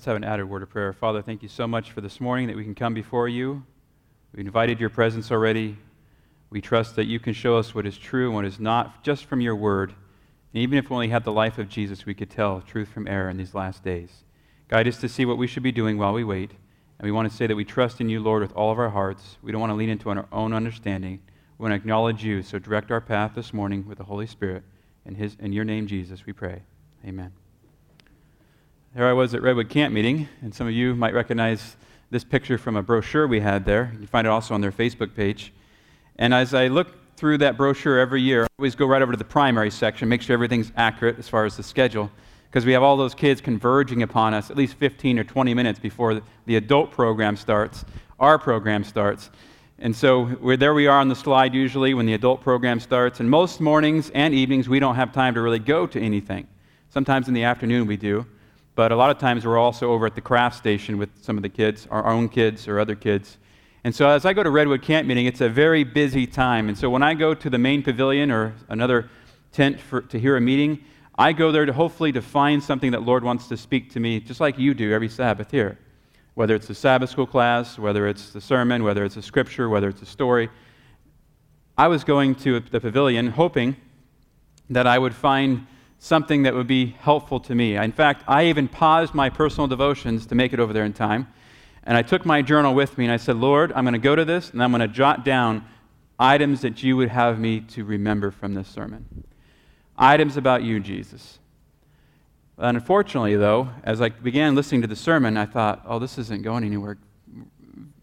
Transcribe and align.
Let's 0.00 0.06
have 0.06 0.16
an 0.16 0.24
added 0.24 0.48
word 0.48 0.62
of 0.62 0.70
prayer. 0.70 0.94
Father, 0.94 1.20
thank 1.20 1.42
you 1.42 1.48
so 1.50 1.66
much 1.66 1.90
for 1.90 2.00
this 2.00 2.22
morning 2.22 2.46
that 2.46 2.56
we 2.56 2.64
can 2.64 2.74
come 2.74 2.94
before 2.94 3.28
you. 3.28 3.62
We 4.34 4.40
invited 4.40 4.80
your 4.80 4.88
presence 4.88 5.30
already. 5.30 5.76
We 6.48 6.62
trust 6.62 6.96
that 6.96 7.04
you 7.04 7.20
can 7.20 7.34
show 7.34 7.58
us 7.58 7.74
what 7.74 7.84
is 7.84 7.98
true 7.98 8.24
and 8.24 8.34
what 8.34 8.46
is 8.46 8.58
not 8.58 9.04
just 9.04 9.26
from 9.26 9.42
your 9.42 9.54
word. 9.54 9.90
And 10.54 10.62
even 10.62 10.78
if 10.78 10.88
we 10.88 10.94
only 10.94 11.08
had 11.10 11.24
the 11.24 11.32
life 11.32 11.58
of 11.58 11.68
Jesus, 11.68 12.06
we 12.06 12.14
could 12.14 12.30
tell 12.30 12.62
truth 12.62 12.88
from 12.88 13.06
error 13.08 13.28
in 13.28 13.36
these 13.36 13.54
last 13.54 13.84
days. 13.84 14.24
Guide 14.68 14.88
us 14.88 14.96
to 15.02 15.06
see 15.06 15.26
what 15.26 15.36
we 15.36 15.46
should 15.46 15.62
be 15.62 15.70
doing 15.70 15.98
while 15.98 16.14
we 16.14 16.24
wait. 16.24 16.52
And 16.98 17.04
we 17.04 17.12
want 17.12 17.30
to 17.30 17.36
say 17.36 17.46
that 17.46 17.54
we 17.54 17.66
trust 17.66 18.00
in 18.00 18.08
you, 18.08 18.20
Lord, 18.20 18.40
with 18.40 18.54
all 18.54 18.72
of 18.72 18.78
our 18.78 18.88
hearts. 18.88 19.36
We 19.42 19.52
don't 19.52 19.60
want 19.60 19.72
to 19.72 19.76
lean 19.76 19.90
into 19.90 20.08
our 20.08 20.26
own 20.32 20.54
understanding. 20.54 21.20
We 21.58 21.64
want 21.64 21.72
to 21.72 21.76
acknowledge 21.76 22.24
you. 22.24 22.42
So 22.42 22.58
direct 22.58 22.90
our 22.90 23.02
path 23.02 23.32
this 23.34 23.52
morning 23.52 23.86
with 23.86 23.98
the 23.98 24.04
Holy 24.04 24.26
Spirit. 24.26 24.62
In, 25.04 25.16
his, 25.16 25.36
in 25.40 25.52
your 25.52 25.66
name, 25.66 25.86
Jesus, 25.86 26.24
we 26.24 26.32
pray. 26.32 26.62
Amen. 27.06 27.32
There 28.92 29.06
I 29.06 29.12
was 29.12 29.34
at 29.34 29.42
Redwood 29.42 29.68
Camp 29.68 29.94
Meeting, 29.94 30.28
and 30.42 30.52
some 30.52 30.66
of 30.66 30.72
you 30.72 30.96
might 30.96 31.14
recognize 31.14 31.76
this 32.10 32.24
picture 32.24 32.58
from 32.58 32.74
a 32.74 32.82
brochure 32.82 33.28
we 33.28 33.38
had 33.38 33.64
there. 33.64 33.90
You 33.92 33.98
can 33.98 34.06
find 34.08 34.26
it 34.26 34.30
also 34.30 34.52
on 34.52 34.60
their 34.60 34.72
Facebook 34.72 35.14
page. 35.14 35.52
And 36.16 36.34
as 36.34 36.54
I 36.54 36.66
look 36.66 37.16
through 37.16 37.38
that 37.38 37.56
brochure 37.56 38.00
every 38.00 38.20
year, 38.20 38.42
I 38.42 38.46
always 38.58 38.74
go 38.74 38.86
right 38.86 39.00
over 39.00 39.12
to 39.12 39.16
the 39.16 39.22
primary 39.22 39.70
section, 39.70 40.08
make 40.08 40.22
sure 40.22 40.34
everything's 40.34 40.72
accurate 40.76 41.20
as 41.20 41.28
far 41.28 41.44
as 41.44 41.56
the 41.56 41.62
schedule, 41.62 42.10
because 42.48 42.66
we 42.66 42.72
have 42.72 42.82
all 42.82 42.96
those 42.96 43.14
kids 43.14 43.40
converging 43.40 44.02
upon 44.02 44.34
us 44.34 44.50
at 44.50 44.56
least 44.56 44.74
15 44.74 45.20
or 45.20 45.24
20 45.24 45.54
minutes 45.54 45.78
before 45.78 46.20
the 46.46 46.56
adult 46.56 46.90
program 46.90 47.36
starts, 47.36 47.84
our 48.18 48.40
program 48.40 48.82
starts. 48.82 49.30
And 49.78 49.94
so 49.94 50.36
there 50.58 50.74
we 50.74 50.88
are 50.88 50.98
on 50.98 51.06
the 51.06 51.14
slide 51.14 51.54
usually 51.54 51.94
when 51.94 52.06
the 52.06 52.14
adult 52.14 52.40
program 52.40 52.80
starts. 52.80 53.20
And 53.20 53.30
most 53.30 53.60
mornings 53.60 54.10
and 54.16 54.34
evenings, 54.34 54.68
we 54.68 54.80
don't 54.80 54.96
have 54.96 55.12
time 55.12 55.34
to 55.34 55.40
really 55.42 55.60
go 55.60 55.86
to 55.86 56.00
anything. 56.00 56.48
Sometimes 56.88 57.28
in 57.28 57.34
the 57.34 57.44
afternoon 57.44 57.86
we 57.86 57.96
do. 57.96 58.26
But 58.80 58.92
a 58.92 58.96
lot 58.96 59.10
of 59.10 59.18
times 59.18 59.44
we're 59.44 59.58
also 59.58 59.90
over 59.90 60.06
at 60.06 60.14
the 60.14 60.22
craft 60.22 60.56
station 60.56 60.96
with 60.96 61.10
some 61.20 61.36
of 61.36 61.42
the 61.42 61.50
kids, 61.50 61.86
our 61.90 62.06
own 62.06 62.30
kids 62.30 62.66
or 62.66 62.80
other 62.80 62.94
kids. 62.94 63.36
And 63.84 63.94
so 63.94 64.08
as 64.08 64.24
I 64.24 64.32
go 64.32 64.42
to 64.42 64.48
Redwood 64.48 64.80
Camp 64.80 65.06
Meeting, 65.06 65.26
it's 65.26 65.42
a 65.42 65.50
very 65.50 65.84
busy 65.84 66.26
time. 66.26 66.66
And 66.70 66.78
so 66.78 66.88
when 66.88 67.02
I 67.02 67.12
go 67.12 67.34
to 67.34 67.50
the 67.50 67.58
main 67.58 67.82
pavilion 67.82 68.30
or 68.30 68.54
another 68.70 69.10
tent 69.52 69.78
for, 69.78 70.00
to 70.00 70.18
hear 70.18 70.34
a 70.38 70.40
meeting, 70.40 70.82
I 71.18 71.34
go 71.34 71.52
there 71.52 71.66
to 71.66 71.74
hopefully 71.74 72.10
to 72.12 72.22
find 72.22 72.62
something 72.62 72.92
that 72.92 73.02
Lord 73.02 73.22
wants 73.22 73.48
to 73.48 73.56
speak 73.58 73.90
to 73.90 74.00
me, 74.00 74.18
just 74.18 74.40
like 74.40 74.58
you 74.58 74.72
do 74.72 74.94
every 74.94 75.10
Sabbath 75.10 75.50
here. 75.50 75.78
Whether 76.32 76.54
it's 76.54 76.70
a 76.70 76.74
Sabbath 76.74 77.10
school 77.10 77.26
class, 77.26 77.78
whether 77.78 78.08
it's 78.08 78.30
the 78.30 78.40
sermon, 78.40 78.82
whether 78.82 79.04
it's 79.04 79.18
a 79.18 79.22
scripture, 79.22 79.68
whether 79.68 79.90
it's 79.90 80.00
a 80.00 80.06
story. 80.06 80.48
I 81.76 81.88
was 81.88 82.02
going 82.02 82.34
to 82.36 82.60
the 82.60 82.80
pavilion 82.80 83.26
hoping 83.26 83.76
that 84.70 84.86
I 84.86 84.98
would 84.98 85.14
find 85.14 85.66
something 86.00 86.42
that 86.44 86.54
would 86.54 86.66
be 86.66 86.96
helpful 86.98 87.38
to 87.38 87.54
me. 87.54 87.76
In 87.76 87.92
fact, 87.92 88.24
I 88.26 88.46
even 88.46 88.66
paused 88.68 89.14
my 89.14 89.28
personal 89.28 89.68
devotions 89.68 90.26
to 90.26 90.34
make 90.34 90.54
it 90.54 90.58
over 90.58 90.72
there 90.72 90.84
in 90.84 90.94
time. 90.94 91.28
And 91.84 91.96
I 91.96 92.02
took 92.02 92.24
my 92.24 92.40
journal 92.40 92.74
with 92.74 92.96
me 92.96 93.04
and 93.04 93.12
I 93.12 93.18
said, 93.18 93.36
Lord, 93.36 93.70
I'm 93.74 93.84
going 93.84 93.92
to 93.92 93.98
go 93.98 94.16
to 94.16 94.24
this 94.24 94.50
and 94.50 94.62
I'm 94.62 94.70
going 94.70 94.80
to 94.80 94.88
jot 94.88 95.24
down 95.24 95.64
items 96.18 96.62
that 96.62 96.82
you 96.82 96.96
would 96.96 97.10
have 97.10 97.38
me 97.38 97.60
to 97.60 97.84
remember 97.84 98.30
from 98.30 98.54
this 98.54 98.66
sermon. 98.66 99.24
Items 99.98 100.38
about 100.38 100.62
you, 100.62 100.80
Jesus. 100.80 101.38
And 102.56 102.78
unfortunately, 102.78 103.36
though, 103.36 103.68
as 103.84 104.00
I 104.00 104.08
began 104.08 104.54
listening 104.54 104.80
to 104.80 104.86
the 104.86 104.96
sermon, 104.96 105.36
I 105.36 105.44
thought, 105.44 105.82
oh, 105.84 105.98
this 105.98 106.16
isn't 106.16 106.42
going 106.42 106.64
anywhere. 106.64 106.96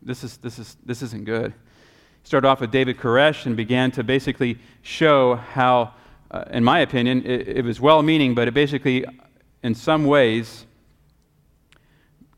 This, 0.03 0.24
is, 0.24 0.38
this, 0.38 0.59
is, 0.59 0.78
this 0.85 1.02
isn't 1.02 1.25
good. 1.25 1.53
Started 2.24 2.47
off 2.47 2.62
with 2.62 2.72
David 2.72 2.97
Koresh 2.97 3.47
and 3.47 3.58
began 3.58 3.90
to 3.91 4.03
basically 4.03 4.59
show 4.84 5.35
how 5.35 5.94
uh, 6.32 6.44
in 6.52 6.64
my 6.64 6.80
opinion, 6.80 7.26
it, 7.26 7.48
it 7.48 7.66
was 7.66 7.80
well 7.80 8.02
meaning, 8.02 8.36
but 8.36 8.48
it 8.48 8.54
basically, 8.54 9.06
in 9.64 9.74
some 9.76 10.06
ways, 10.06 10.66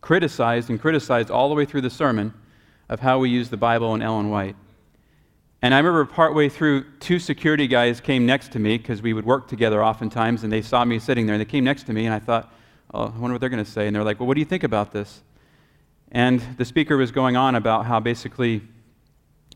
criticized 0.01 0.69
and 0.69 0.79
criticized 0.79 1.31
all 1.31 1.49
the 1.49 1.55
way 1.55 1.65
through 1.65 1.81
the 1.81 1.89
sermon 1.89 2.33
of 2.87 2.99
how 2.99 3.19
we 3.19 3.29
use 3.29 3.49
the 3.49 3.57
Bible 3.57 3.93
and 3.93 4.01
Ellen 4.01 4.29
White. 4.29 4.55
And 5.61 5.73
I 5.73 5.77
remember 5.77 6.05
partway 6.05 6.47
through, 6.47 6.85
two 6.99 7.19
security 7.19 7.67
guys 7.67 7.99
came 7.99 8.25
next 8.25 8.51
to 8.53 8.59
me 8.59 8.77
because 8.77 9.01
we 9.01 9.13
would 9.13 9.25
work 9.25 9.47
together 9.47 9.83
oftentimes, 9.83 10.43
and 10.43 10.51
they 10.51 10.61
saw 10.61 10.85
me 10.85 10.99
sitting 10.99 11.25
there, 11.25 11.35
and 11.35 11.41
they 11.41 11.45
came 11.45 11.65
next 11.65 11.83
to 11.83 11.93
me, 11.93 12.05
and 12.05 12.13
I 12.13 12.19
thought, 12.19 12.53
oh, 12.93 13.13
I 13.13 13.19
wonder 13.19 13.33
what 13.33 13.41
they're 13.41 13.49
going 13.49 13.63
to 13.63 13.69
say. 13.69 13.87
And 13.87 13.95
they're 13.95 14.03
like, 14.03 14.19
well, 14.19 14.27
what 14.27 14.35
do 14.35 14.39
you 14.39 14.45
think 14.45 14.63
about 14.63 14.91
this? 14.91 15.21
And 16.11 16.41
the 16.57 16.65
speaker 16.65 16.95
was 16.95 17.11
going 17.11 17.35
on 17.35 17.55
about 17.55 17.85
how 17.85 17.99
basically 17.99 18.61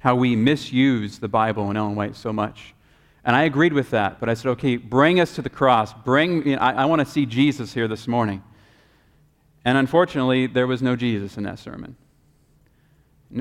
how 0.01 0.15
we 0.15 0.35
misuse 0.35 1.19
the 1.19 1.29
Bible 1.29 1.69
and 1.69 1.77
Ellen 1.77 1.95
White 1.95 2.15
so 2.15 2.33
much. 2.33 2.75
And 3.25 3.35
I 3.35 3.43
agreed 3.43 3.73
with 3.73 3.89
that, 3.91 4.19
but 4.19 4.29
I 4.29 4.33
said, 4.33 4.49
okay, 4.51 4.75
bring 4.75 5.19
us 5.19 5.35
to 5.35 5.41
the 5.41 5.49
cross. 5.49 5.93
Bring, 5.93 6.45
you 6.47 6.55
know, 6.55 6.61
I, 6.61 6.71
I 6.71 6.85
want 6.85 6.99
to 6.99 7.05
see 7.05 7.25
Jesus 7.25 7.73
here 7.73 7.87
this 7.87 8.07
morning. 8.07 8.43
And 9.63 9.77
unfortunately, 9.77 10.47
there 10.47 10.67
was 10.67 10.81
no 10.81 10.95
Jesus 10.95 11.37
in 11.37 11.43
that 11.43 11.59
sermon. 11.59 11.95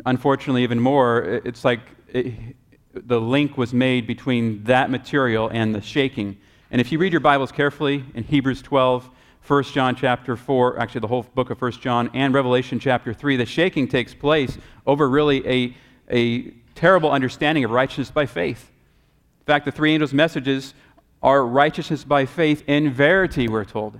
Unfortunately, 0.06 0.62
even 0.62 0.78
more, 0.78 1.22
it's 1.44 1.65
like 1.65 1.81
it, 2.09 2.34
the 2.94 3.20
link 3.20 3.59
was 3.59 3.75
made 3.75 4.06
between 4.06 4.62
that 4.65 4.91
material 4.91 5.50
and 5.53 5.75
the 5.75 5.81
shaking. 5.81 6.38
And 6.70 6.81
if 6.81 6.93
you 6.93 6.99
read 6.99 7.12
your 7.12 7.20
Bibles 7.20 7.50
carefully 7.50 8.04
in 8.14 8.22
Hebrews 8.22 8.62
12, 8.62 9.10
1 9.47 9.62
John 9.64 9.97
chapter 9.97 10.37
4, 10.37 10.78
actually 10.78 11.00
the 11.00 11.09
whole 11.09 11.25
book 11.25 11.50
of 11.50 11.60
1 11.60 11.72
John, 11.72 12.09
and 12.14 12.32
Revelation 12.32 12.78
chapter 12.78 13.12
3, 13.12 13.37
the 13.37 13.47
shaking 13.47 13.88
takes 13.88 14.14
place 14.14 14.56
over 14.87 15.09
really 15.09 15.47
a, 15.47 15.76
a 16.09 16.50
terrible 16.76 17.10
understanding 17.10 17.64
of 17.64 17.72
righteousness 17.72 18.10
by 18.10 18.26
faith. 18.26 18.72
In 19.43 19.47
fact, 19.47 19.65
the 19.65 19.73
three 19.73 19.93
angels' 19.93 20.15
messages 20.15 20.73
are 21.21 21.45
righteousness 21.45 22.05
by 22.05 22.27
faith 22.27 22.63
in 22.69 22.93
verity, 22.93 23.49
we're 23.49 23.65
told. 23.65 23.99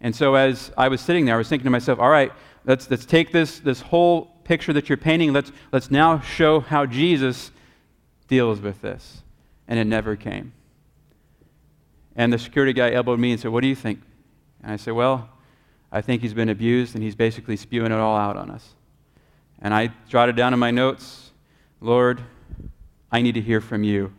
And 0.00 0.14
so 0.14 0.34
as 0.34 0.72
I 0.76 0.88
was 0.88 1.00
sitting 1.00 1.24
there, 1.24 1.36
I 1.36 1.38
was 1.38 1.48
thinking 1.48 1.64
to 1.64 1.70
myself, 1.70 2.00
all 2.00 2.10
right, 2.10 2.32
let's, 2.64 2.90
let's 2.90 3.06
take 3.06 3.30
this, 3.30 3.60
this 3.60 3.80
whole 3.80 4.24
picture 4.42 4.72
that 4.72 4.88
you're 4.88 4.98
painting, 4.98 5.32
let's, 5.32 5.52
let's 5.70 5.88
now 5.88 6.18
show 6.18 6.58
how 6.58 6.84
Jesus 6.84 7.52
deals 8.26 8.60
with 8.60 8.82
this. 8.82 9.22
And 9.68 9.78
it 9.78 9.84
never 9.84 10.16
came. 10.16 10.52
And 12.16 12.32
the 12.32 12.38
security 12.40 12.72
guy 12.72 12.90
elbowed 12.90 13.20
me 13.20 13.30
and 13.30 13.40
said, 13.40 13.52
What 13.52 13.62
do 13.62 13.68
you 13.68 13.76
think? 13.76 14.00
And 14.64 14.72
I 14.72 14.76
said, 14.76 14.94
Well, 14.94 15.30
I 15.92 16.00
think 16.00 16.22
he's 16.22 16.34
been 16.34 16.48
abused 16.48 16.96
and 16.96 17.04
he's 17.04 17.14
basically 17.14 17.56
spewing 17.56 17.92
it 17.92 17.98
all 17.98 18.16
out 18.16 18.36
on 18.36 18.50
us. 18.50 18.74
And 19.60 19.72
I 19.72 19.92
jotted 20.08 20.34
down 20.34 20.52
in 20.52 20.58
my 20.58 20.72
notes, 20.72 21.30
Lord, 21.80 22.20
I 23.10 23.22
need 23.22 23.34
to 23.34 23.40
hear 23.40 23.60
from 23.60 23.84
you. 23.84 24.12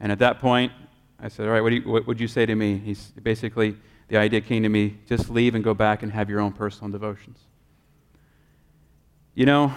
And 0.00 0.12
at 0.12 0.18
that 0.18 0.40
point, 0.40 0.72
I 1.18 1.28
said, 1.28 1.46
All 1.46 1.52
right, 1.52 1.60
what, 1.60 1.72
you, 1.72 1.82
what 1.82 2.06
would 2.06 2.20
you 2.20 2.28
say 2.28 2.46
to 2.46 2.54
me? 2.54 2.78
He's 2.78 3.12
basically, 3.22 3.76
the 4.08 4.16
idea 4.16 4.40
came 4.40 4.62
to 4.62 4.68
me 4.68 4.96
just 5.08 5.30
leave 5.30 5.54
and 5.54 5.64
go 5.64 5.74
back 5.74 6.02
and 6.02 6.12
have 6.12 6.28
your 6.28 6.40
own 6.40 6.52
personal 6.52 6.90
devotions. 6.90 7.38
You 9.34 9.46
know, 9.46 9.74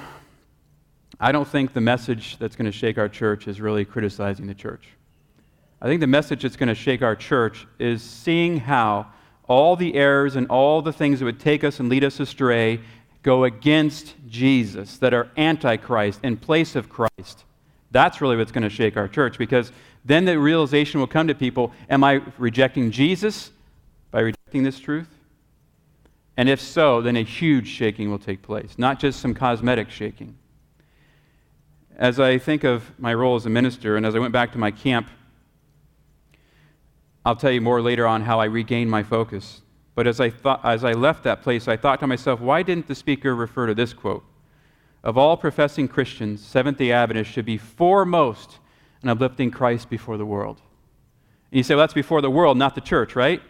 I 1.19 1.31
don't 1.31 1.47
think 1.47 1.74
the 1.74 1.81
message 1.81 2.38
that's 2.38 2.56
going 2.56 2.66
to 2.66 2.72
shake 2.72 2.97
our 2.97 3.09
church 3.09 3.47
is 3.47 3.59
really 3.59 3.85
criticizing 3.85 4.47
the 4.47 4.53
church. 4.53 4.88
I 5.81 5.88
think 5.88 6.02
the 6.02 6.07
message 6.07 6.44
that's 6.44 6.56
going 6.56 6.69
to 6.69 6.75
shake 6.75 7.01
our 7.01 7.16
church 7.16 7.66
is 7.78 8.01
seeing 8.01 8.57
how 8.57 9.07
all 9.47 9.75
the 9.75 9.96
errors 9.96 10.36
and 10.36 10.47
all 10.47 10.81
the 10.81 10.94
things 10.94 11.19
that 11.19 11.25
would 11.25 11.40
take 11.40 11.63
us 11.63 11.80
and 11.80 11.90
lead 11.90 12.03
us 12.03 12.19
astray 12.19 12.80
go 13.24 13.44
against 13.44 14.16
Jesus, 14.28 14.97
that 14.97 15.13
are 15.13 15.30
antichrist 15.36 16.22
in 16.24 16.38
place 16.38 16.75
of 16.75 16.90
Christ. 16.90 17.44
That's 17.91 18.22
really 18.22 18.38
what's 18.38 18.51
going 18.51 18.63
to 18.63 18.69
shake 18.69 18.96
our 18.96 19.07
church 19.07 19.38
because 19.38 19.72
then 20.06 20.26
the 20.26 20.40
realization 20.40 21.00
will 21.00 21.08
come 21.08 21.28
to 21.28 21.36
people 21.36 21.72
Am 21.90 22.04
I 22.04 22.22
rejecting 22.38 22.92
Jesus 22.92 23.51
by 24.12 24.22
rejecting 24.22 24.63
this 24.63 24.80
truth? 24.80 25.10
And 26.38 26.48
if 26.48 26.62
so, 26.62 27.01
then 27.01 27.18
a 27.18 27.24
huge 27.24 27.68
shaking 27.68 28.10
will 28.10 28.19
take 28.19 28.42
place, 28.42 28.75
not 28.78 28.98
just 28.98 29.19
some 29.19 29.34
cosmetic 29.34 29.90
shaking. 29.90 30.38
As 31.98 32.18
I 32.18 32.38
think 32.38 32.63
of 32.63 32.98
my 32.98 33.13
role 33.13 33.36
as 33.36 33.46
a 33.46 33.50
minister, 33.50 33.98
and 33.98 34.06
as 34.06 34.16
I 34.16 34.19
went 34.19 34.31
back 34.31 34.54
to 34.54 34.57
my 34.57 34.72
camp, 34.72 35.10
I'll 37.25 37.36
tell 37.36 37.51
you 37.51 37.60
more 37.60 37.81
later 37.81 38.07
on 38.07 38.22
how 38.22 38.40
I 38.40 38.46
regained 38.46 38.90
my 38.90 39.04
focus. 39.04 39.62
But 39.96 40.07
as 40.07 40.22
I, 40.22 40.30
thought, 40.30 40.63
as 40.63 40.86
I 40.86 40.94
left 40.94 41.25
that 41.25 41.42
place, 41.42 41.68
I 41.68 41.75
thought 41.75 42.00
to 42.00 42.07
myself, 42.07 42.40
why 42.40 42.63
didn't 42.63 42.88
the 42.88 42.96
speaker 42.96 43.36
refer 43.36 43.68
to 43.68 43.75
this 43.75 43.92
quote? 43.92 44.24
Of 45.04 45.18
all 45.18 45.36
professing 45.36 45.90
Christians, 45.90 46.42
Seventh 46.42 46.78
day 46.78 46.94
Adventists 46.94 47.28
should 47.28 47.46
be 47.46 47.57
foremost 47.57 48.60
and 49.01 49.10
uplifting 49.10 49.51
Christ 49.51 49.90
before 49.90 50.18
the 50.18 50.25
world. 50.25 50.62
And 51.51 51.57
you 51.57 51.63
say, 51.63 51.75
well, 51.75 51.84
that's 51.84 51.94
before 51.94 52.22
the 52.22 52.30
world, 52.30 52.57
not 52.57 52.75
the 52.75 52.81
church, 52.81 53.16
right? 53.16 53.42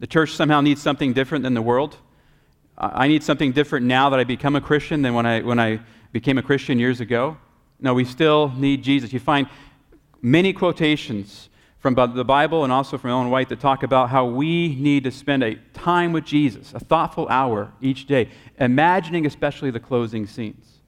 The 0.00 0.06
church 0.06 0.32
somehow 0.32 0.60
needs 0.60 0.82
something 0.82 1.12
different 1.12 1.44
than 1.44 1.54
the 1.54 1.62
world. 1.62 1.96
I 2.76 3.06
need 3.06 3.22
something 3.22 3.52
different 3.52 3.86
now 3.86 4.10
that 4.10 4.18
I 4.18 4.24
become 4.24 4.56
a 4.56 4.60
Christian 4.60 5.02
than 5.02 5.14
when 5.14 5.26
I, 5.26 5.42
when 5.42 5.60
I 5.60 5.80
became 6.10 6.38
a 6.38 6.42
Christian 6.42 6.78
years 6.78 7.00
ago. 7.00 7.36
No, 7.78 7.94
we 7.94 8.04
still 8.04 8.52
need 8.56 8.82
Jesus. 8.82 9.12
You 9.12 9.20
find 9.20 9.48
many 10.20 10.52
quotations 10.52 11.48
from 11.78 11.94
the 11.94 12.24
Bible 12.24 12.64
and 12.64 12.72
also 12.72 12.96
from 12.96 13.10
Ellen 13.10 13.30
White 13.30 13.48
that 13.48 13.60
talk 13.60 13.82
about 13.82 14.08
how 14.08 14.24
we 14.24 14.74
need 14.76 15.04
to 15.04 15.10
spend 15.10 15.42
a 15.42 15.56
time 15.74 16.12
with 16.12 16.24
Jesus, 16.24 16.72
a 16.74 16.80
thoughtful 16.80 17.28
hour 17.28 17.72
each 17.80 18.06
day, 18.06 18.28
imagining 18.58 19.26
especially 19.26 19.70
the 19.70 19.80
closing 19.80 20.26
scenes. 20.26 20.81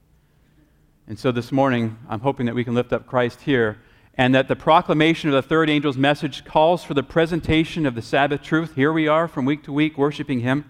And 1.07 1.19
so 1.19 1.31
this 1.31 1.51
morning, 1.51 1.97
I'm 2.09 2.21
hoping 2.21 2.47
that 2.47 2.55
we 2.55 2.63
can 2.63 2.73
lift 2.73 2.91
up 2.91 3.05
Christ 3.05 3.41
here 3.41 3.77
and 4.15 4.33
that 4.33 4.47
the 4.47 4.55
proclamation 4.55 5.29
of 5.29 5.35
the 5.35 5.47
third 5.47 5.69
angel's 5.69 5.97
message 5.97 6.43
calls 6.45 6.83
for 6.83 6.95
the 6.95 7.03
presentation 7.03 7.85
of 7.85 7.93
the 7.93 8.01
Sabbath 8.01 8.41
truth. 8.41 8.73
Here 8.73 8.91
we 8.91 9.07
are 9.07 9.27
from 9.27 9.45
week 9.45 9.63
to 9.65 9.71
week 9.71 9.99
worshiping 9.99 10.39
Him. 10.39 10.65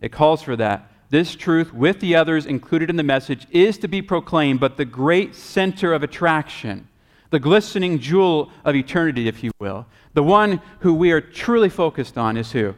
It 0.00 0.12
calls 0.12 0.40
for 0.42 0.54
that. 0.54 0.88
This 1.08 1.34
truth, 1.34 1.74
with 1.74 1.98
the 1.98 2.14
others 2.14 2.46
included 2.46 2.90
in 2.90 2.96
the 2.96 3.02
message, 3.02 3.48
is 3.50 3.76
to 3.78 3.88
be 3.88 4.00
proclaimed, 4.00 4.60
but 4.60 4.76
the 4.76 4.84
great 4.84 5.34
center 5.34 5.92
of 5.92 6.04
attraction, 6.04 6.86
the 7.30 7.40
glistening 7.40 7.98
jewel 7.98 8.52
of 8.64 8.76
eternity, 8.76 9.26
if 9.26 9.42
you 9.42 9.50
will, 9.58 9.86
the 10.14 10.22
one 10.22 10.62
who 10.80 10.94
we 10.94 11.10
are 11.10 11.20
truly 11.20 11.68
focused 11.68 12.16
on 12.16 12.36
is 12.36 12.52
who? 12.52 12.76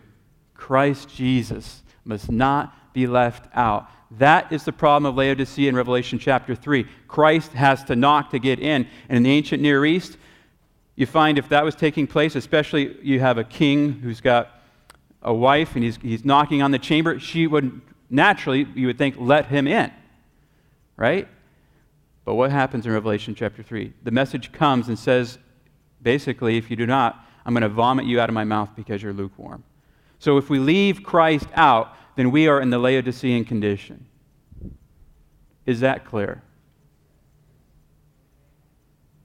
Christ 0.54 1.10
Jesus 1.14 1.82
must 2.06 2.30
not 2.30 2.94
be 2.94 3.06
left 3.06 3.54
out. 3.54 3.90
That 4.18 4.52
is 4.52 4.64
the 4.64 4.72
problem 4.72 5.06
of 5.06 5.16
Laodicea 5.16 5.68
in 5.68 5.76
Revelation 5.76 6.18
chapter 6.18 6.54
3. 6.54 6.86
Christ 7.08 7.52
has 7.52 7.82
to 7.84 7.96
knock 7.96 8.30
to 8.30 8.38
get 8.38 8.58
in. 8.58 8.86
And 9.08 9.16
in 9.16 9.22
the 9.22 9.30
ancient 9.30 9.62
Near 9.62 9.86
East, 9.86 10.18
you 10.96 11.06
find 11.06 11.38
if 11.38 11.48
that 11.48 11.64
was 11.64 11.74
taking 11.74 12.06
place, 12.06 12.36
especially 12.36 12.96
you 13.02 13.20
have 13.20 13.38
a 13.38 13.44
king 13.44 13.92
who's 13.92 14.20
got 14.20 14.60
a 15.22 15.32
wife 15.32 15.74
and 15.76 15.84
he's, 15.84 15.96
he's 15.96 16.24
knocking 16.24 16.60
on 16.60 16.72
the 16.72 16.78
chamber, 16.78 17.18
she 17.18 17.46
would 17.46 17.80
naturally, 18.10 18.66
you 18.74 18.86
would 18.88 18.98
think, 18.98 19.14
let 19.18 19.46
him 19.46 19.66
in. 19.66 19.90
Right? 20.96 21.26
But 22.24 22.34
what 22.34 22.50
happens 22.50 22.84
in 22.86 22.92
Revelation 22.92 23.34
chapter 23.34 23.62
3? 23.62 23.92
The 24.02 24.10
message 24.10 24.52
comes 24.52 24.88
and 24.88 24.98
says, 24.98 25.38
basically, 26.02 26.58
if 26.58 26.70
you 26.70 26.76
do 26.76 26.86
not, 26.86 27.26
I'm 27.46 27.54
going 27.54 27.62
to 27.62 27.68
vomit 27.68 28.04
you 28.04 28.20
out 28.20 28.28
of 28.28 28.34
my 28.34 28.44
mouth 28.44 28.70
because 28.76 29.02
you're 29.02 29.14
lukewarm. 29.14 29.64
So 30.18 30.36
if 30.36 30.50
we 30.50 30.58
leave 30.58 31.02
Christ 31.02 31.48
out, 31.54 31.96
then 32.16 32.30
we 32.30 32.48
are 32.48 32.60
in 32.60 32.70
the 32.70 32.78
Laodicean 32.78 33.44
condition. 33.44 34.06
Is 35.66 35.80
that 35.80 36.04
clear? 36.04 36.42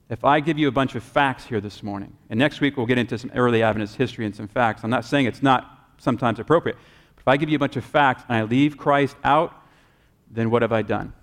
If 0.09 0.23
I 0.23 0.39
give 0.39 0.57
you 0.57 0.67
a 0.67 0.71
bunch 0.71 0.95
of 0.95 1.03
facts 1.03 1.45
here 1.45 1.59
this 1.59 1.83
morning, 1.83 2.15
and 2.29 2.39
next 2.39 2.61
week 2.61 2.77
we'll 2.77 2.85
get 2.85 2.97
into 2.97 3.17
some 3.17 3.31
early 3.35 3.61
Adventist 3.61 3.95
history 3.95 4.25
and 4.25 4.33
some 4.33 4.47
facts, 4.47 4.83
I'm 4.83 4.89
not 4.89 5.03
saying 5.03 5.25
it's 5.25 5.43
not 5.43 5.91
sometimes 5.97 6.39
appropriate, 6.39 6.77
but 7.15 7.21
if 7.21 7.27
I 7.27 7.35
give 7.35 7.49
you 7.49 7.57
a 7.57 7.59
bunch 7.59 7.75
of 7.75 7.83
facts 7.83 8.23
and 8.29 8.37
I 8.37 8.43
leave 8.43 8.77
Christ 8.77 9.17
out, 9.23 9.53
then 10.31 10.49
what 10.49 10.61
have 10.61 10.71
I 10.71 10.81
done? 10.81 11.13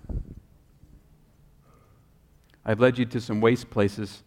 I've 2.63 2.79
led 2.79 2.97
you 2.97 3.05
to 3.05 3.21
some 3.21 3.41
waste 3.41 3.69
places. 3.69 4.23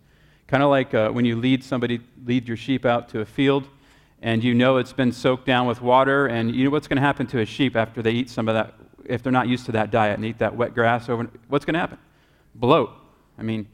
Kind 0.46 0.62
of 0.62 0.70
like 0.70 0.94
uh, 0.94 1.10
when 1.10 1.24
you 1.24 1.36
lead 1.36 1.62
somebody, 1.62 2.00
lead 2.24 2.48
your 2.48 2.56
sheep 2.56 2.84
out 2.84 3.08
to 3.10 3.20
a 3.20 3.24
field, 3.24 3.68
and 4.22 4.42
you 4.42 4.54
know 4.54 4.78
it's 4.78 4.92
been 4.92 5.12
soaked 5.12 5.46
down 5.46 5.66
with 5.66 5.80
water, 5.80 6.26
and 6.26 6.54
you 6.54 6.64
know 6.64 6.70
what's 6.70 6.88
going 6.88 6.96
to 6.96 7.02
happen 7.02 7.26
to 7.28 7.40
a 7.40 7.46
sheep 7.46 7.76
after 7.76 8.02
they 8.02 8.10
eat 8.10 8.30
some 8.30 8.48
of 8.48 8.54
that, 8.54 8.74
if 9.04 9.22
they're 9.22 9.32
not 9.32 9.48
used 9.48 9.66
to 9.66 9.72
that 9.72 9.90
diet 9.90 10.16
and 10.16 10.24
eat 10.24 10.38
that 10.38 10.56
wet 10.56 10.74
grass 10.74 11.08
over, 11.08 11.28
what's 11.48 11.64
going 11.64 11.74
to 11.74 11.80
happen? 11.80 11.98
Bloat. 12.54 12.90
I 13.38 13.42
mean, 13.42 13.68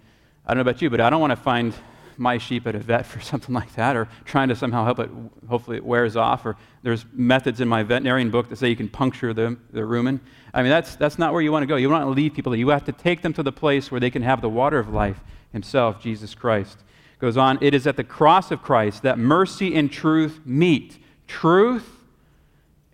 I 0.46 0.50
don't 0.50 0.58
know 0.58 0.70
about 0.70 0.82
you, 0.82 0.90
but 0.90 1.00
I 1.00 1.10
don't 1.10 1.20
want 1.20 1.32
to 1.32 1.36
find 1.36 1.74
my 2.16 2.38
sheep 2.38 2.66
at 2.66 2.74
a 2.74 2.78
vet 2.78 3.06
for 3.12 3.20
something 3.20 3.54
like 3.54 3.74
that 3.74 3.96
or 3.96 4.08
trying 4.24 4.48
to 4.48 4.56
somehow 4.56 4.84
help 4.84 4.98
it, 4.98 5.10
hopefully 5.48 5.76
it 5.76 5.84
wears 5.84 6.16
off. 6.16 6.44
Or 6.46 6.56
there's 6.82 7.04
methods 7.12 7.60
in 7.60 7.68
my 7.68 7.82
veterinarian 7.82 8.30
book 8.30 8.48
that 8.50 8.56
say 8.56 8.68
you 8.68 8.76
can 8.76 8.88
puncture 8.88 9.32
the, 9.32 9.56
the 9.72 9.80
rumen. 9.80 10.20
I 10.52 10.62
mean, 10.62 10.70
that's, 10.70 10.96
that's 10.96 11.18
not 11.18 11.32
where 11.32 11.42
you 11.42 11.52
want 11.52 11.62
to 11.62 11.66
go. 11.66 11.76
You 11.76 11.90
want 11.90 12.04
to 12.04 12.10
lead 12.10 12.34
people. 12.34 12.54
You 12.54 12.68
have 12.68 12.84
to 12.84 12.92
take 12.92 13.22
them 13.22 13.32
to 13.34 13.42
the 13.42 13.52
place 13.52 13.90
where 13.90 14.00
they 14.00 14.10
can 14.10 14.22
have 14.22 14.40
the 14.40 14.48
water 14.48 14.78
of 14.78 14.88
life 14.88 15.20
himself, 15.52 16.00
Jesus 16.00 16.34
Christ. 16.34 16.78
Goes 17.24 17.38
on, 17.38 17.56
it 17.62 17.72
is 17.72 17.86
at 17.86 17.96
the 17.96 18.04
cross 18.04 18.50
of 18.50 18.60
Christ 18.60 19.02
that 19.04 19.18
mercy 19.18 19.74
and 19.74 19.90
truth 19.90 20.40
meet. 20.44 20.98
Truth 21.26 21.88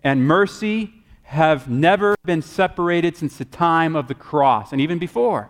and 0.05 0.25
mercy 0.25 0.93
have 1.23 1.67
never 1.69 2.15
been 2.23 2.41
separated 2.41 3.17
since 3.17 3.35
the 3.35 3.43
time 3.43 3.93
of 3.93 4.07
the 4.07 4.15
cross 4.15 4.71
and 4.71 4.79
even 4.79 4.99
before. 4.99 5.49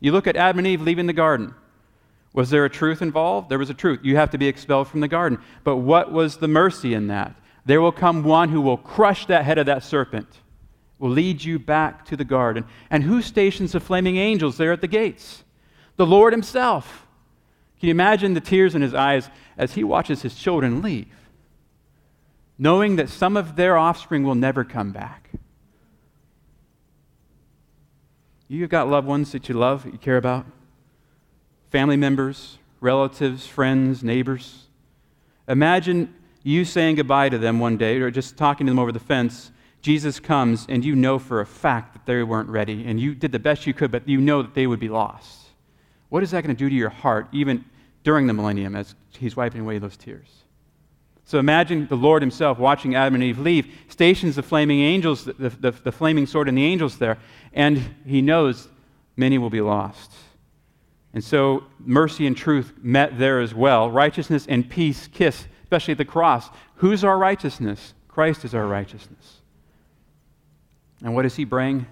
You 0.00 0.10
look 0.10 0.26
at 0.26 0.34
Adam 0.34 0.58
and 0.58 0.66
Eve 0.66 0.82
leaving 0.82 1.06
the 1.06 1.12
garden. 1.12 1.54
Was 2.32 2.50
there 2.50 2.64
a 2.64 2.68
truth 2.68 3.00
involved? 3.00 3.48
There 3.48 3.60
was 3.60 3.70
a 3.70 3.74
truth. 3.74 4.00
You 4.02 4.16
have 4.16 4.30
to 4.30 4.38
be 4.38 4.48
expelled 4.48 4.88
from 4.88 4.98
the 4.98 5.06
garden. 5.06 5.38
But 5.62 5.76
what 5.76 6.10
was 6.10 6.38
the 6.38 6.48
mercy 6.48 6.94
in 6.94 7.06
that? 7.06 7.36
There 7.64 7.80
will 7.80 7.92
come 7.92 8.24
one 8.24 8.48
who 8.48 8.60
will 8.60 8.76
crush 8.76 9.26
that 9.26 9.44
head 9.44 9.58
of 9.58 9.66
that 9.66 9.84
serpent, 9.84 10.26
will 10.98 11.10
lead 11.10 11.44
you 11.44 11.60
back 11.60 12.04
to 12.06 12.16
the 12.16 12.24
garden. 12.24 12.64
And 12.90 13.04
who 13.04 13.22
stations 13.22 13.70
the 13.70 13.78
flaming 13.78 14.16
angels 14.16 14.56
there 14.56 14.72
at 14.72 14.80
the 14.80 14.88
gates? 14.88 15.44
The 15.94 16.06
Lord 16.06 16.32
Himself. 16.32 17.06
Can 17.80 17.86
you 17.86 17.92
imagine 17.92 18.34
the 18.34 18.40
tears 18.40 18.74
in 18.74 18.82
His 18.82 18.92
eyes 18.92 19.30
as 19.56 19.72
He 19.72 19.82
watches 19.82 20.20
His 20.20 20.34
children 20.34 20.82
leave, 20.82 21.08
knowing 22.58 22.96
that 22.96 23.08
some 23.08 23.38
of 23.38 23.56
their 23.56 23.78
offspring 23.78 24.22
will 24.22 24.34
never 24.34 24.64
come 24.64 24.92
back? 24.92 25.30
You've 28.48 28.68
got 28.68 28.88
loved 28.88 29.06
ones 29.06 29.32
that 29.32 29.48
you 29.48 29.54
love, 29.54 29.84
that 29.84 29.92
you 29.92 29.98
care 29.98 30.18
about, 30.18 30.44
family 31.70 31.96
members, 31.96 32.58
relatives, 32.80 33.46
friends, 33.46 34.02
neighbors. 34.02 34.66
Imagine 35.48 36.14
you 36.42 36.66
saying 36.66 36.96
goodbye 36.96 37.28
to 37.30 37.38
them 37.38 37.60
one 37.60 37.78
day 37.78 37.98
or 37.98 38.10
just 38.10 38.36
talking 38.36 38.66
to 38.66 38.70
them 38.72 38.78
over 38.78 38.92
the 38.92 38.98
fence. 38.98 39.52
Jesus 39.80 40.20
comes 40.20 40.66
and 40.68 40.84
you 40.84 40.94
know 40.94 41.18
for 41.18 41.40
a 41.40 41.46
fact 41.46 41.94
that 41.94 42.04
they 42.04 42.22
weren't 42.22 42.48
ready 42.48 42.84
and 42.86 43.00
you 43.00 43.14
did 43.14 43.32
the 43.32 43.38
best 43.38 43.66
you 43.66 43.72
could, 43.72 43.90
but 43.90 44.06
you 44.06 44.20
know 44.20 44.42
that 44.42 44.54
they 44.54 44.66
would 44.66 44.80
be 44.80 44.88
lost. 44.88 45.40
What 46.10 46.22
is 46.22 46.32
that 46.32 46.42
going 46.42 46.54
to 46.54 46.58
do 46.58 46.68
to 46.68 46.74
your 46.74 46.90
heart, 46.90 47.28
even 47.32 47.64
during 48.02 48.26
the 48.26 48.32
millennium, 48.32 48.74
as 48.76 48.94
he's 49.18 49.36
wiping 49.36 49.60
away 49.60 49.78
those 49.78 49.96
tears? 49.96 50.28
So 51.24 51.38
imagine 51.38 51.86
the 51.86 51.96
Lord 51.96 52.22
himself 52.22 52.58
watching 52.58 52.96
Adam 52.96 53.14
and 53.14 53.22
Eve 53.22 53.38
leave, 53.38 53.72
stations 53.88 54.34
the 54.34 54.42
flaming 54.42 54.80
angels, 54.80 55.24
the, 55.24 55.32
the, 55.32 55.70
the, 55.70 55.92
flaming 55.92 56.26
sword 56.26 56.48
and 56.48 56.58
the 56.58 56.64
angels 56.64 56.98
there, 56.98 57.18
and 57.52 57.78
he 58.04 58.20
knows 58.20 58.66
many 59.16 59.38
will 59.38 59.48
be 59.48 59.60
lost. 59.60 60.12
And 61.14 61.22
so 61.22 61.64
mercy 61.78 62.26
and 62.26 62.36
truth 62.36 62.72
met 62.82 63.16
there 63.16 63.40
as 63.40 63.54
well. 63.54 63.90
Righteousness 63.90 64.46
and 64.48 64.68
peace 64.68 65.06
kiss, 65.06 65.46
especially 65.62 65.92
at 65.92 65.98
the 65.98 66.04
cross. 66.04 66.48
Who's 66.76 67.04
our 67.04 67.16
righteousness? 67.16 67.94
Christ 68.08 68.44
is 68.44 68.54
our 68.54 68.66
righteousness. 68.66 69.40
And 71.02 71.14
what 71.14 71.22
does 71.22 71.36
he 71.36 71.44
bring? 71.44 71.86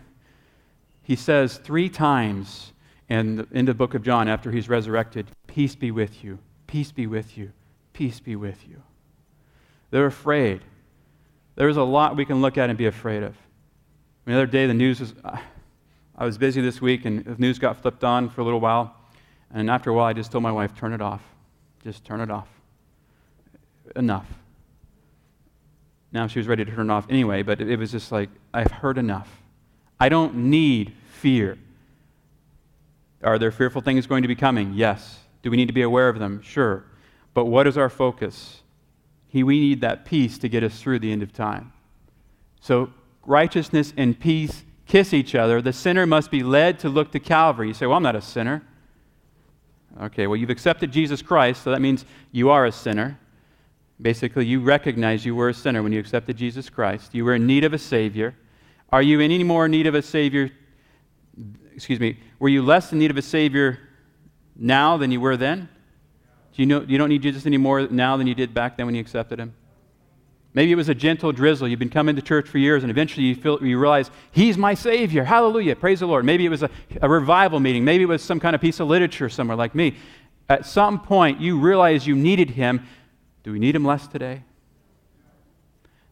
He 1.03 1.17
says 1.17 1.59
three 1.59 1.89
times 1.89 2.73
in 3.09 3.37
the, 3.37 3.49
in 3.53 3.65
the 3.67 3.75
book 3.75 3.95
of 3.95 4.03
John 4.03 4.29
after 4.29 4.51
he's 4.51 4.69
resurrected, 4.69 5.27
Peace 5.49 5.75
be 5.75 5.91
with 5.91 6.23
you, 6.23 6.39
peace 6.69 6.93
be 6.93 7.09
with 7.09 7.37
you, 7.37 7.51
peace 7.93 8.21
be 8.21 8.37
with 8.37 8.69
you. 8.69 8.81
They're 9.91 10.07
afraid. 10.07 10.61
There's 11.57 11.77
a 11.77 11.83
lot 11.83 12.17
we 12.17 12.25
can 12.25 12.41
look 12.41 12.57
at 12.57 12.69
and 12.71 12.79
be 12.79 12.87
afraid 12.87 13.25
of. 13.25 13.35
the 14.27 14.35
other 14.35 14.47
day, 14.47 14.67
the 14.67 14.75
news 14.75 15.01
was, 15.01 15.15
uh, 15.25 15.39
I 16.17 16.25
was 16.25 16.39
busy 16.39 16.61
this 16.61 16.81
week, 16.81 17.05
and 17.05 17.25
the 17.25 17.35
news 17.37 17.59
got 17.59 17.83
flipped 17.83 18.05
on 18.05 18.29
for 18.29 18.43
a 18.43 18.45
little 18.45 18.61
while. 18.61 18.95
And 19.53 19.71
after 19.71 19.91
a 19.91 19.95
while, 19.95 20.07
I 20.07 20.13
just 20.13 20.31
told 20.31 20.45
my 20.45 20.53
wife, 20.53 20.77
turn 20.77 20.93
it 20.93 21.01
off. 21.01 21.23
Just 21.83 22.05
turn 22.05 22.21
it 22.21 22.31
off. 22.31 22.49
Enough. 23.97 24.27
Now 26.13 26.27
she 26.27 26.39
was 26.39 26.47
ready 26.47 26.65
to 26.65 26.71
turn 26.71 26.91
it 26.91 26.93
off 26.93 27.07
anyway, 27.11 27.43
but 27.43 27.61
it 27.61 27.79
was 27.79 27.91
just 27.91 28.13
like, 28.13 28.29
I've 28.53 28.71
heard 28.71 28.99
enough. 28.99 29.29
I 29.99 30.09
don't 30.09 30.35
need 30.35 30.93
fear. 31.09 31.59
Are 33.23 33.39
there 33.39 33.51
fearful 33.51 33.81
things 33.81 34.07
going 34.07 34.23
to 34.23 34.29
be 34.29 34.37
coming? 34.37 34.75
Yes. 34.75 35.19
Do 35.43 35.51
we 35.51 35.57
need 35.57 35.67
to 35.67 35.73
be 35.73 35.83
aware 35.83 36.09
of 36.09 36.19
them? 36.19 36.43
Sure. 36.43 36.85
But 37.35 37.47
what 37.47 37.67
is 37.67 37.79
our 37.79 37.89
focus? 37.89 38.63
He, 39.29 39.43
we 39.43 39.61
need 39.61 39.81
that 39.83 40.05
peace 40.05 40.39
to 40.39 40.49
get 40.49 40.65
us 40.65 40.81
through 40.81 40.99
the 41.01 41.13
end 41.13 41.23
of 41.23 41.33
time. 41.33 41.73
So, 42.61 42.93
righteousness 43.25 43.93
and 43.97 44.19
peace 44.19 44.65
kiss 44.87 45.13
each 45.13 45.35
other. 45.35 45.61
The 45.61 45.73
sinner 45.73 46.07
must 46.07 46.31
be 46.31 46.43
led 46.43 46.79
to 46.81 46.89
look 46.89 47.13
to 47.13 47.21
Calvary. 47.21 47.69
You 47.69 47.75
say, 47.75 47.87
Well, 47.87 47.97
I'm 47.97 48.03
not 48.03 48.17
a 48.17 48.23
sinner. 48.23 48.63
Okay, 50.01 50.27
well, 50.27 50.37
you've 50.37 50.51
accepted 50.51 50.93
Jesus 50.93 51.23
Christ, 51.23 51.63
so 51.63 51.71
that 51.71 51.81
means 51.81 52.05
you 52.31 52.51
are 52.51 52.67
a 52.67 52.73
sinner. 52.73 53.19
Basically, 54.01 54.47
you 54.47 54.61
recognize 54.61 55.25
you 55.25 55.35
were 55.35 55.49
a 55.49 55.55
sinner 55.55 55.83
when 55.83 55.93
you 55.93 55.99
accepted 55.99 56.37
Jesus 56.37 56.71
Christ. 56.71 57.15
You 57.15 57.25
were 57.25 57.35
in 57.35 57.47
need 57.47 57.65
of 57.65 57.73
a 57.73 57.79
Savior. 57.79 58.37
Are 58.91 59.03
you 59.03 59.19
in 59.21 59.33
any 59.33 59.43
more 59.45 59.67
need 59.67 59.87
of 59.87 59.95
a 59.95 60.03
Savior? 60.03 60.51
Excuse 61.75 61.99
me. 61.99 62.19
Were 62.39 62.49
you 62.49 62.63
less 62.63 62.93
in 62.93 62.99
need 62.99 63.11
of 63.11 63.17
a 63.17 63.23
Savior 63.23 63.81
now 64.59 64.97
than 64.97 65.11
you 65.11 65.21
were 65.21 65.37
then? 65.37 65.69
Do 66.53 66.63
you, 66.63 66.67
know, 66.67 66.81
you 66.83 66.99
don't 66.99 67.09
need 67.09 67.23
Jesus 67.23 67.47
any 67.47 67.57
more 67.57 67.87
now 67.87 68.17
than 68.17 68.27
you 68.27 68.35
did 68.35 68.53
back 68.53 68.77
then 68.77 68.87
when 68.87 68.95
you 68.95 69.01
accepted 69.01 69.39
him? 69.39 69.55
Maybe 70.55 70.73
it 70.73 70.77
was 70.77 70.89
a 70.89 70.95
gentle 70.95 71.31
drizzle. 71.31 71.69
You've 71.69 71.79
been 71.79 71.89
coming 71.89 72.17
to 72.17 72.23
church 72.23 72.49
for 72.49 72.59
years, 72.59 72.83
and 72.83 72.91
eventually 72.91 73.27
you, 73.27 73.37
feel, 73.37 73.65
you 73.65 73.79
realize, 73.79 74.11
He's 74.33 74.59
my 74.59 74.75
Savior. 74.75 75.23
Hallelujah. 75.23 75.77
Praise 75.77 76.01
the 76.01 76.07
Lord. 76.07 76.25
Maybe 76.25 76.45
it 76.45 76.49
was 76.49 76.65
a, 76.65 76.71
a 77.01 77.09
revival 77.09 77.61
meeting. 77.61 77.85
Maybe 77.85 78.03
it 78.03 78.09
was 78.09 78.23
some 78.23 78.41
kind 78.41 78.57
of 78.57 78.61
piece 78.61 78.81
of 78.81 78.89
literature 78.89 79.29
somewhere 79.29 79.57
like 79.57 79.75
me. 79.75 79.97
At 80.49 80.67
some 80.67 81.01
point, 81.01 81.41
you 81.41 81.61
realize 81.61 82.07
you 82.07 82.17
needed 82.17 82.51
Him. 82.51 82.87
Do 83.45 83.53
we 83.53 83.59
need 83.59 83.77
Him 83.77 83.85
less 83.85 84.09
today? 84.09 84.43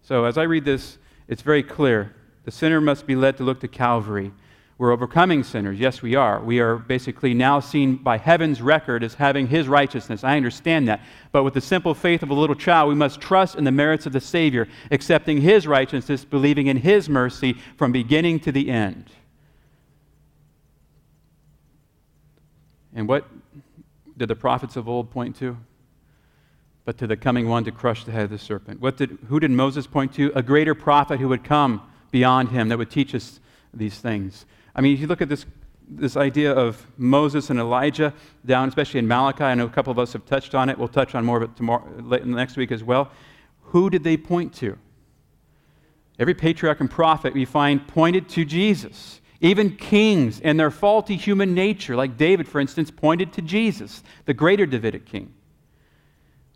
So, 0.03 0.27
as 0.27 0.39
I 0.39 0.45
read 0.45 0.65
this, 0.65 0.99
it's 1.27 1.43
very 1.43 1.65
clear. 1.65 2.15
The 2.45 2.53
sinner 2.53 2.81
must 2.81 3.07
be 3.07 3.17
led 3.17 3.39
to 3.39 3.43
look 3.43 3.59
to 3.61 3.69
Calvary 3.69 4.33
we're 4.79 4.93
overcoming 4.93 5.43
sinners. 5.43 5.79
Yes, 5.79 6.03
we 6.03 6.15
are. 6.15 6.43
We 6.43 6.61
are 6.61 6.77
basically 6.77 7.33
now 7.33 7.61
seen 7.61 7.97
by 7.97 8.19
heaven's 8.19 8.61
record 8.61 9.03
as 9.03 9.15
having 9.15 9.47
his 9.47 9.69
righteousness. 9.69 10.23
I 10.23 10.37
understand 10.37 10.87
that. 10.89 11.01
But 11.33 11.45
with 11.45 11.55
the 11.55 11.63
simple 11.63 11.95
faith 11.95 12.23
of 12.23 12.29
a 12.29 12.35
little 12.35 12.55
child, 12.55 12.91
we 12.91 12.95
must 12.95 13.21
trust 13.21 13.55
in 13.55 13.65
the 13.65 13.73
merits 13.73 14.05
of 14.05 14.13
the 14.13 14.21
Savior, 14.21 14.69
accepting 14.91 15.41
his 15.41 15.67
righteousness, 15.67 16.27
believing 16.27 16.67
in 16.67 16.77
his 16.77 17.09
mercy 17.09 17.55
from 17.79 17.91
beginning 17.91 18.41
to 18.41 18.53
the 18.53 18.71
end. 18.71 19.11
And 22.95 23.09
what 23.09 23.27
did 24.19 24.29
the 24.29 24.37
prophets 24.37 24.77
of 24.77 24.89
old 24.89 25.11
point 25.11 25.37
to? 25.37 25.57
but 26.87 26.97
to 26.99 27.07
the 27.09 27.17
coming 27.17 27.49
one 27.49 27.65
to 27.65 27.73
crush 27.73 28.05
the 28.05 28.13
head 28.13 28.23
of 28.23 28.31
the 28.31 28.39
serpent. 28.39 28.81
What 28.81 28.97
did, 28.97 29.19
who 29.29 29.41
did 29.41 29.51
Moses 29.51 29.89
point 29.89 30.15
to? 30.15 30.31
A 30.37 30.43
greater 30.43 30.73
prophet 30.73 31.19
who 31.19 31.29
would 31.29 31.43
come 31.43 31.83
beyond 32.13 32.51
him 32.51 32.69
that 32.69 32.79
would 32.79 32.93
teach 32.93 33.13
us 33.13 33.41
these 33.75 33.99
things. 33.99 34.47
I 34.77 34.83
mean, 34.83 34.93
if 34.93 35.01
you 35.01 35.07
look 35.07 35.23
at 35.23 35.31
this, 35.31 35.47
this 35.89 36.17
idea 36.17 36.53
of 36.53 36.87
Moses 36.99 37.49
and 37.49 37.59
Elijah 37.59 38.13
down, 38.45 38.69
especially 38.69 38.99
in 38.99 39.09
Malachi, 39.09 39.43
I 39.43 39.55
know 39.55 39.65
a 39.65 39.71
couple 39.71 39.91
of 39.91 39.99
us 39.99 40.13
have 40.13 40.27
touched 40.27 40.55
on 40.55 40.69
it. 40.69 40.79
We'll 40.79 40.87
touch 40.87 41.15
on 41.15 41.25
more 41.25 41.39
of 41.39 41.51
it 41.51 41.57
tomorrow, 41.57 41.85
next 42.25 42.59
week 42.59 42.71
as 42.71 42.85
well. 42.85 43.11
Who 43.63 43.89
did 43.89 44.05
they 44.05 44.19
point 44.19 44.53
to? 44.57 44.79
Every 46.19 46.35
patriarch 46.35 46.81
and 46.81 46.91
prophet 46.91 47.33
we 47.33 47.47
find 47.47 47.89
pointed 47.89 48.29
to 48.31 48.45
Jesus. 48.45 49.21
Even 49.41 49.77
kings 49.77 50.41
and 50.41 50.61
their 50.61 50.71
faulty 50.71 51.17
human 51.17 51.55
nature, 51.55 51.97
like 51.97 52.17
David, 52.17 52.47
for 52.47 52.61
instance, 52.61 52.91
pointed 52.91 53.33
to 53.35 53.43
Jesus, 53.43 54.03
the 54.25 54.35
greater 54.35 54.67
Davidic 54.67 55.07
king. 55.07 55.33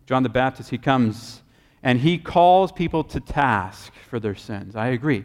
John 0.06 0.22
the 0.22 0.28
Baptist, 0.28 0.70
he 0.70 0.78
comes 0.78 1.42
and 1.82 2.00
he 2.00 2.18
calls 2.18 2.72
people 2.72 3.04
to 3.04 3.20
task 3.20 3.92
for 4.08 4.20
their 4.20 4.34
sins. 4.34 4.76
I 4.76 4.88
agree. 4.88 5.24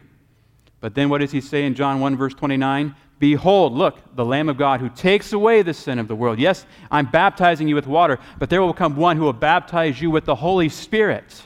But 0.80 0.94
then 0.94 1.08
what 1.08 1.20
does 1.20 1.32
he 1.32 1.40
say 1.40 1.64
in 1.64 1.74
John 1.74 2.00
1, 2.00 2.16
verse 2.16 2.34
29? 2.34 2.94
Behold, 3.18 3.72
look, 3.72 3.98
the 4.14 4.24
Lamb 4.24 4.48
of 4.48 4.58
God 4.58 4.80
who 4.80 4.90
takes 4.90 5.32
away 5.32 5.62
the 5.62 5.72
sin 5.72 5.98
of 5.98 6.06
the 6.06 6.14
world. 6.14 6.38
Yes, 6.38 6.66
I'm 6.90 7.06
baptizing 7.06 7.66
you 7.66 7.74
with 7.74 7.86
water, 7.86 8.18
but 8.38 8.50
there 8.50 8.60
will 8.60 8.74
come 8.74 8.94
one 8.96 9.16
who 9.16 9.24
will 9.24 9.32
baptize 9.32 10.00
you 10.00 10.10
with 10.10 10.26
the 10.26 10.34
Holy 10.34 10.68
Spirit. 10.68 11.42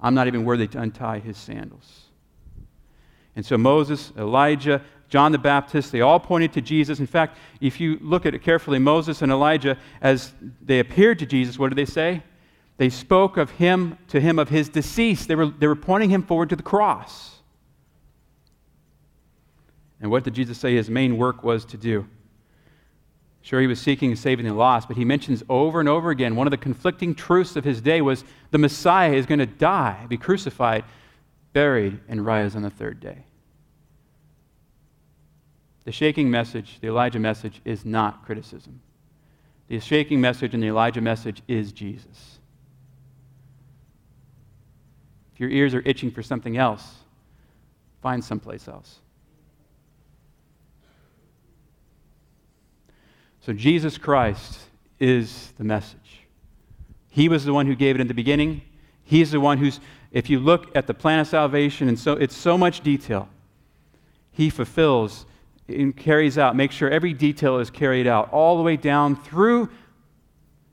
I'm 0.00 0.14
not 0.14 0.26
even 0.26 0.44
worthy 0.44 0.68
to 0.68 0.80
untie 0.80 1.20
his 1.20 1.38
sandals. 1.38 2.04
And 3.34 3.46
so 3.46 3.56
Moses, 3.56 4.12
Elijah, 4.16 4.82
John 5.08 5.32
the 5.32 5.38
Baptist, 5.38 5.90
they 5.90 6.02
all 6.02 6.20
pointed 6.20 6.52
to 6.52 6.60
Jesus. 6.60 7.00
In 7.00 7.06
fact, 7.06 7.38
if 7.60 7.80
you 7.80 7.98
look 8.02 8.26
at 8.26 8.34
it 8.34 8.42
carefully, 8.42 8.78
Moses 8.78 9.22
and 9.22 9.32
Elijah, 9.32 9.78
as 10.02 10.34
they 10.60 10.80
appeared 10.80 11.18
to 11.20 11.26
Jesus, 11.26 11.58
what 11.58 11.70
did 11.70 11.78
they 11.78 11.90
say? 11.90 12.22
They 12.76 12.90
spoke 12.90 13.38
of 13.38 13.50
him 13.52 13.96
to 14.08 14.20
him 14.20 14.38
of 14.38 14.50
his 14.50 14.68
decease. 14.68 15.24
They 15.24 15.34
were, 15.34 15.46
they 15.46 15.66
were 15.66 15.76
pointing 15.76 16.10
him 16.10 16.22
forward 16.22 16.50
to 16.50 16.56
the 16.56 16.62
cross. 16.62 17.37
And 20.00 20.10
what 20.10 20.24
did 20.24 20.34
Jesus 20.34 20.58
say 20.58 20.74
his 20.74 20.90
main 20.90 21.16
work 21.16 21.42
was 21.42 21.64
to 21.66 21.76
do? 21.76 22.06
Sure, 23.42 23.60
he 23.60 23.66
was 23.66 23.80
seeking 23.80 24.10
and 24.10 24.18
saving 24.18 24.46
the 24.46 24.52
lost, 24.52 24.88
but 24.88 24.96
he 24.96 25.04
mentions 25.04 25.42
over 25.48 25.80
and 25.80 25.88
over 25.88 26.10
again 26.10 26.36
one 26.36 26.46
of 26.46 26.50
the 26.50 26.56
conflicting 26.56 27.14
truths 27.14 27.56
of 27.56 27.64
his 27.64 27.80
day 27.80 28.00
was 28.00 28.24
the 28.50 28.58
Messiah 28.58 29.12
is 29.12 29.26
going 29.26 29.38
to 29.38 29.46
die, 29.46 30.04
be 30.08 30.16
crucified, 30.16 30.84
buried, 31.52 31.98
and 32.08 32.24
rise 32.24 32.54
on 32.54 32.62
the 32.62 32.70
third 32.70 33.00
day. 33.00 33.24
The 35.84 35.92
shaking 35.92 36.30
message, 36.30 36.78
the 36.80 36.88
Elijah 36.88 37.18
message, 37.18 37.62
is 37.64 37.84
not 37.86 38.24
criticism. 38.26 38.80
The 39.68 39.80
shaking 39.80 40.20
message 40.20 40.52
and 40.52 40.62
the 40.62 40.68
Elijah 40.68 41.00
message 41.00 41.42
is 41.48 41.72
Jesus. 41.72 42.38
If 45.32 45.40
your 45.40 45.50
ears 45.50 45.72
are 45.74 45.82
itching 45.86 46.10
for 46.10 46.22
something 46.22 46.56
else, 46.58 46.96
find 48.02 48.22
someplace 48.22 48.68
else. 48.68 48.98
So 53.48 53.54
Jesus 53.54 53.96
Christ 53.96 54.58
is 55.00 55.54
the 55.56 55.64
message. 55.64 56.26
He 57.08 57.30
was 57.30 57.46
the 57.46 57.54
one 57.54 57.64
who 57.64 57.74
gave 57.74 57.94
it 57.94 58.00
in 58.02 58.06
the 58.06 58.12
beginning. 58.12 58.60
He's 59.04 59.30
the 59.30 59.40
one 59.40 59.56
who's, 59.56 59.80
if 60.12 60.28
you 60.28 60.38
look 60.38 60.76
at 60.76 60.86
the 60.86 60.92
plan 60.92 61.20
of 61.20 61.28
salvation, 61.28 61.88
and 61.88 61.98
so 61.98 62.12
it's 62.12 62.36
so 62.36 62.58
much 62.58 62.82
detail, 62.82 63.26
he 64.32 64.50
fulfills 64.50 65.24
and 65.66 65.96
carries 65.96 66.36
out, 66.36 66.56
makes 66.56 66.74
sure 66.74 66.90
every 66.90 67.14
detail 67.14 67.58
is 67.58 67.70
carried 67.70 68.06
out, 68.06 68.30
all 68.34 68.58
the 68.58 68.62
way 68.62 68.76
down 68.76 69.16
through 69.16 69.70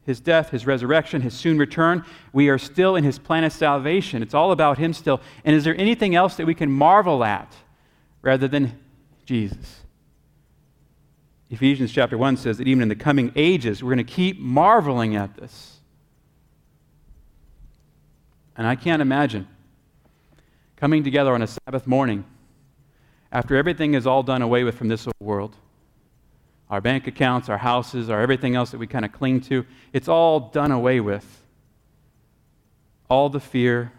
his 0.05 0.19
death, 0.19 0.49
his 0.49 0.67
resurrection, 0.67 1.21
his 1.21 1.33
soon 1.33 1.57
return. 1.57 2.03
We 2.33 2.49
are 2.49 2.57
still 2.57 2.97
in 2.97 3.05
his 3.05 3.17
plan 3.17 3.45
of 3.45 3.53
salvation. 3.53 4.21
It's 4.21 4.33
all 4.33 4.51
about 4.51 4.79
him 4.79 4.91
still. 4.91 5.21
And 5.45 5.55
is 5.55 5.63
there 5.63 5.79
anything 5.79 6.13
else 6.13 6.35
that 6.35 6.45
we 6.45 6.53
can 6.53 6.69
marvel 6.69 7.23
at 7.23 7.55
rather 8.21 8.49
than 8.49 8.77
Jesus? 9.25 9.84
Ephesians 11.49 11.91
chapter 11.91 12.17
1 12.17 12.37
says 12.37 12.57
that 12.57 12.67
even 12.67 12.81
in 12.81 12.89
the 12.89 12.95
coming 12.95 13.31
ages, 13.35 13.83
we're 13.83 13.93
going 13.93 14.05
to 14.05 14.11
keep 14.11 14.39
marveling 14.39 15.15
at 15.15 15.35
this. 15.35 15.79
And 18.57 18.65
I 18.65 18.75
can't 18.75 19.01
imagine 19.01 19.47
coming 20.75 21.03
together 21.03 21.33
on 21.33 21.41
a 21.41 21.47
Sabbath 21.47 21.85
morning 21.85 22.25
after 23.31 23.55
everything 23.55 23.93
is 23.93 24.07
all 24.07 24.23
done 24.23 24.41
away 24.41 24.63
with 24.63 24.77
from 24.77 24.87
this 24.87 25.07
world 25.19 25.55
our 26.69 26.81
bank 26.81 27.07
accounts, 27.07 27.49
our 27.49 27.57
houses, 27.57 28.09
our 28.09 28.21
everything 28.21 28.55
else 28.55 28.71
that 28.71 28.77
we 28.77 28.87
kind 28.87 29.05
of 29.05 29.11
cling 29.11 29.41
to, 29.41 29.65
it's 29.93 30.07
all 30.07 30.39
done 30.39 30.71
away 30.71 30.99
with. 30.99 31.43
All 33.07 33.29
the 33.29 33.39
fear, 33.39 33.91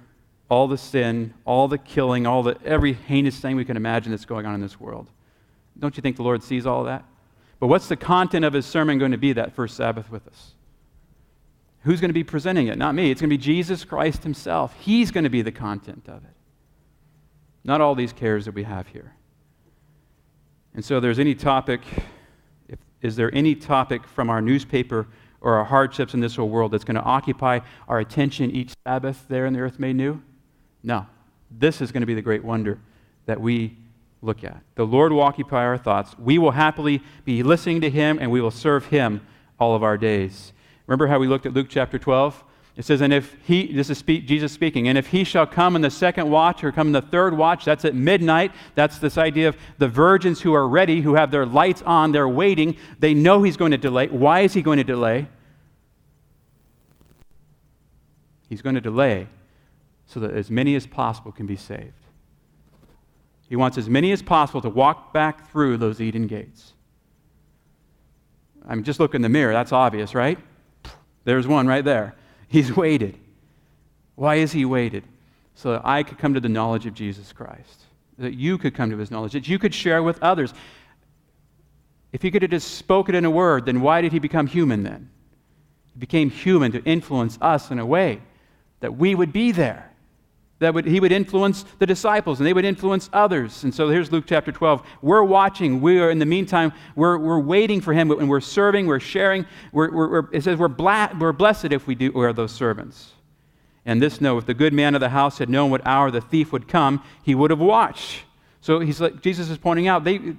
all 0.49 0.67
the 0.67 0.79
sin, 0.79 1.33
all 1.45 1.69
the 1.69 1.79
killing, 1.79 2.27
all 2.27 2.43
the 2.43 2.59
every 2.65 2.93
heinous 2.93 3.39
thing 3.39 3.55
we 3.55 3.65
can 3.65 3.77
imagine 3.77 4.11
that's 4.11 4.25
going 4.25 4.47
on 4.47 4.55
in 4.55 4.61
this 4.61 4.81
world. 4.81 5.09
Don't 5.79 5.97
you 5.97 6.01
think 6.01 6.17
the 6.17 6.25
Lord 6.25 6.43
sees 6.43 6.67
all 6.67 6.85
that? 6.85 7.05
But 7.59 7.69
what's 7.69 7.89
the 7.89 7.97
content 7.97 8.45
of 8.45 8.53
his 8.53 8.67
sermon 8.67 8.99
going 8.99 9.13
to 9.13 9.19
be 9.19 9.33
that 9.33 9.55
first 9.55 9.77
Sabbath 9.77 10.11
with 10.11 10.27
us? 10.29 10.53
Who's 11.83 12.01
going 12.01 12.11
to 12.11 12.15
be 12.15 12.25
presenting 12.25 12.67
it? 12.67 12.77
Not 12.77 12.95
me. 12.95 13.11
It's 13.11 13.21
going 13.21 13.31
to 13.31 13.37
be 13.37 13.43
Jesus 13.43 13.85
Christ 13.85 14.25
himself. 14.25 14.75
He's 14.81 15.11
going 15.11 15.25
to 15.25 15.31
be 15.31 15.43
the 15.43 15.53
content 15.53 16.09
of 16.09 16.25
it. 16.25 16.35
Not 17.65 17.81
all 17.81 17.95
these 17.95 18.13
cares 18.13 18.45
that 18.45 18.55
we 18.55 18.65
have 18.65 18.89
here. 18.89 19.15
And 20.75 20.85
so, 20.85 21.01
there's 21.01 21.19
any 21.19 21.35
topic, 21.35 21.81
if, 22.69 22.79
is 23.01 23.17
there 23.17 23.35
any 23.35 23.55
topic 23.55 24.07
from 24.07 24.29
our 24.29 24.43
newspaper 24.43 25.07
or 25.41 25.55
our 25.55 25.65
hardships 25.65 26.13
in 26.13 26.21
this 26.21 26.37
whole 26.37 26.49
world 26.49 26.73
that's 26.73 26.85
going 26.85 26.97
to 26.97 27.03
occupy 27.03 27.61
our 27.89 28.01
attention 28.01 28.51
each 28.51 28.73
Sabbath 28.85 29.25
there 29.29 29.47
in 29.47 29.53
the 29.53 29.61
earth 29.61 29.79
made 29.79 29.97
new? 29.97 30.21
No. 30.83 31.07
This 31.51 31.81
is 31.81 31.93
going 31.93 32.03
to 32.03 32.07
be 32.07 32.15
the 32.15 32.23
great 32.23 32.45
wonder 32.45 32.79
that 33.27 33.41
we 33.41 33.77
look 34.23 34.45
at. 34.45 34.63
The 34.75 34.87
Lord 34.87 35.13
will 35.13 35.23
occupy 35.23 35.65
our 35.65 35.79
thoughts. 35.79 36.17
We 36.19 36.39
will 36.39 36.53
happily 36.53 37.03
be 37.25 37.43
listening 37.43 37.81
to 37.83 37.91
Him 37.91 38.19
and 38.21 38.31
we 38.31 38.41
will 38.41 38.51
serve 38.51 38.87
Him 38.87 39.27
all 39.59 39.75
of 39.75 39.83
our 39.83 39.97
days. 39.97 40.53
Remember 40.87 41.07
how 41.07 41.19
we 41.19 41.27
looked 41.27 41.47
at 41.47 41.53
Luke 41.53 41.67
chapter 41.69 41.99
12? 41.99 42.45
It 42.77 42.85
says, 42.85 43.01
and 43.01 43.11
if 43.11 43.35
he, 43.43 43.73
this 43.73 43.89
is 43.89 43.97
speak, 43.97 44.27
Jesus 44.27 44.53
speaking, 44.53 44.87
and 44.89 44.99
if 44.99 45.07
he 45.07 45.25
shall 45.25 45.47
come 45.47 45.77
in 45.77 45.83
the 45.83 45.91
second 45.91 46.31
watch 46.31 46.63
or 46.63 46.71
come 46.71 46.89
in 46.89 46.93
the 46.93 47.01
third 47.01 47.35
watch, 47.35 47.65
that's 47.65 47.87
at 47.87 47.95
midnight. 47.95 48.53
That's 48.75 48.99
this 48.99 49.17
idea 49.17 49.49
of 49.49 49.57
the 49.79 49.89
virgins 49.89 50.43
who 50.43 50.53
are 50.53 50.69
ready, 50.69 51.01
who 51.01 51.15
have 51.15 51.31
their 51.31 51.47
lights 51.47 51.81
on, 51.83 52.13
they're 52.13 52.29
waiting. 52.29 52.77
They 52.99 53.15
know 53.15 53.43
he's 53.43 53.57
going 53.57 53.71
to 53.71 53.79
delay. 53.79 54.09
Why 54.09 54.41
is 54.41 54.53
he 54.53 54.61
going 54.61 54.77
to 54.77 54.85
delay? 54.85 55.27
He's 58.51 58.61
going 58.61 58.75
to 58.75 58.81
delay 58.83 59.29
so 60.05 60.21
that 60.21 60.33
as 60.33 60.51
many 60.51 60.75
as 60.75 60.87
possible 60.87 61.33
can 61.33 61.47
be 61.47 61.57
saved. 61.57 62.06
He 63.49 63.57
wants 63.57 63.79
as 63.79 63.89
many 63.89 64.13
as 64.13 64.23
possible 64.23 64.61
to 64.63 64.69
walk 64.69 65.13
back 65.13 65.51
through 65.51 65.77
those 65.77 66.01
Eden 66.01 66.27
gates. 66.27 66.73
I 68.67 68.75
mean, 68.75 68.85
just 68.85 68.99
look 68.99 69.15
in 69.15 69.23
the 69.23 69.29
mirror. 69.29 69.53
That's 69.53 69.73
obvious, 69.73 70.15
right? 70.15 70.39
There's 71.25 71.47
one 71.47 71.67
right 71.67 71.85
there. 71.85 72.15
He's 72.49 72.75
waited. 72.77 73.17
Why 74.17 74.37
is 74.37 74.53
he 74.53 74.65
waited? 74.65 75.05
So 75.55 75.73
that 75.73 75.83
I 75.85 76.03
could 76.03 76.19
come 76.19 76.35
to 76.35 76.41
the 76.41 76.49
knowledge 76.49 76.87
of 76.87 76.95
Jesus 76.95 77.33
Christ, 77.33 77.85
that 78.19 78.35
you 78.35 78.59
could 78.59 78.75
come 78.75 78.91
to 78.91 78.97
his 78.97 79.11
knowledge, 79.11 79.33
that 79.33 79.49
you 79.49 79.59
could 79.59 79.75
share 79.75 80.03
with 80.03 80.23
others. 80.23 80.53
If 82.13 82.23
he 82.23 82.31
could 82.31 82.43
have 82.43 82.51
just 82.51 82.75
spoken 82.75 83.15
in 83.15 83.25
a 83.25 83.31
word, 83.31 83.67
then 83.67 83.81
why 83.81 84.01
did 84.01 84.13
he 84.13 84.19
become 84.19 84.47
human 84.47 84.83
then? 84.83 85.11
He 85.93 85.99
became 85.99 86.31
human 86.31 86.73
to 86.73 86.83
influence 86.85 87.39
us 87.41 87.71
in 87.71 87.79
a 87.79 87.87
way 87.87 88.21
that 88.81 88.97
we 88.97 89.15
would 89.15 89.33
be 89.33 89.53
there 89.53 89.91
that 90.59 90.73
would, 90.73 90.87
he 90.87 91.01
would 91.01 91.13
influence 91.13 91.65
the 91.79 91.87
disciples 91.87 92.41
and 92.41 92.47
they 92.47 92.55
would 92.55 92.65
influence 92.65 93.11
others. 93.13 93.65
And 93.65 93.75
so 93.75 93.91
here's 93.91 94.11
Luke 94.11 94.25
chapter 94.27 94.51
12. 94.51 94.87
We're 95.03 95.23
watching. 95.23 95.83
We 95.83 96.01
are, 96.01 96.11
in 96.11 96.19
the 96.19 96.27
meantime, 96.27 96.73
we're, 96.95 97.19
we're 97.19 97.41
waiting 97.41 97.81
for 97.81 97.93
him 97.93 98.11
and 98.11 98.29
we're 98.29 98.41
serving, 98.41 98.87
we're 98.87 99.01
sharing. 99.01 99.45
We're, 99.73 99.91
we're, 99.91 100.33
it 100.33 100.45
says 100.45 100.59
we're, 100.59 100.69
bla- 100.69 101.15
we're 101.19 101.33
blessed 101.33 101.67
if 101.73 101.87
we 101.87 101.95
do, 101.95 102.11
we 102.13 102.25
are 102.25 102.33
those 102.33 102.53
servants. 102.53 103.13
And 103.85 104.01
this 104.01 104.21
know, 104.21 104.39
if 104.39 104.47
the 104.47 104.55
good 104.55 104.73
man 104.73 104.95
of 104.95 105.01
the 105.01 105.11
house 105.11 105.39
had 105.39 105.51
known 105.51 105.71
what 105.71 105.87
hour 105.87 106.11
the 106.11 106.23
thief 106.23 106.53
would 106.53 106.67
come, 106.67 107.03
he 107.23 107.35
would 107.35 107.51
have 107.51 107.61
watched. 107.61 108.25
So 108.63 108.81
he's 108.81 109.01
like, 109.01 109.21
Jesus 109.21 109.51
is 109.51 109.59
pointing 109.59 109.89
out, 109.89 110.05
they, 110.05 110.35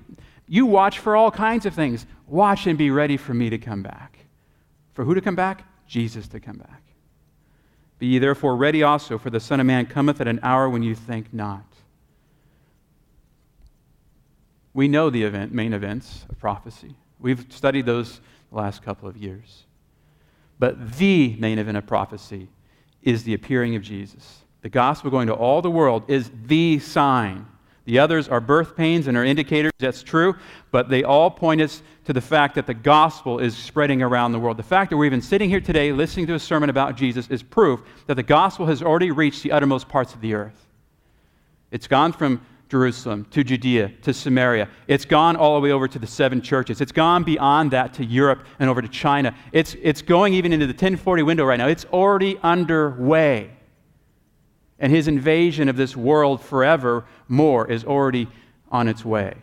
you 0.48 0.66
watch 0.66 1.00
for 1.00 1.16
all 1.16 1.30
kinds 1.30 1.66
of 1.66 1.74
things. 1.74 2.06
Watch 2.26 2.66
and 2.68 2.78
be 2.78 2.90
ready 2.90 3.18
for 3.18 3.34
me 3.34 3.50
to 3.52 3.58
come 3.58 3.84
back. 3.84 4.18
For 4.94 5.06
who 5.06 5.14
to 5.14 5.22
come 5.22 5.36
back? 5.36 5.64
Jesus 5.88 6.28
to 6.30 6.40
come 6.40 6.58
back. 6.58 6.82
Be 8.00 8.08
ye 8.08 8.20
therefore 8.20 8.56
ready 8.56 8.84
also, 8.84 9.18
for 9.18 9.30
the 9.30 9.40
Son 9.40 9.60
of 9.60 9.66
Man 9.66 9.86
cometh 9.86 10.22
at 10.22 10.28
an 10.28 10.40
hour 10.44 10.70
when 10.70 10.84
you 10.84 10.94
think 10.94 11.34
not. 11.34 11.66
We 14.74 14.88
know 14.88 15.10
the 15.10 15.24
event, 15.24 15.52
main 15.52 15.74
events 15.74 16.26
of 16.30 16.38
prophecy. 16.38 16.96
We've 17.20 17.46
studied 17.50 17.88
those 17.88 18.22
the 18.52 18.58
last 18.58 18.84
couple 18.84 19.10
of 19.10 19.18
years. 19.18 19.64
But 20.60 20.98
the 20.98 21.36
main 21.40 21.58
event 21.58 21.78
of 21.78 21.88
prophecy 21.88 22.48
is 23.02 23.24
the 23.24 23.34
appearing 23.34 23.76
of 23.76 23.82
Jesus. 23.82 24.42
The 24.62 24.70
gospel 24.70 25.10
going 25.10 25.28
to 25.28 25.34
all 25.34 25.62
the 25.62 25.72
world 25.72 26.04
is 26.08 26.30
the 26.46 26.80
sign, 26.80 27.48
The 27.88 28.00
others 28.00 28.28
are 28.28 28.42
birth 28.42 28.76
pains 28.76 29.08
and 29.08 29.16
are 29.16 29.24
indicators, 29.24 29.72
that's 29.80 30.04
true, 30.04 30.36
but 30.72 30.90
they 30.90 31.06
all 31.06 31.32
point 31.32 31.62
us 31.62 31.82
to 32.04 32.12
the 32.12 32.20
fact 32.20 32.56
that 32.56 32.68
the 32.68 32.74
gospel 32.74 33.40
is 33.40 33.56
spreading 33.56 34.02
around 34.02 34.34
the 34.34 34.40
world. 34.40 34.58
The 34.58 34.64
fact 34.64 34.90
that 34.90 34.98
we're 34.98 35.06
even 35.06 35.22
sitting 35.22 35.50
here 35.50 35.62
today 35.62 35.94
listening 35.94 36.28
to 36.28 36.34
a 36.34 36.40
sermon 36.40 36.70
about 36.70 36.98
Jesus 36.98 37.30
is 37.30 37.42
proof 37.42 37.80
that 38.08 38.16
the 38.16 38.24
gospel 38.24 38.66
has 38.66 38.84
already 38.84 39.12
reached 39.12 39.42
the 39.42 39.54
uttermost 39.54 39.88
parts 39.88 40.14
of 40.14 40.20
the 40.20 40.34
earth. 40.34 40.68
It's 41.72 41.88
gone 41.88 42.12
from 42.12 42.46
Jerusalem 42.68 43.26
to 43.32 43.42
Judea 43.42 43.94
to 44.02 44.14
Samaria. 44.14 44.68
It's 44.90 45.06
gone 45.06 45.38
all 45.38 45.56
the 45.56 45.62
way 45.62 45.72
over 45.72 45.88
to 45.88 45.98
the 45.98 46.08
seven 46.08 46.42
churches. 46.42 46.82
It's 46.82 46.92
gone 46.92 47.24
beyond 47.24 47.72
that 47.72 47.94
to 47.94 48.06
Europe 48.06 48.46
and 48.60 48.70
over 48.70 48.82
to 48.82 48.90
China. 48.90 49.34
It's, 49.54 49.78
it's 49.82 50.02
going 50.02 50.34
even 50.34 50.52
into 50.52 50.68
the 50.68 50.74
1040 50.74 51.24
window 51.24 51.46
right 51.46 51.58
now. 51.58 51.70
It's 51.70 51.86
already 51.86 52.38
underway. 52.44 53.57
And 54.80 54.92
his 54.92 55.08
invasion 55.08 55.70
of 55.70 55.76
this 55.76 55.96
world 55.96 56.42
forever 56.42 57.06
more 57.28 57.70
is 57.70 57.84
already 57.84 58.28
on 58.72 58.88
its 58.88 59.04
way. 59.04 59.36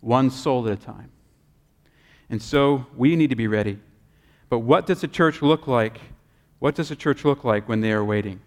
One 0.00 0.30
soul 0.30 0.66
at 0.66 0.72
a 0.72 0.76
time. 0.76 1.10
And 2.30 2.40
so 2.40 2.86
we 2.96 3.16
need 3.16 3.30
to 3.30 3.36
be 3.36 3.46
ready. 3.46 3.78
But 4.48 4.60
what 4.60 4.86
does 4.86 5.02
a 5.04 5.08
church 5.08 5.42
look 5.42 5.66
like? 5.66 6.00
What 6.58 6.74
does 6.74 6.90
a 6.90 6.96
church 6.96 7.24
look 7.24 7.44
like 7.44 7.68
when 7.68 7.80
they 7.80 7.92
are 7.92 8.04
waiting? 8.04 8.40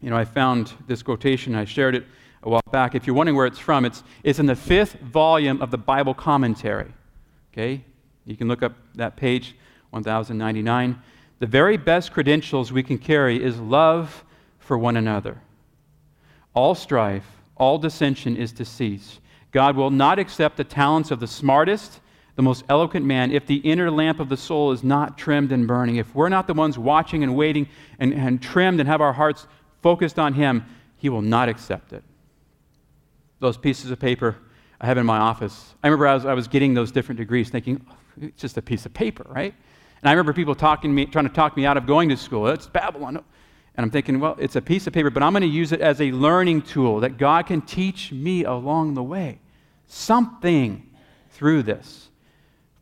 You 0.00 0.10
know, 0.10 0.16
I 0.16 0.24
found 0.24 0.72
this 0.86 1.02
quotation, 1.02 1.54
I 1.54 1.64
shared 1.64 1.94
it 1.94 2.06
a 2.42 2.48
while 2.48 2.62
back. 2.70 2.94
If 2.94 3.06
you're 3.06 3.16
wondering 3.16 3.36
where 3.36 3.46
it's 3.46 3.58
from, 3.58 3.84
it's, 3.84 4.04
it's 4.22 4.38
in 4.38 4.46
the 4.46 4.54
fifth 4.54 4.94
volume 5.00 5.60
of 5.60 5.70
the 5.70 5.78
Bible 5.78 6.14
commentary. 6.14 6.92
Okay? 7.52 7.82
You 8.24 8.36
can 8.36 8.46
look 8.46 8.62
up 8.62 8.74
that 8.94 9.16
page, 9.16 9.56
1099. 9.90 11.02
The 11.38 11.46
very 11.46 11.76
best 11.76 12.12
credentials 12.12 12.72
we 12.72 12.82
can 12.82 12.98
carry 12.98 13.42
is 13.42 13.58
love 13.60 14.24
for 14.58 14.76
one 14.76 14.96
another. 14.96 15.40
All 16.54 16.74
strife, 16.74 17.26
all 17.56 17.78
dissension 17.78 18.36
is 18.36 18.52
to 18.52 18.64
cease. 18.64 19.20
God 19.52 19.76
will 19.76 19.90
not 19.90 20.18
accept 20.18 20.56
the 20.56 20.64
talents 20.64 21.10
of 21.10 21.20
the 21.20 21.26
smartest, 21.26 22.00
the 22.36 22.42
most 22.42 22.64
eloquent 22.68 23.06
man 23.06 23.32
if 23.32 23.46
the 23.46 23.56
inner 23.56 23.90
lamp 23.90 24.20
of 24.20 24.28
the 24.28 24.36
soul 24.36 24.72
is 24.72 24.84
not 24.84 25.18
trimmed 25.18 25.52
and 25.52 25.66
burning. 25.66 25.96
If 25.96 26.14
we're 26.14 26.28
not 26.28 26.46
the 26.46 26.54
ones 26.54 26.78
watching 26.78 27.22
and 27.22 27.34
waiting 27.34 27.68
and, 27.98 28.12
and 28.12 28.42
trimmed 28.42 28.80
and 28.80 28.88
have 28.88 29.00
our 29.00 29.12
hearts 29.12 29.46
focused 29.82 30.18
on 30.18 30.34
Him, 30.34 30.64
He 30.96 31.08
will 31.08 31.22
not 31.22 31.48
accept 31.48 31.92
it. 31.92 32.04
Those 33.40 33.56
pieces 33.56 33.90
of 33.90 33.98
paper 33.98 34.36
I 34.80 34.86
have 34.86 34.98
in 34.98 35.06
my 35.06 35.18
office, 35.18 35.74
I 35.82 35.88
remember 35.88 36.06
I 36.06 36.14
was, 36.14 36.26
I 36.26 36.34
was 36.34 36.46
getting 36.46 36.74
those 36.74 36.92
different 36.92 37.18
degrees 37.18 37.50
thinking, 37.50 37.84
oh, 37.90 37.96
it's 38.20 38.40
just 38.40 38.56
a 38.56 38.62
piece 38.62 38.86
of 38.86 38.94
paper, 38.94 39.26
right? 39.28 39.54
And 40.02 40.08
I 40.08 40.12
remember 40.12 40.32
people 40.32 40.54
talking 40.54 40.90
to 40.90 40.94
me, 40.94 41.06
trying 41.06 41.26
to 41.26 41.34
talk 41.34 41.56
me 41.56 41.66
out 41.66 41.76
of 41.76 41.86
going 41.86 42.08
to 42.10 42.16
school. 42.16 42.46
It's 42.48 42.66
Babylon. 42.66 43.16
And 43.16 43.84
I'm 43.84 43.90
thinking, 43.90 44.18
well, 44.18 44.36
it's 44.38 44.56
a 44.56 44.62
piece 44.62 44.86
of 44.86 44.92
paper, 44.92 45.10
but 45.10 45.22
I'm 45.22 45.32
going 45.32 45.42
to 45.42 45.48
use 45.48 45.72
it 45.72 45.80
as 45.80 46.00
a 46.00 46.10
learning 46.10 46.62
tool 46.62 47.00
that 47.00 47.16
God 47.16 47.46
can 47.46 47.62
teach 47.62 48.10
me 48.12 48.44
along 48.44 48.94
the 48.94 49.02
way. 49.02 49.40
Something 49.86 50.90
through 51.30 51.62
this. 51.62 52.08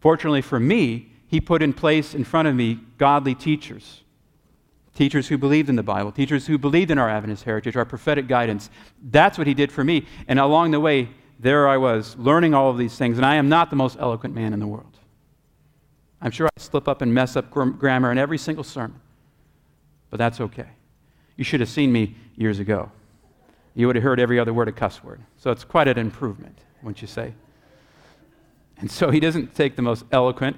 Fortunately 0.01 0.41
for 0.41 0.59
me, 0.59 1.13
He 1.29 1.41
put 1.41 1.63
in 1.63 1.73
place 1.73 2.15
in 2.15 2.25
front 2.25 2.49
of 2.49 2.55
me 2.55 2.81
godly 2.97 3.35
teachers. 3.35 4.03
Teachers 4.95 5.29
who 5.29 5.37
believed 5.37 5.69
in 5.69 5.77
the 5.77 5.83
Bible, 5.83 6.11
teachers 6.11 6.47
who 6.47 6.57
believed 6.57 6.91
in 6.91 6.97
our 6.97 7.11
Adventist 7.11 7.45
heritage, 7.45 7.77
our 7.77 7.85
prophetic 7.85 8.27
guidance. 8.27 8.71
That's 9.11 9.37
what 9.37 9.47
He 9.47 9.53
did 9.53 9.71
for 9.71 9.85
me. 9.85 10.07
And 10.29 10.39
along 10.39 10.71
the 10.71 10.81
way, 10.81 11.11
there 11.39 11.69
I 11.69 11.77
was, 11.77 12.17
learning 12.17 12.55
all 12.55 12.71
of 12.71 12.79
these 12.79 12.97
things. 12.97 13.19
And 13.19 13.27
I 13.27 13.35
am 13.35 13.51
not 13.51 13.69
the 13.69 13.77
most 13.77 13.99
eloquent 14.01 14.35
man 14.35 14.55
in 14.55 14.61
the 14.61 14.67
world. 14.67 14.96
I'm 16.21 16.31
sure 16.31 16.47
I 16.47 16.61
slip 16.61 16.89
up 16.89 17.03
and 17.03 17.13
mess 17.13 17.37
up 17.37 17.51
grammar 17.51 18.11
in 18.11 18.19
every 18.19 18.39
single 18.39 18.65
sermon, 18.65 19.01
but 20.11 20.19
that's 20.19 20.41
okay. 20.41 20.69
You 21.37 21.45
should 21.45 21.61
have 21.61 21.69
seen 21.69 21.93
me 21.93 22.17
years 22.37 22.59
ago. 22.59 22.91
You 23.75 23.87
would 23.87 23.97
have 23.97 24.03
heard 24.03 24.19
every 24.19 24.39
other 24.39 24.55
word 24.55 24.69
a 24.69 24.73
cuss 24.73 25.05
word. 25.05 25.21
So 25.37 25.51
it's 25.51 25.65
quite 25.65 25.87
an 25.87 25.99
improvement, 25.99 26.59
wouldn't 26.83 27.03
you 27.03 27.09
say? 27.09 27.35
And 28.79 28.91
so 28.91 29.11
he 29.11 29.21
doesn't 29.21 29.55
take 29.55 29.77
the 29.77 29.83
most 29.83 30.05
eloquent, 30.13 30.57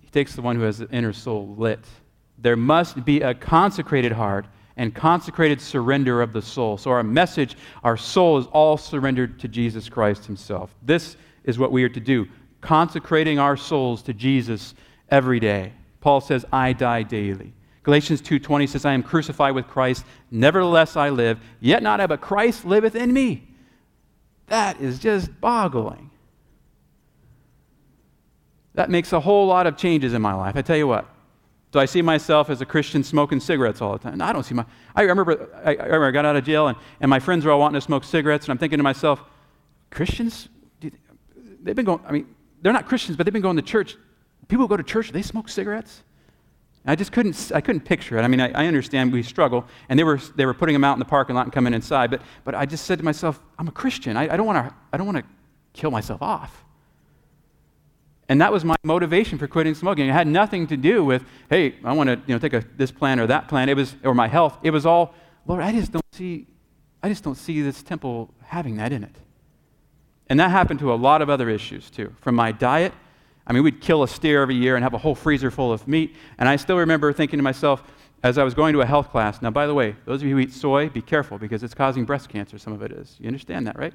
he 0.00 0.08
takes 0.08 0.34
the 0.34 0.42
one 0.42 0.56
who 0.56 0.62
has 0.62 0.78
the 0.78 0.88
inner 0.90 1.12
soul 1.12 1.54
lit. 1.56 1.84
There 2.38 2.56
must 2.56 3.04
be 3.04 3.20
a 3.20 3.34
consecrated 3.34 4.12
heart 4.12 4.46
and 4.76 4.94
consecrated 4.94 5.60
surrender 5.60 6.22
of 6.22 6.32
the 6.32 6.40
soul. 6.40 6.78
So 6.78 6.90
our 6.90 7.02
message, 7.02 7.56
our 7.84 7.96
soul 7.96 8.38
is 8.38 8.46
all 8.46 8.76
surrendered 8.76 9.38
to 9.40 9.48
Jesus 9.48 9.88
Christ 9.88 10.24
himself. 10.24 10.74
This 10.82 11.16
is 11.44 11.58
what 11.58 11.72
we 11.72 11.84
are 11.84 11.88
to 11.88 12.00
do 12.00 12.28
consecrating 12.60 13.38
our 13.38 13.56
souls 13.56 14.02
to 14.02 14.12
Jesus 14.12 14.74
every 15.10 15.40
day. 15.40 15.72
Paul 16.00 16.20
says, 16.20 16.44
I 16.52 16.72
die 16.72 17.02
daily. 17.02 17.52
Galatians 17.82 18.20
2:20 18.22 18.68
says, 18.68 18.84
I 18.84 18.92
am 18.92 19.02
crucified 19.02 19.54
with 19.54 19.66
Christ, 19.66 20.04
nevertheless 20.30 20.96
I 20.96 21.08
live, 21.08 21.38
yet 21.60 21.82
not 21.82 22.00
I, 22.00 22.06
but 22.06 22.20
Christ 22.20 22.64
liveth 22.64 22.94
in 22.94 23.12
me. 23.12 23.48
That 24.48 24.80
is 24.80 24.98
just 24.98 25.40
boggling. 25.40 26.10
That 28.74 28.90
makes 28.90 29.12
a 29.12 29.20
whole 29.20 29.46
lot 29.46 29.66
of 29.66 29.76
changes 29.76 30.14
in 30.14 30.22
my 30.22 30.34
life. 30.34 30.56
I 30.56 30.62
tell 30.62 30.76
you 30.76 30.86
what. 30.86 31.08
Do 31.72 31.78
I 31.78 31.84
see 31.84 32.02
myself 32.02 32.50
as 32.50 32.60
a 32.60 32.66
Christian 32.66 33.04
smoking 33.04 33.38
cigarettes 33.38 33.80
all 33.80 33.92
the 33.92 33.98
time? 33.98 34.18
No, 34.18 34.24
I 34.24 34.32
don't 34.32 34.42
see 34.42 34.54
my. 34.54 34.66
I 34.94 35.02
remember 35.02 35.48
I, 35.64 35.76
I, 35.76 35.84
remember 35.84 36.06
I 36.06 36.10
got 36.10 36.24
out 36.24 36.34
of 36.34 36.44
jail 36.44 36.66
and, 36.66 36.76
and 37.00 37.08
my 37.08 37.20
friends 37.20 37.44
were 37.44 37.52
all 37.52 37.60
wanting 37.60 37.80
to 37.80 37.84
smoke 37.84 38.02
cigarettes, 38.02 38.46
and 38.46 38.52
I'm 38.52 38.58
thinking 38.58 38.78
to 38.78 38.82
myself, 38.82 39.22
Christians, 39.90 40.48
they've 40.80 41.76
been 41.76 41.84
going. 41.84 42.00
I 42.06 42.12
mean, 42.12 42.34
they're 42.62 42.72
not 42.72 42.86
Christians, 42.86 43.16
but 43.16 43.24
they've 43.24 43.32
been 43.32 43.42
going 43.42 43.56
to 43.56 43.62
church. 43.62 43.96
People 44.48 44.66
go 44.68 44.76
to 44.76 44.82
church, 44.82 45.12
they 45.12 45.22
smoke 45.22 45.48
cigarettes. 45.48 46.02
I 46.86 46.94
just 46.96 47.12
couldn't, 47.12 47.52
I 47.54 47.60
couldn't 47.60 47.82
picture 47.82 48.18
it. 48.18 48.22
I 48.22 48.28
mean, 48.28 48.40
I, 48.40 48.50
I, 48.52 48.66
understand 48.66 49.12
we 49.12 49.22
struggle, 49.22 49.66
and 49.90 49.98
they 49.98 50.04
were, 50.04 50.18
they 50.36 50.46
were 50.46 50.54
putting 50.54 50.72
them 50.72 50.82
out 50.82 50.94
in 50.94 50.98
the 50.98 51.04
parking 51.04 51.36
lot 51.36 51.44
and 51.44 51.52
coming 51.52 51.74
inside, 51.74 52.10
but, 52.10 52.22
but 52.42 52.54
I 52.54 52.64
just 52.64 52.86
said 52.86 52.98
to 52.98 53.04
myself, 53.04 53.38
I'm 53.58 53.68
a 53.68 53.72
Christian. 53.72 54.16
I, 54.16 54.34
don't 54.34 54.46
want 54.46 54.56
our 54.56 54.74
I 54.90 54.96
don't 54.96 55.06
want 55.06 55.18
to 55.18 55.24
kill 55.74 55.90
myself 55.90 56.22
off. 56.22 56.64
And 58.30 58.40
that 58.40 58.52
was 58.52 58.64
my 58.64 58.76
motivation 58.82 59.38
for 59.38 59.46
quitting 59.46 59.74
smoking. 59.74 60.08
It 60.08 60.12
had 60.12 60.28
nothing 60.28 60.68
to 60.68 60.76
do 60.76 61.04
with, 61.04 61.24
hey, 61.50 61.74
I 61.84 61.92
want 61.92 62.08
to 62.08 62.16
you 62.26 62.34
know, 62.34 62.38
take 62.38 62.54
a, 62.54 62.64
this 62.76 62.92
plan 62.92 63.18
or 63.18 63.26
that 63.26 63.48
plan. 63.48 63.68
It 63.68 63.76
was, 63.76 63.96
or 64.04 64.14
my 64.14 64.28
health. 64.28 64.56
It 64.62 64.70
was 64.70 64.86
all, 64.86 65.14
Lord, 65.46 65.62
I 65.62 65.72
just 65.72 65.90
don't 65.90 66.04
see, 66.12 66.46
I 67.02 67.08
just 67.08 67.24
don't 67.24 67.34
see 67.34 67.60
this 67.60 67.82
temple 67.82 68.32
having 68.44 68.76
that 68.76 68.92
in 68.92 69.02
it. 69.02 69.16
And 70.30 70.38
that 70.38 70.50
happened 70.52 70.78
to 70.80 70.92
a 70.92 70.94
lot 70.94 71.20
of 71.20 71.28
other 71.28 71.50
issues 71.50 71.90
too. 71.90 72.14
From 72.20 72.36
my 72.36 72.52
diet, 72.52 72.94
I 73.46 73.52
mean, 73.52 73.64
we'd 73.64 73.80
kill 73.80 74.04
a 74.04 74.08
steer 74.08 74.42
every 74.42 74.54
year 74.54 74.76
and 74.76 74.84
have 74.84 74.94
a 74.94 74.98
whole 74.98 75.16
freezer 75.16 75.50
full 75.50 75.72
of 75.72 75.86
meat. 75.88 76.14
And 76.38 76.48
I 76.48 76.54
still 76.54 76.78
remember 76.78 77.12
thinking 77.12 77.38
to 77.38 77.42
myself, 77.42 77.82
as 78.22 78.38
I 78.38 78.44
was 78.44 78.54
going 78.54 78.72
to 78.74 78.80
a 78.80 78.86
health 78.86 79.10
class, 79.10 79.42
now, 79.42 79.50
by 79.50 79.66
the 79.66 79.74
way, 79.74 79.96
those 80.04 80.22
of 80.22 80.28
you 80.28 80.36
who 80.36 80.40
eat 80.40 80.52
soy, 80.52 80.88
be 80.88 81.02
careful 81.02 81.36
because 81.36 81.64
it's 81.64 81.74
causing 81.74 82.04
breast 82.04 82.28
cancer, 82.28 82.58
some 82.58 82.72
of 82.72 82.80
it 82.82 82.92
is. 82.92 83.16
You 83.18 83.26
understand 83.26 83.66
that, 83.66 83.76
right? 83.76 83.92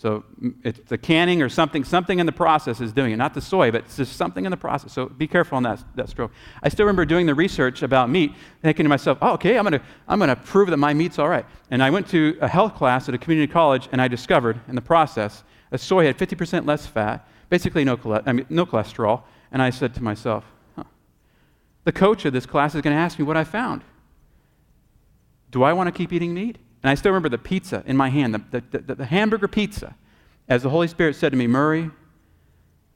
So 0.00 0.24
it's 0.64 0.80
the 0.88 0.96
canning 0.96 1.42
or 1.42 1.50
something, 1.50 1.84
something 1.84 2.20
in 2.20 2.24
the 2.24 2.32
process 2.32 2.80
is 2.80 2.90
doing 2.90 3.12
it. 3.12 3.18
Not 3.18 3.34
the 3.34 3.42
soy, 3.42 3.70
but 3.70 3.82
it's 3.84 3.98
just 3.98 4.16
something 4.16 4.46
in 4.46 4.50
the 4.50 4.56
process. 4.56 4.94
So 4.94 5.10
be 5.10 5.26
careful 5.26 5.56
on 5.58 5.62
that, 5.64 5.84
that 5.94 6.08
stroke. 6.08 6.32
I 6.62 6.70
still 6.70 6.86
remember 6.86 7.04
doing 7.04 7.26
the 7.26 7.34
research 7.34 7.82
about 7.82 8.08
meat, 8.08 8.32
thinking 8.62 8.84
to 8.84 8.88
myself, 8.88 9.18
oh, 9.20 9.34
okay, 9.34 9.58
I'm 9.58 9.66
to 9.66 9.82
I'm 10.08 10.18
gonna 10.18 10.36
prove 10.36 10.70
that 10.70 10.78
my 10.78 10.94
meat's 10.94 11.18
all 11.18 11.28
right. 11.28 11.44
And 11.70 11.82
I 11.82 11.90
went 11.90 12.08
to 12.08 12.38
a 12.40 12.48
health 12.48 12.76
class 12.76 13.10
at 13.10 13.14
a 13.14 13.18
community 13.18 13.52
college, 13.52 13.90
and 13.92 14.00
I 14.00 14.08
discovered 14.08 14.58
in 14.68 14.74
the 14.74 14.80
process 14.80 15.44
that 15.68 15.82
soy 15.82 16.06
had 16.06 16.16
50% 16.16 16.66
less 16.66 16.86
fat, 16.86 17.28
basically 17.50 17.84
no, 17.84 17.98
I 18.24 18.32
mean, 18.32 18.46
no 18.48 18.64
cholesterol. 18.64 19.24
And 19.52 19.60
I 19.60 19.68
said 19.68 19.94
to 19.96 20.02
myself, 20.02 20.46
huh, 20.76 20.84
the 21.84 21.92
coach 21.92 22.24
of 22.24 22.32
this 22.32 22.46
class 22.46 22.74
is 22.74 22.80
to 22.80 22.88
ask 22.90 23.18
me 23.18 23.26
what 23.26 23.36
I 23.36 23.44
found. 23.44 23.82
Do 25.50 25.62
I 25.62 25.74
want 25.74 25.88
to 25.88 25.92
keep 25.92 26.10
eating 26.10 26.32
meat? 26.32 26.56
And 26.82 26.90
I 26.90 26.94
still 26.94 27.10
remember 27.12 27.28
the 27.28 27.38
pizza 27.38 27.82
in 27.86 27.96
my 27.96 28.08
hand, 28.08 28.34
the, 28.34 28.62
the, 28.70 28.78
the, 28.78 28.94
the 28.94 29.04
hamburger 29.04 29.48
pizza, 29.48 29.94
as 30.48 30.62
the 30.62 30.70
Holy 30.70 30.88
Spirit 30.88 31.16
said 31.16 31.32
to 31.32 31.38
me, 31.38 31.46
Murray, 31.46 31.90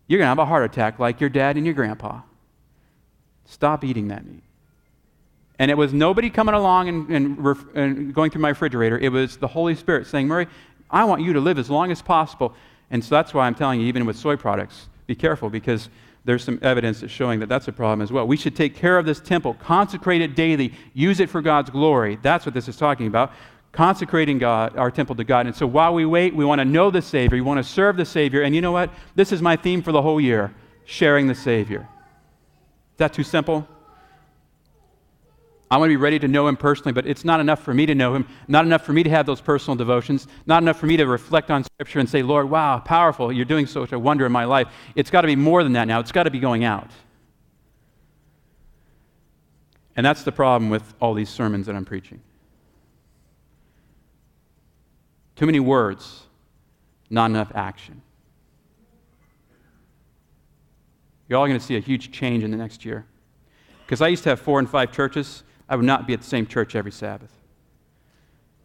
you're 0.06 0.18
going 0.18 0.24
to 0.24 0.28
have 0.28 0.38
a 0.38 0.46
heart 0.46 0.64
attack 0.64 0.98
like 0.98 1.20
your 1.20 1.30
dad 1.30 1.56
and 1.56 1.64
your 1.64 1.74
grandpa. 1.74 2.20
Stop 3.44 3.84
eating 3.84 4.08
that 4.08 4.24
meat. 4.26 4.42
And 5.58 5.70
it 5.70 5.76
was 5.76 5.92
nobody 5.92 6.30
coming 6.30 6.54
along 6.54 6.88
and, 6.88 7.08
and, 7.10 7.44
ref, 7.44 7.64
and, 7.74 8.12
going 8.12 8.30
through 8.30 8.42
my 8.42 8.48
refrigerator. 8.50 8.98
It 8.98 9.10
was 9.10 9.36
the 9.36 9.46
Holy 9.46 9.74
Spirit 9.74 10.06
saying, 10.06 10.26
Murray, 10.26 10.48
I 10.90 11.04
want 11.04 11.22
you 11.22 11.32
to 11.34 11.40
live 11.40 11.58
as 11.58 11.70
long 11.70 11.92
as 11.92 12.02
possible. 12.02 12.54
And 12.90 13.04
so 13.04 13.14
that's 13.14 13.32
why 13.32 13.46
I'm 13.46 13.54
telling 13.54 13.80
you, 13.80 13.86
even 13.86 14.04
with 14.04 14.16
soy 14.16 14.36
products, 14.36 14.88
be 15.06 15.14
careful 15.14 15.50
because 15.50 15.88
there's 16.24 16.42
some 16.42 16.58
evidence 16.62 17.00
that's 17.00 17.12
showing 17.12 17.40
that 17.40 17.48
that's 17.48 17.68
a 17.68 17.72
problem 17.72 18.00
as 18.00 18.10
well. 18.10 18.26
We 18.26 18.36
should 18.36 18.56
take 18.56 18.74
care 18.74 18.98
of 18.98 19.04
this 19.06 19.20
temple, 19.20 19.54
consecrate 19.54 20.22
it 20.22 20.34
daily, 20.34 20.72
use 20.94 21.20
it 21.20 21.28
for 21.28 21.42
God's 21.42 21.70
glory. 21.70 22.18
That's 22.22 22.46
what 22.46 22.54
this 22.54 22.66
is 22.66 22.76
talking 22.76 23.06
about. 23.06 23.32
Consecrating 23.74 24.38
God, 24.38 24.76
our 24.76 24.90
temple 24.90 25.16
to 25.16 25.24
God. 25.24 25.46
And 25.46 25.54
so 25.54 25.66
while 25.66 25.92
we 25.92 26.06
wait, 26.06 26.34
we 26.34 26.44
want 26.44 26.60
to 26.60 26.64
know 26.64 26.90
the 26.90 27.02
Savior. 27.02 27.36
We 27.36 27.42
want 27.42 27.58
to 27.58 27.64
serve 27.64 27.96
the 27.96 28.04
Savior. 28.04 28.42
And 28.42 28.54
you 28.54 28.60
know 28.60 28.72
what? 28.72 28.90
This 29.16 29.32
is 29.32 29.42
my 29.42 29.56
theme 29.56 29.82
for 29.82 29.90
the 29.90 30.00
whole 30.00 30.20
year 30.20 30.54
sharing 30.84 31.26
the 31.26 31.34
Savior. 31.34 31.80
Is 31.80 32.98
that 32.98 33.12
too 33.12 33.24
simple? 33.24 33.68
I 35.70 35.76
want 35.76 35.88
to 35.88 35.92
be 35.92 35.96
ready 35.96 36.20
to 36.20 36.28
know 36.28 36.46
him 36.46 36.56
personally, 36.56 36.92
but 36.92 37.04
it's 37.04 37.24
not 37.24 37.40
enough 37.40 37.62
for 37.64 37.74
me 37.74 37.84
to 37.86 37.96
know 37.96 38.14
him, 38.14 38.28
not 38.46 38.64
enough 38.64 38.84
for 38.84 38.92
me 38.92 39.02
to 39.02 39.10
have 39.10 39.26
those 39.26 39.40
personal 39.40 39.74
devotions, 39.74 40.28
not 40.46 40.62
enough 40.62 40.78
for 40.78 40.86
me 40.86 40.96
to 40.96 41.06
reflect 41.06 41.50
on 41.50 41.64
Scripture 41.64 41.98
and 41.98 42.08
say, 42.08 42.22
Lord, 42.22 42.48
wow, 42.48 42.78
powerful, 42.78 43.32
you're 43.32 43.44
doing 43.44 43.66
such 43.66 43.90
a 43.90 43.98
wonder 43.98 44.24
in 44.24 44.30
my 44.30 44.44
life. 44.44 44.68
It's 44.94 45.10
got 45.10 45.22
to 45.22 45.26
be 45.26 45.34
more 45.34 45.64
than 45.64 45.72
that 45.72 45.88
now. 45.88 45.98
It's 45.98 46.12
got 46.12 46.24
to 46.24 46.30
be 46.30 46.38
going 46.38 46.62
out. 46.62 46.90
And 49.96 50.06
that's 50.06 50.22
the 50.22 50.30
problem 50.30 50.70
with 50.70 50.94
all 51.00 51.14
these 51.14 51.30
sermons 51.30 51.66
that 51.66 51.74
I'm 51.74 51.84
preaching. 51.84 52.20
Too 55.36 55.46
many 55.46 55.60
words, 55.60 56.22
not 57.10 57.30
enough 57.30 57.50
action. 57.54 58.02
You're 61.28 61.38
all 61.38 61.46
going 61.46 61.58
to 61.58 61.64
see 61.64 61.76
a 61.76 61.80
huge 61.80 62.12
change 62.12 62.44
in 62.44 62.50
the 62.50 62.56
next 62.56 62.84
year. 62.84 63.06
Because 63.84 64.00
I 64.00 64.08
used 64.08 64.22
to 64.24 64.30
have 64.30 64.40
four 64.40 64.58
and 64.58 64.68
five 64.68 64.92
churches, 64.92 65.42
I 65.68 65.76
would 65.76 65.84
not 65.84 66.06
be 66.06 66.12
at 66.12 66.20
the 66.20 66.26
same 66.26 66.46
church 66.46 66.76
every 66.76 66.92
Sabbath. 66.92 67.32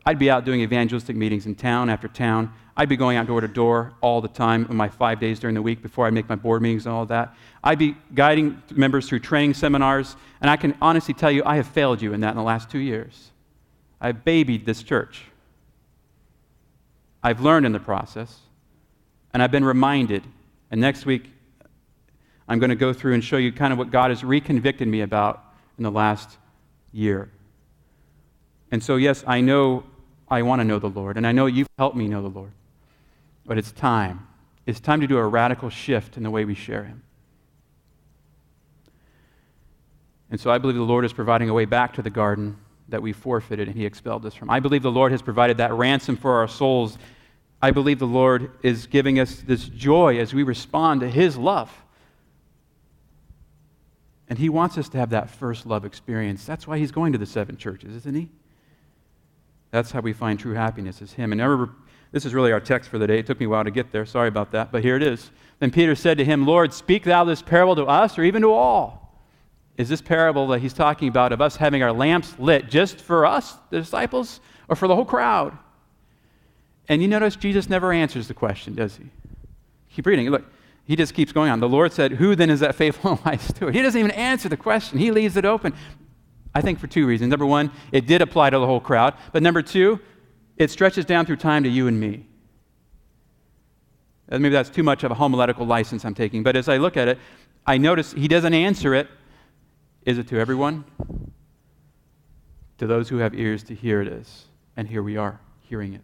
I'd 0.05 0.19
be 0.19 0.29
out 0.29 0.45
doing 0.45 0.61
evangelistic 0.61 1.15
meetings 1.15 1.45
in 1.45 1.55
town 1.55 1.89
after 1.89 2.07
town. 2.07 2.53
I'd 2.75 2.89
be 2.89 2.95
going 2.95 3.17
out 3.17 3.27
door 3.27 3.41
to 3.41 3.47
door 3.47 3.93
all 4.01 4.21
the 4.21 4.29
time 4.29 4.65
in 4.69 4.75
my 4.75 4.87
five 4.87 5.19
days 5.19 5.39
during 5.39 5.53
the 5.53 5.61
week 5.61 5.81
before 5.81 6.07
I 6.07 6.09
make 6.09 6.29
my 6.29 6.35
board 6.35 6.61
meetings 6.61 6.85
and 6.85 6.95
all 6.95 7.05
that. 7.07 7.35
I'd 7.63 7.79
be 7.79 7.95
guiding 8.15 8.61
members 8.71 9.09
through 9.09 9.19
training 9.19 9.53
seminars, 9.53 10.15
and 10.41 10.49
I 10.49 10.55
can 10.55 10.75
honestly 10.81 11.13
tell 11.13 11.29
you 11.29 11.43
I 11.45 11.57
have 11.57 11.67
failed 11.67 12.01
you 12.01 12.13
in 12.13 12.21
that 12.21 12.31
in 12.31 12.37
the 12.37 12.43
last 12.43 12.69
two 12.69 12.79
years. 12.79 13.31
I've 13.99 14.23
babied 14.23 14.65
this 14.65 14.81
church. 14.81 15.25
I've 17.21 17.41
learned 17.41 17.65
in 17.65 17.71
the 17.71 17.79
process, 17.79 18.39
and 19.33 19.43
I've 19.43 19.51
been 19.51 19.65
reminded. 19.65 20.23
And 20.71 20.79
next 20.79 21.05
week, 21.05 21.29
I'm 22.47 22.59
going 22.59 22.69
to 22.69 22.75
go 22.75 22.93
through 22.93 23.13
and 23.13 23.23
show 23.23 23.37
you 23.37 23.51
kind 23.51 23.73
of 23.73 23.79
what 23.79 23.91
God 23.91 24.11
has 24.11 24.23
reconvicted 24.23 24.87
me 24.87 25.01
about 25.01 25.43
in 25.77 25.83
the 25.83 25.91
last 25.91 26.37
year. 26.91 27.29
And 28.71 28.83
so, 28.83 28.95
yes, 28.95 29.23
I 29.27 29.41
know 29.41 29.83
I 30.29 30.41
want 30.43 30.59
to 30.61 30.63
know 30.63 30.79
the 30.79 30.89
Lord, 30.89 31.17
and 31.17 31.25
I 31.25 31.31
know 31.31 31.45
you've 31.45 31.69
helped 31.77 31.95
me 31.95 32.07
know 32.07 32.21
the 32.21 32.29
Lord. 32.29 32.51
But 33.45 33.57
it's 33.57 33.71
time. 33.71 34.27
It's 34.65 34.79
time 34.79 35.01
to 35.01 35.07
do 35.07 35.17
a 35.17 35.27
radical 35.27 35.69
shift 35.69 36.17
in 36.17 36.23
the 36.23 36.29
way 36.29 36.45
we 36.45 36.53
share 36.53 36.83
Him. 36.83 37.03
And 40.31 40.39
so 40.39 40.51
I 40.51 40.59
believe 40.59 40.75
the 40.75 40.83
Lord 40.83 41.05
is 41.05 41.13
providing 41.13 41.49
a 41.49 41.53
way 41.53 41.65
back 41.65 41.93
to 41.95 42.03
the 42.03 42.11
garden 42.11 42.57
that 42.91 43.01
we 43.01 43.13
forfeited 43.13 43.67
and 43.67 43.75
He 43.75 43.85
expelled 43.85 44.25
us 44.25 44.33
from. 44.33 44.49
I 44.49 44.59
believe 44.59 44.83
the 44.83 44.91
Lord 44.91 45.11
has 45.11 45.21
provided 45.21 45.57
that 45.57 45.73
ransom 45.73 46.17
for 46.17 46.33
our 46.35 46.47
souls. 46.47 46.97
I 47.61 47.71
believe 47.71 47.99
the 47.99 48.07
Lord 48.07 48.51
is 48.63 48.87
giving 48.87 49.19
us 49.19 49.35
this 49.35 49.65
joy 49.65 50.19
as 50.19 50.33
we 50.33 50.43
respond 50.43 51.01
to 51.01 51.09
His 51.09 51.37
love. 51.37 51.71
And 54.29 54.37
He 54.37 54.49
wants 54.49 54.77
us 54.77 54.89
to 54.89 54.97
have 54.97 55.09
that 55.11 55.29
first 55.29 55.65
love 55.65 55.85
experience. 55.85 56.45
That's 56.45 56.67
why 56.67 56.77
He's 56.77 56.91
going 56.91 57.13
to 57.13 57.17
the 57.17 57.25
seven 57.25 57.57
churches, 57.57 57.95
isn't 57.95 58.15
He? 58.15 58.29
That's 59.71 59.91
how 59.91 60.01
we 60.01 60.13
find 60.13 60.39
true 60.39 60.53
happiness, 60.53 61.01
is 61.01 61.13
Him. 61.13 61.31
And 61.31 61.69
this 62.11 62.25
is 62.25 62.33
really 62.33 62.51
our 62.51 62.59
text 62.59 62.89
for 62.89 62.97
the 62.97 63.07
day. 63.07 63.19
It 63.19 63.27
took 63.27 63.39
me 63.39 63.45
a 63.45 63.49
while 63.49 63.63
to 63.63 63.71
get 63.71 63.91
there. 63.91 64.05
Sorry 64.05 64.27
about 64.27 64.51
that, 64.51 64.71
but 64.71 64.83
here 64.83 64.95
it 64.95 65.03
is. 65.03 65.29
Then 65.59 65.71
Peter 65.71 65.95
said 65.95 66.17
to 66.17 66.25
him, 66.25 66.45
Lord, 66.45 66.73
speak 66.73 67.03
thou 67.03 67.23
this 67.23 67.41
parable 67.41 67.75
to 67.75 67.85
us 67.85 68.17
or 68.17 68.23
even 68.23 68.41
to 68.41 68.51
all 68.51 69.08
is 69.79 69.87
this 69.87 70.01
parable 70.01 70.47
that 70.47 70.59
he's 70.59 70.73
talking 70.73 71.07
about 71.07 71.31
of 71.31 71.39
us 71.39 71.55
having 71.55 71.81
our 71.81 71.93
lamps 71.93 72.37
lit 72.37 72.69
just 72.69 72.99
for 72.99 73.25
us, 73.25 73.55
the 73.69 73.79
disciples, 73.79 74.41
or 74.67 74.75
for 74.75 74.89
the 74.89 74.93
whole 74.93 75.05
crowd? 75.05 75.57
And 76.89 77.01
you 77.01 77.07
notice 77.07 77.37
Jesus 77.37 77.69
never 77.69 77.93
answers 77.93 78.27
the 78.27 78.33
question, 78.33 78.75
does 78.75 78.97
he? 78.97 79.05
Keep 79.93 80.05
reading. 80.05 80.29
Look, 80.31 80.43
he 80.83 80.97
just 80.97 81.13
keeps 81.13 81.31
going 81.31 81.49
on. 81.49 81.61
The 81.61 81.69
Lord 81.69 81.93
said, 81.93 82.11
Who 82.11 82.35
then 82.35 82.49
is 82.49 82.59
that 82.59 82.75
faithful 82.75 83.11
and 83.11 83.25
wise 83.25 83.41
steward? 83.41 83.73
He 83.73 83.81
doesn't 83.81 83.97
even 83.97 84.11
answer 84.11 84.49
the 84.49 84.57
question, 84.57 84.99
he 84.99 85.11
leaves 85.11 85.37
it 85.37 85.45
open. 85.45 85.73
I 86.53 86.59
think 86.59 86.77
for 86.77 86.87
two 86.87 87.07
reasons. 87.07 87.29
Number 87.29 87.45
one, 87.45 87.71
it 87.93 88.05
did 88.05 88.21
apply 88.21 88.49
to 88.49 88.59
the 88.59 88.65
whole 88.65 88.81
crowd. 88.81 89.13
But 89.31 89.43
number 89.43 89.61
two, 89.61 90.01
it 90.57 90.69
stretches 90.71 91.05
down 91.05 91.25
through 91.25 91.37
time 91.37 91.63
to 91.63 91.69
you 91.69 91.87
and 91.87 91.97
me. 91.97 92.25
And 94.27 94.43
Maybe 94.43 94.51
that's 94.51 94.69
too 94.69 94.83
much 94.83 95.05
of 95.05 95.11
a 95.11 95.15
homiletical 95.15 95.65
license 95.65 96.03
I'm 96.03 96.15
taking. 96.15 96.43
But 96.43 96.57
as 96.57 96.67
I 96.67 96.77
look 96.77 96.97
at 96.97 97.07
it, 97.07 97.17
I 97.65 97.77
notice 97.77 98.11
he 98.11 98.27
doesn't 98.27 98.53
answer 98.53 98.93
it 98.93 99.07
is 100.05 100.17
it 100.17 100.27
to 100.29 100.39
everyone? 100.39 100.85
To 102.77 102.87
those 102.87 103.09
who 103.09 103.17
have 103.17 103.33
ears 103.33 103.63
to 103.63 103.75
hear 103.75 104.01
it 104.01 104.07
is. 104.07 104.45
And 104.77 104.87
here 104.87 105.03
we 105.03 105.17
are, 105.17 105.39
hearing 105.61 105.93
it. 105.93 106.01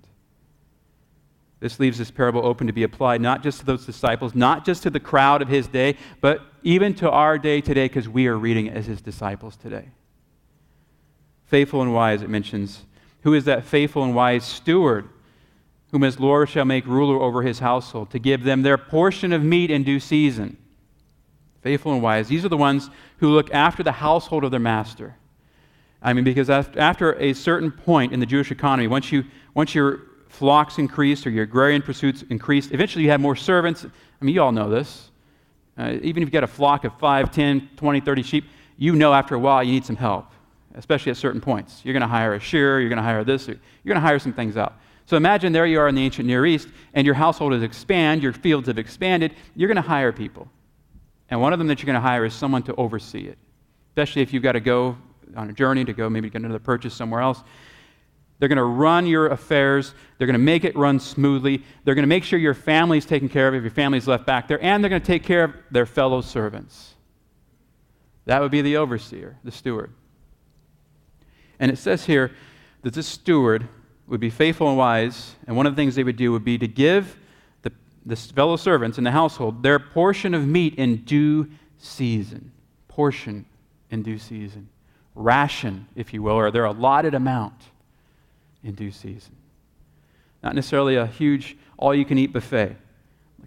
This 1.60 1.80
leaves 1.80 1.98
this 1.98 2.12
parable 2.12 2.46
open 2.46 2.68
to 2.68 2.74
be 2.74 2.84
applied 2.84 3.22
not 3.22 3.42
just 3.42 3.60
to 3.60 3.66
those 3.66 3.86
disciples, 3.86 4.36
not 4.36 4.66
just 4.66 4.84
to 4.84 4.90
the 4.90 5.00
crowd 5.00 5.42
of 5.42 5.48
his 5.48 5.68
day, 5.68 5.98
but 6.22 6.42
even 6.64 6.94
to 6.96 7.10
our 7.10 7.38
day 7.38 7.62
today 7.62 7.86
because 7.86 8.10
we 8.10 8.28
are 8.28 8.38
reading 8.38 8.70
as 8.70 8.86
his 8.86 9.02
disciples 9.02 9.56
today. 9.56 9.86
Faithful 11.46 11.82
and 11.82 11.94
wise, 11.94 12.22
it 12.22 12.30
mentions. 12.30 12.84
Who 13.22 13.34
is 13.34 13.46
that 13.46 13.64
faithful 13.64 14.04
and 14.04 14.14
wise 14.14 14.44
steward 14.44 15.10
whom 15.92 16.02
his 16.02 16.20
Lord 16.20 16.50
shall 16.50 16.66
make 16.66 16.86
ruler 16.86 17.22
over 17.22 17.42
his 17.42 17.60
household, 17.60 18.10
to 18.12 18.20
give 18.20 18.44
them 18.44 18.64
their 18.64 18.78
portion 18.78 19.32
of 19.32 19.42
meat 19.42 19.72
in 19.72 19.84
due 19.84 20.02
season? 20.02 20.58
Faithful 21.66 21.94
and 21.94 22.04
wise, 22.04 22.28
these 22.28 22.46
are 22.46 22.50
the 22.50 22.56
ones 22.56 22.92
who 23.18 23.30
look 23.30 23.52
after 23.52 23.82
the 23.82 23.92
household 23.92 24.44
of 24.44 24.52
their 24.52 24.60
master. 24.60 25.16
I 26.00 26.14
mean, 26.14 26.24
because 26.24 26.48
after 26.48 27.20
a 27.20 27.34
certain 27.34 27.72
point 27.72 28.14
in 28.14 28.20
the 28.20 28.28
Jewish 28.28 28.52
economy, 28.52 28.88
once, 28.88 29.12
you, 29.12 29.26
once 29.56 29.74
your 29.74 30.02
flocks 30.30 30.78
increased 30.78 31.26
or 31.26 31.32
your 31.32 31.44
agrarian 31.44 31.82
pursuits 31.82 32.24
increased, 32.30 32.72
eventually 32.72 33.04
you 33.04 33.10
have 33.10 33.20
more 33.20 33.36
servants. 33.36 33.84
I 33.84 34.24
mean, 34.24 34.36
you 34.36 34.44
all 34.44 34.52
know 34.52 34.70
this. 34.70 35.10
Uh, 35.76 35.98
even 36.04 36.22
if 36.22 36.28
you 36.28 36.32
get 36.32 36.44
a 36.44 36.48
flock 36.48 36.84
of 36.84 36.96
5, 37.00 37.32
10, 37.32 37.70
20, 37.76 38.00
30 38.00 38.22
sheep, 38.22 38.46
you 38.78 38.96
know 38.96 39.12
after 39.12 39.34
a 39.34 39.40
while 39.40 39.64
you 39.64 39.72
need 39.72 39.86
some 39.86 39.96
help, 39.96 40.28
especially 40.76 41.10
at 41.10 41.18
certain 41.18 41.42
points. 41.42 41.82
You're 41.84 41.94
going 41.94 42.02
to 42.02 42.08
hire 42.08 42.36
a 42.36 42.40
shearer, 42.40 42.80
you're 42.80 42.90
going 42.90 42.98
to 42.98 43.04
hire 43.04 43.24
this, 43.24 43.48
you're 43.48 43.58
going 43.88 43.96
to 43.96 44.02
hire 44.02 44.20
some 44.20 44.34
things 44.34 44.56
out. 44.56 44.76
So 45.08 45.18
imagine 45.18 45.52
there 45.52 45.66
you 45.66 45.80
are 45.80 45.88
in 45.88 45.96
the 45.96 46.06
ancient 46.06 46.28
Near 46.28 46.46
East, 46.46 46.68
and 46.94 47.08
your 47.08 47.16
household 47.16 47.54
has 47.54 47.64
expanded, 47.64 48.22
your 48.22 48.34
fields 48.34 48.68
have 48.68 48.78
expanded, 48.78 49.34
you're 49.56 49.68
going 49.68 49.78
to 49.78 49.82
hire 49.82 50.12
people. 50.12 50.48
And 51.30 51.42
one 51.42 51.54
of 51.54 51.60
them 51.60 51.68
that 51.68 51.80
you're 51.80 51.88
going 51.88 51.96
to 51.96 52.08
hire 52.08 52.26
is 52.26 52.34
someone 52.34 52.64
to 52.64 52.76
oversee 52.76 53.28
it, 53.28 53.38
especially 53.90 54.22
if 54.22 54.34
you've 54.34 54.44
got 54.44 54.54
to 54.54 54.60
go 54.60 54.98
on 55.36 55.50
a 55.50 55.54
journey 55.54 55.84
to 55.86 55.94
go 55.94 56.10
maybe 56.10 56.30
get 56.30 56.42
another 56.42 56.60
purchase 56.60 56.94
somewhere 56.94 57.22
else. 57.22 57.44
They're 58.38 58.50
going 58.50 58.58
to 58.58 58.64
run 58.64 59.08
your 59.08 59.28
affairs. 59.28 59.94
They're 60.18 60.28
going 60.28 60.34
to 60.34 60.40
make 60.40 60.66
it 60.66 60.76
run 60.76 61.00
smoothly. 61.00 61.64
They're 61.84 61.96
going 61.96 62.04
to 62.04 62.08
make 62.08 62.24
sure 62.24 62.38
your 62.38 62.54
family's 62.54 63.06
taken 63.06 63.30
care 63.30 63.48
of 63.48 63.56
if 63.56 63.64
your 63.64 63.72
family's 63.72 64.08
left 64.08 64.26
back 64.26 64.48
there, 64.48 64.62
and 64.62 64.84
they're 64.84 64.90
going 64.90 65.02
to 65.02 65.08
take 65.08 65.24
care 65.24 65.46
of 65.46 65.54
their 65.72 65.86
fellow 65.86 66.22
servants. 66.22 66.96
That 68.26 68.42
would 68.42 68.52
be 68.52 68.62
the 68.62 68.78
overseer, 68.78 69.38
the 69.44 69.52
steward. 69.52 69.94
And 71.60 71.72
it 71.72 71.78
says 71.78 72.06
here 72.06 72.32
that 72.82 72.94
this 72.94 73.08
steward 73.08 73.68
would 74.08 74.20
be 74.20 74.30
faithful 74.30 74.68
and 74.68 74.78
wise, 74.78 75.36
and 75.48 75.56
one 75.56 75.66
of 75.66 75.74
the 75.74 75.82
things 75.82 75.96
they 75.96 76.04
would 76.04 76.18
do 76.18 76.32
would 76.34 76.44
be 76.44 76.58
to 76.58 76.68
give 76.68 77.18
the 78.06 78.16
fellow 78.16 78.56
servants 78.56 78.98
in 78.98 79.04
the 79.04 79.12
household 79.12 79.64
their 79.64 79.80
portion 79.80 80.34
of 80.34 80.46
meat 80.48 80.76
in 80.76 80.98
due 80.98 81.50
season. 81.78 82.52
Portion 82.88 83.46
in 83.90 84.04
due 84.04 84.20
season. 84.20 84.70
Ration, 85.16 85.88
if 85.96 86.14
you 86.14 86.22
will, 86.22 86.34
or 86.34 86.52
their 86.52 86.66
allotted 86.66 87.14
amount 87.14 87.62
in 88.64 88.74
due 88.74 88.92
season. 88.92 89.36
Not 90.44 90.56
necessarily 90.56 90.96
a 90.96 91.08
huge 91.08 91.58
all 91.78 91.94
you 91.94 92.06
can 92.06 92.18
eat 92.18 92.34
buffet. 92.34 92.76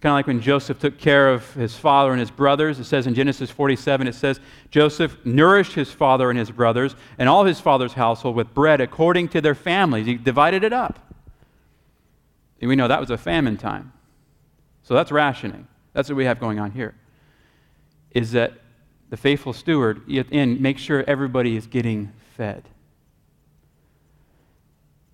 Kind 0.00 0.12
of 0.12 0.16
like 0.16 0.28
when 0.28 0.40
Joseph 0.40 0.78
took 0.78 0.96
care 0.96 1.32
of 1.32 1.52
his 1.54 1.74
father 1.74 2.12
and 2.12 2.20
his 2.20 2.30
brothers. 2.30 2.78
It 2.78 2.84
says 2.84 3.08
in 3.08 3.14
Genesis 3.14 3.50
47, 3.50 4.06
it 4.06 4.14
says, 4.14 4.38
Joseph 4.70 5.16
nourished 5.24 5.72
his 5.72 5.90
father 5.90 6.30
and 6.30 6.38
his 6.38 6.52
brothers 6.52 6.94
and 7.18 7.28
all 7.28 7.44
his 7.44 7.58
father's 7.58 7.94
household 7.94 8.36
with 8.36 8.54
bread 8.54 8.80
according 8.80 9.28
to 9.30 9.40
their 9.40 9.56
families. 9.56 10.06
He 10.06 10.14
divided 10.14 10.62
it 10.62 10.72
up. 10.72 11.00
And 12.60 12.68
we 12.68 12.76
know 12.76 12.86
that 12.86 13.00
was 13.00 13.10
a 13.10 13.18
famine 13.18 13.56
time. 13.56 13.92
So 14.88 14.94
that's 14.94 15.12
rationing. 15.12 15.68
That's 15.92 16.08
what 16.08 16.16
we 16.16 16.24
have 16.24 16.40
going 16.40 16.58
on 16.58 16.70
here. 16.70 16.94
Is 18.10 18.32
that 18.32 18.54
the 19.10 19.18
faithful 19.18 19.52
steward 19.52 20.08
in 20.08 20.62
makes 20.62 20.80
sure 20.80 21.04
everybody 21.06 21.58
is 21.58 21.66
getting 21.66 22.10
fed. 22.38 22.66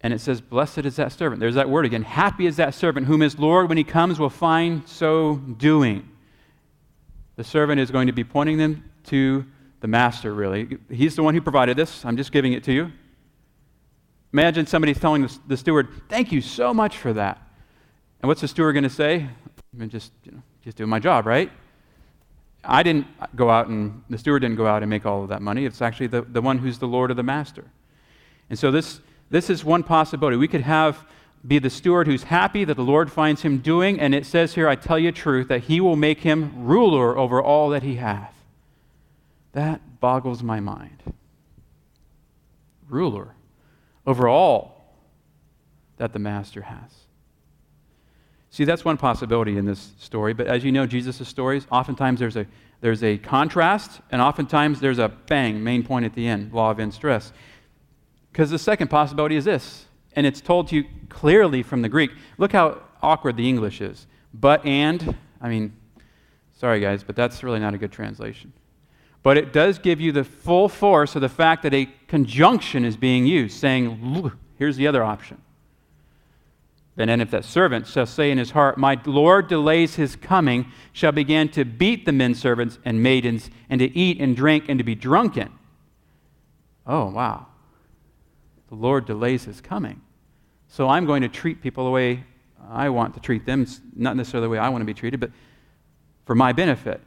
And 0.01 0.15
it 0.15 0.21
says, 0.21 0.41
Blessed 0.41 0.79
is 0.79 0.95
that 0.95 1.11
servant. 1.11 1.41
There's 1.41 1.57
that 1.57 1.69
word 1.69 1.87
again. 1.87 2.05
Happy 2.05 2.47
is 2.47 2.55
that 2.59 2.73
servant 2.73 3.09
whom 3.09 3.21
his 3.21 3.37
Lord, 3.37 3.69
when 3.69 3.77
he 3.77 3.83
comes, 3.83 4.21
will 4.21 4.31
find 4.31 4.89
so 4.89 5.39
doing. 5.39 6.09
The 7.35 7.43
servant 7.43 7.81
is 7.81 7.91
going 7.91 8.07
to 8.07 8.13
be 8.13 8.23
pointing 8.23 8.59
them 8.59 8.89
to 9.07 9.45
the 9.81 9.89
master, 9.89 10.33
really. 10.33 10.79
He's 10.89 11.17
the 11.17 11.25
one 11.25 11.35
who 11.35 11.41
provided 11.41 11.77
this. 11.77 12.05
I'm 12.05 12.17
just 12.17 12.31
giving 12.31 12.53
it 12.53 12.63
to 12.63 12.73
you. 12.73 12.93
Imagine 14.33 14.67
somebody 14.67 14.95
telling 14.95 15.23
the, 15.23 15.39
the 15.49 15.57
steward, 15.57 15.89
Thank 16.09 16.31
you 16.31 16.41
so 16.41 16.73
much 16.73 16.97
for 16.97 17.13
that. 17.15 17.41
And 18.23 18.29
what's 18.29 18.41
the 18.41 18.49
steward 18.49 18.75
going 18.75 18.85
to 18.85 18.89
say? 18.89 19.29
I'm 19.81 19.89
just, 19.89 20.13
you 20.25 20.33
know, 20.33 20.43
just 20.63 20.77
doing 20.77 20.91
my 20.91 20.99
job, 20.99 21.27
right? 21.27 21.51
I 22.63 22.83
didn't 22.83 23.07
go 23.37 23.51
out 23.51 23.69
and 23.69 24.03
the 24.09 24.19
steward 24.19 24.43
didn't 24.43 24.57
go 24.57 24.67
out 24.67 24.83
and 24.83 24.91
make 24.91 25.05
all 25.05 25.23
of 25.23 25.29
that 25.29 25.43
money. 25.43 25.67
It's 25.67 25.83
actually 25.83 26.07
the, 26.07 26.23
the 26.23 26.41
one 26.41 26.59
who's 26.59 26.79
the 26.79 26.89
Lord 26.89 27.11
of 27.11 27.17
the 27.17 27.23
master. 27.23 27.65
And 28.49 28.59
so 28.59 28.71
this, 28.71 29.01
this 29.31 29.51
is 29.51 29.65
one 29.65 29.83
possibility. 29.83 30.37
We 30.37 30.49
could 30.49 30.63
have 30.63 31.05
be 31.47 31.59
the 31.59 31.71
steward 31.71 32.07
who's 32.07 32.25
happy 32.25 32.65
that 32.65 32.75
the 32.75 32.83
Lord 32.83 33.13
finds 33.13 33.43
him 33.43 33.59
doing, 33.59 34.01
and 34.01 34.15
it 34.15 34.25
says 34.25 34.55
here, 34.55 34.67
I 34.67 34.77
tell 34.77 34.99
you 34.99 35.13
truth, 35.13 35.49
that 35.49 35.65
he 35.65 35.81
will 35.81 35.97
make 35.97 36.21
him 36.21 36.65
ruler 36.65 37.19
over 37.19 37.43
all 37.43 37.69
that 37.71 37.83
he 37.83 37.97
hath. 37.97 38.35
That 39.53 40.01
boggles 40.01 40.43
my 40.43 40.61
mind. 40.61 41.03
Ruler 42.89 43.35
over 44.07 44.27
all 44.27 44.95
that 45.99 46.13
the 46.13 46.19
master 46.19 46.63
has. 46.63 47.04
See, 48.55 48.63
that's 48.63 48.85
one 48.85 48.97
possibility 48.97 49.59
in 49.59 49.65
this 49.65 49.95
story, 49.99 50.33
but 50.33 50.47
as 50.47 50.63
you 50.63 50.71
know, 50.71 50.87
Jesus' 50.87 51.27
stories, 51.27 51.67
oftentimes 51.73 52.21
there's 52.21 52.37
a, 52.37 52.47
there's 52.83 53.03
a 53.03 53.19
contrast, 53.19 54.01
and 54.13 54.23
oftentimes 54.23 54.79
there's 54.79 55.01
a 55.01 55.09
bang, 55.09 55.65
main 55.65 55.83
point 55.83 56.05
at 56.05 56.15
the 56.15 56.29
end, 56.29 56.53
law 56.53 56.71
of 56.71 56.79
end 56.79 56.95
stress. 56.95 57.33
Because 58.31 58.51
the 58.51 58.59
second 58.61 58.91
possibility 58.91 59.35
is 59.35 59.45
this 59.45 59.87
and 60.13 60.25
it's 60.25 60.41
told 60.41 60.69
to 60.69 60.77
you 60.77 60.85
clearly 61.09 61.65
from 61.65 61.83
the 61.83 61.89
Greek. 61.89 62.13
Look 62.39 62.53
how 62.53 62.81
awkward 63.03 63.37
the 63.37 63.49
English 63.49 63.81
is. 63.81 64.07
But 64.33 64.65
and, 64.65 65.17
I 65.41 65.49
mean, 65.49 65.73
sorry 66.53 66.79
guys, 66.79 67.03
but 67.03 67.17
that's 67.17 67.43
really 67.43 67.59
not 67.59 67.75
a 67.75 67.79
good 67.79 67.91
translation. 67.91 68.53
But 69.25 69.37
it 69.37 69.53
does 69.53 69.81
give 69.81 70.01
you 70.01 70.13
the 70.13 70.23
full 70.23 70.69
force 70.69 71.17
of 71.17 71.23
the 71.23 71.29
fact 71.29 71.65
that 71.65 71.75
a 71.75 71.87
conjunction 72.07 72.85
is 72.85 72.97
being 72.97 73.27
used, 73.27 73.59
saying, 73.59 74.31
here's 74.59 74.77
the 74.77 74.87
other 74.87 75.03
option. 75.03 75.41
And 76.97 77.11
then 77.11 77.21
if 77.21 77.31
that 77.33 77.45
servant 77.45 77.87
shall 77.89 78.07
say 78.07 78.31
in 78.31 78.39
his 78.39 78.53
heart, 78.53 78.79
My 78.79 79.01
Lord 79.05 79.49
delays 79.49 79.97
his 79.97 80.15
coming, 80.15 80.67
shall 80.93 81.11
begin 81.11 81.49
to 81.51 81.65
beat 81.65 82.07
the 82.07 82.13
men 82.13 82.35
servants 82.35 82.79
and 82.85 83.03
maidens, 83.03 83.51
and 83.69 83.81
to 83.81 83.97
eat 83.97 84.21
and 84.21 84.37
drink 84.37 84.67
and 84.69 84.79
to 84.79 84.85
be 84.85 84.95
drunken. 84.95 85.51
Oh, 86.87 87.11
wow. 87.11 87.47
The 88.69 88.77
Lord 88.77 89.07
delays 89.07 89.45
his 89.45 89.61
coming. 89.61 90.03
So 90.69 90.89
I'm 90.89 91.07
going 91.07 91.23
to 91.23 91.29
treat 91.29 91.63
people 91.63 91.85
the 91.85 91.91
way 91.91 92.25
I 92.71 92.89
want 92.89 93.15
to 93.15 93.21
treat 93.21 93.45
them, 93.45 93.67
not 93.95 94.17
necessarily 94.17 94.47
the 94.47 94.51
way 94.51 94.59
I 94.59 94.69
want 94.69 94.83
to 94.83 94.87
be 94.87 94.95
treated, 94.95 95.21
but 95.21 95.31
for 96.25 96.35
my 96.35 96.53
benefit. 96.53 97.01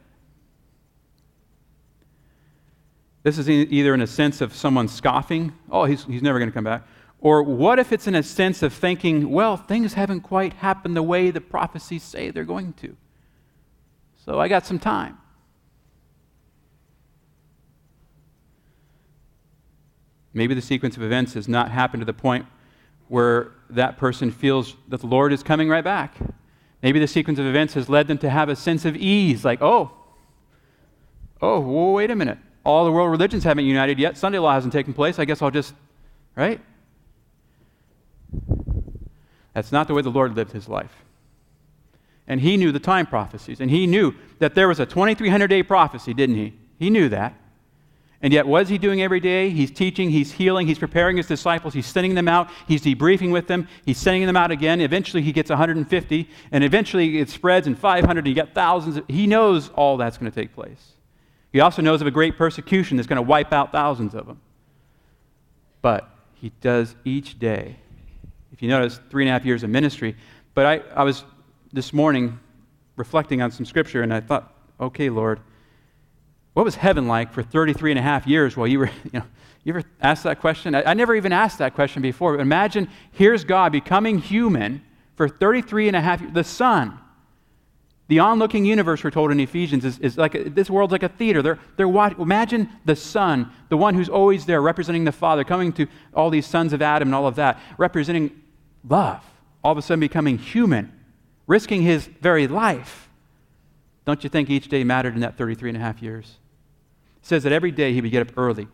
This 3.22 3.38
is 3.38 3.50
either 3.50 3.94
in 3.94 4.00
a 4.00 4.06
sense 4.06 4.40
of 4.40 4.54
someone 4.54 4.88
scoffing, 4.88 5.52
oh, 5.70 5.84
he's, 5.84 6.04
he's 6.04 6.22
never 6.22 6.38
going 6.38 6.50
to 6.50 6.54
come 6.54 6.64
back, 6.64 6.86
or 7.20 7.42
what 7.42 7.78
if 7.78 7.92
it's 7.92 8.06
in 8.06 8.14
a 8.14 8.22
sense 8.22 8.62
of 8.62 8.72
thinking, 8.72 9.30
well, 9.30 9.56
things 9.56 9.94
haven't 9.94 10.20
quite 10.20 10.54
happened 10.54 10.96
the 10.96 11.02
way 11.02 11.30
the 11.30 11.40
prophecies 11.40 12.02
say 12.02 12.30
they're 12.30 12.44
going 12.44 12.72
to. 12.74 12.96
So 14.24 14.38
I 14.40 14.46
got 14.46 14.66
some 14.66 14.78
time. 14.78 15.18
Maybe 20.32 20.54
the 20.54 20.62
sequence 20.62 20.96
of 20.96 21.02
events 21.02 21.34
has 21.34 21.48
not 21.48 21.70
happened 21.70 22.02
to 22.02 22.04
the 22.04 22.12
point 22.12 22.46
where 23.08 23.52
that 23.70 23.96
person 23.96 24.30
feels 24.30 24.76
that 24.88 25.00
the 25.00 25.06
Lord 25.06 25.32
is 25.32 25.42
coming 25.42 25.68
right 25.68 25.82
back. 25.82 26.14
Maybe 26.82 27.00
the 27.00 27.08
sequence 27.08 27.38
of 27.40 27.46
events 27.46 27.74
has 27.74 27.88
led 27.88 28.06
them 28.06 28.18
to 28.18 28.30
have 28.30 28.48
a 28.48 28.54
sense 28.54 28.84
of 28.84 28.94
ease, 28.94 29.44
like, 29.44 29.60
oh, 29.62 29.90
oh, 31.42 31.92
wait 31.92 32.10
a 32.10 32.14
minute. 32.14 32.38
All 32.64 32.84
the 32.84 32.92
world 32.92 33.10
religions 33.10 33.42
haven't 33.42 33.64
united 33.64 33.98
yet. 33.98 34.16
Sunday 34.16 34.38
law 34.38 34.52
hasn't 34.52 34.72
taken 34.72 34.94
place. 34.94 35.18
I 35.18 35.24
guess 35.24 35.42
I'll 35.42 35.50
just, 35.50 35.74
right? 36.36 36.60
That's 39.58 39.72
not 39.72 39.88
the 39.88 39.94
way 39.94 40.02
the 40.02 40.08
Lord 40.08 40.36
lived 40.36 40.52
his 40.52 40.68
life. 40.68 41.02
And 42.28 42.40
he 42.40 42.56
knew 42.56 42.70
the 42.70 42.78
time 42.78 43.06
prophecies. 43.06 43.60
And 43.60 43.68
he 43.68 43.88
knew 43.88 44.14
that 44.38 44.54
there 44.54 44.68
was 44.68 44.78
a 44.78 44.86
2300 44.86 45.48
day 45.48 45.64
prophecy, 45.64 46.14
didn't 46.14 46.36
he? 46.36 46.54
He 46.78 46.90
knew 46.90 47.08
that. 47.08 47.34
And 48.22 48.32
yet, 48.32 48.46
what 48.46 48.62
is 48.62 48.68
he 48.68 48.78
doing 48.78 49.02
every 49.02 49.18
day? 49.18 49.50
He's 49.50 49.72
teaching, 49.72 50.10
he's 50.10 50.30
healing, 50.30 50.68
he's 50.68 50.78
preparing 50.78 51.16
his 51.16 51.26
disciples, 51.26 51.74
he's 51.74 51.86
sending 51.86 52.14
them 52.14 52.28
out, 52.28 52.50
he's 52.68 52.82
debriefing 52.82 53.32
with 53.32 53.48
them, 53.48 53.66
he's 53.84 53.98
sending 53.98 54.26
them 54.26 54.36
out 54.36 54.52
again. 54.52 54.80
Eventually, 54.80 55.22
he 55.22 55.32
gets 55.32 55.50
150, 55.50 56.30
and 56.52 56.62
eventually 56.62 57.18
it 57.18 57.28
spreads 57.28 57.66
and 57.66 57.76
500, 57.76 58.18
and 58.18 58.28
you 58.28 58.34
get 58.34 58.54
thousands. 58.54 59.00
He 59.08 59.26
knows 59.26 59.70
all 59.70 59.96
that's 59.96 60.18
going 60.18 60.30
to 60.30 60.40
take 60.40 60.54
place. 60.54 60.92
He 61.52 61.58
also 61.58 61.82
knows 61.82 62.00
of 62.00 62.06
a 62.06 62.12
great 62.12 62.36
persecution 62.38 62.96
that's 62.96 63.08
going 63.08 63.16
to 63.16 63.22
wipe 63.22 63.52
out 63.52 63.72
thousands 63.72 64.14
of 64.14 64.28
them. 64.28 64.40
But 65.82 66.08
he 66.34 66.52
does 66.60 66.94
each 67.04 67.40
day 67.40 67.78
if 68.58 68.62
you 68.62 68.68
notice, 68.68 68.98
three 69.08 69.22
and 69.22 69.28
a 69.28 69.32
half 69.32 69.44
years 69.44 69.62
of 69.62 69.70
ministry. 69.70 70.16
But 70.52 70.66
I, 70.66 70.80
I 70.92 71.04
was 71.04 71.22
this 71.72 71.92
morning 71.92 72.40
reflecting 72.96 73.40
on 73.40 73.52
some 73.52 73.64
scripture, 73.64 74.02
and 74.02 74.12
I 74.12 74.18
thought, 74.18 74.52
okay, 74.80 75.10
Lord, 75.10 75.38
what 76.54 76.64
was 76.64 76.74
heaven 76.74 77.06
like 77.06 77.32
for 77.32 77.44
33 77.44 77.92
and 77.92 78.00
a 78.00 78.02
half 78.02 78.26
years 78.26 78.56
while 78.56 78.66
you 78.66 78.80
were, 78.80 78.90
you 79.04 79.10
know, 79.12 79.22
you 79.62 79.74
ever 79.74 79.84
asked 80.00 80.24
that 80.24 80.40
question? 80.40 80.74
I, 80.74 80.90
I 80.90 80.94
never 80.94 81.14
even 81.14 81.32
asked 81.32 81.58
that 81.58 81.76
question 81.76 82.02
before. 82.02 82.32
But 82.32 82.40
imagine 82.40 82.88
here's 83.12 83.44
God 83.44 83.70
becoming 83.70 84.18
human 84.18 84.82
for 85.14 85.28
33 85.28 85.86
and 85.86 85.96
a 85.96 86.00
half 86.00 86.20
years, 86.20 86.32
the 86.32 86.42
Son. 86.42 86.98
The 88.08 88.18
onlooking 88.18 88.64
universe, 88.64 89.04
we're 89.04 89.12
told 89.12 89.30
in 89.30 89.38
Ephesians, 89.38 89.84
is, 89.84 90.00
is 90.00 90.18
like 90.18 90.34
a, 90.34 90.50
this 90.50 90.68
world's 90.68 90.90
like 90.90 91.04
a 91.04 91.10
theater. 91.10 91.42
They're, 91.42 91.60
they're 91.76 91.86
watch, 91.86 92.18
imagine 92.18 92.70
the 92.84 92.96
Son, 92.96 93.52
the 93.68 93.76
one 93.76 93.94
who's 93.94 94.08
always 94.08 94.46
there, 94.46 94.60
representing 94.60 95.04
the 95.04 95.12
Father, 95.12 95.44
coming 95.44 95.72
to 95.74 95.86
all 96.12 96.28
these 96.28 96.46
sons 96.46 96.72
of 96.72 96.82
Adam 96.82 97.06
and 97.06 97.14
all 97.14 97.28
of 97.28 97.36
that, 97.36 97.60
representing 97.76 98.32
love, 98.88 99.24
all 99.62 99.72
of 99.72 99.78
a 99.78 99.82
sudden 99.82 100.00
becoming 100.00 100.38
human, 100.38 100.92
risking 101.46 101.82
his 101.82 102.06
very 102.06 102.46
life. 102.46 103.08
Don't 104.04 104.24
you 104.24 104.30
think 104.30 104.48
each 104.48 104.68
day 104.68 104.84
mattered 104.84 105.14
in 105.14 105.20
that 105.20 105.36
33 105.36 105.70
and 105.70 105.76
a 105.76 105.80
half 105.80 106.02
years? 106.02 106.38
It 107.22 107.26
says 107.26 107.42
that 107.42 107.52
every 107.52 107.70
day 107.70 107.92
he 107.92 108.00
would 108.00 108.10
get 108.10 108.28
up 108.28 108.38
early. 108.38 108.68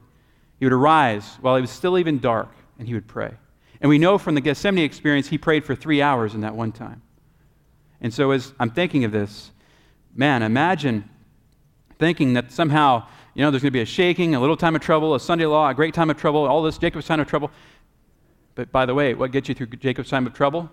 He 0.59 0.66
would 0.66 0.72
arise 0.72 1.27
while 1.40 1.57
it 1.57 1.61
was 1.61 1.70
still 1.70 1.98
even 1.98 2.20
dark, 2.20 2.50
and 2.79 2.87
he 2.87 2.94
would 2.94 3.09
pray. 3.09 3.35
And 3.81 3.88
we 3.88 3.98
know 3.98 4.18
from 4.18 4.35
the 4.35 4.40
Gethsemane 4.40 4.85
experience, 4.85 5.29
he 5.29 5.38
prayed 5.38 5.64
for 5.64 5.74
three 5.74 6.00
hours 6.00 6.35
in 6.35 6.42
that 6.42 6.55
one 6.55 6.72
time. 6.72 7.03
And 8.00 8.12
so, 8.12 8.31
as 8.31 8.53
I'm 8.61 8.70
thinking 8.70 9.05
of 9.05 9.12
this, 9.12 9.50
man, 10.14 10.42
imagine 10.42 11.09
thinking 11.98 12.35
that 12.35 12.53
somehow, 12.53 13.07
you 13.35 13.42
know, 13.42 13.50
there's 13.50 13.62
going 13.62 13.72
to 13.72 13.77
be 13.77 13.81
a 13.81 13.87
shaking, 13.87 14.35
a 14.35 14.40
little 14.40 14.57
time 14.57 14.77
of 14.77 14.83
trouble, 14.83 15.14
a 15.14 15.20
Sunday 15.20 15.46
law, 15.46 15.68
a 15.68 15.74
great 15.74 15.94
time 15.94 16.11
of 16.11 16.16
trouble, 16.16 16.44
all 16.44 16.62
this 16.62 16.79
Jacob's 16.79 17.07
time 17.07 17.20
of 17.20 17.27
trouble. 17.27 17.50
But 18.55 18.71
by 18.71 18.87
the 18.87 18.95
way, 18.95 19.14
what 19.14 19.33
gets 19.33 19.49
you 19.49 19.55
through 19.55 19.67
Jacob's 19.67 20.11
time 20.11 20.27
of 20.27 20.35
trouble? 20.35 20.71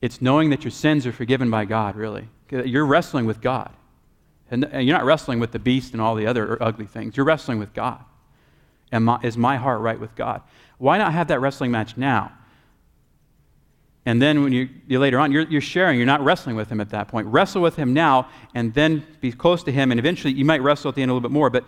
It's 0.00 0.20
knowing 0.20 0.50
that 0.50 0.64
your 0.64 0.70
sins 0.70 1.06
are 1.06 1.12
forgiven 1.12 1.50
by 1.50 1.64
God, 1.64 1.96
really. 1.96 2.28
You're 2.50 2.86
wrestling 2.86 3.26
with 3.26 3.40
God. 3.40 3.70
And 4.50 4.68
you're 4.72 4.96
not 4.96 5.04
wrestling 5.04 5.38
with 5.38 5.52
the 5.52 5.58
beast 5.58 5.92
and 5.92 6.02
all 6.02 6.14
the 6.14 6.26
other 6.26 6.62
ugly 6.62 6.86
things. 6.86 7.16
You're 7.16 7.24
wrestling 7.24 7.58
with 7.58 7.72
God. 7.72 8.04
And 8.90 9.04
my, 9.04 9.18
is 9.22 9.38
my 9.38 9.56
heart 9.56 9.80
right 9.80 9.98
with 9.98 10.14
God? 10.14 10.42
Why 10.78 10.98
not 10.98 11.12
have 11.12 11.28
that 11.28 11.40
wrestling 11.40 11.70
match 11.70 11.96
now? 11.96 12.32
And 14.04 14.20
then 14.20 14.42
when 14.42 14.52
you, 14.52 14.68
you 14.88 14.98
later 14.98 15.18
on, 15.18 15.30
you're, 15.30 15.44
you're 15.44 15.60
sharing, 15.60 15.96
you're 15.96 16.06
not 16.06 16.22
wrestling 16.22 16.56
with 16.56 16.68
him 16.68 16.80
at 16.80 16.90
that 16.90 17.08
point. 17.08 17.28
Wrestle 17.28 17.62
with 17.62 17.76
him 17.76 17.94
now, 17.94 18.28
and 18.54 18.74
then 18.74 19.06
be 19.20 19.30
close 19.30 19.62
to 19.62 19.72
him, 19.72 19.92
and 19.92 20.00
eventually 20.00 20.32
you 20.32 20.44
might 20.44 20.60
wrestle 20.60 20.88
at 20.88 20.96
the 20.96 21.02
end 21.02 21.10
a 21.10 21.14
little 21.14 21.26
bit 21.26 21.32
more, 21.32 21.50
but 21.50 21.64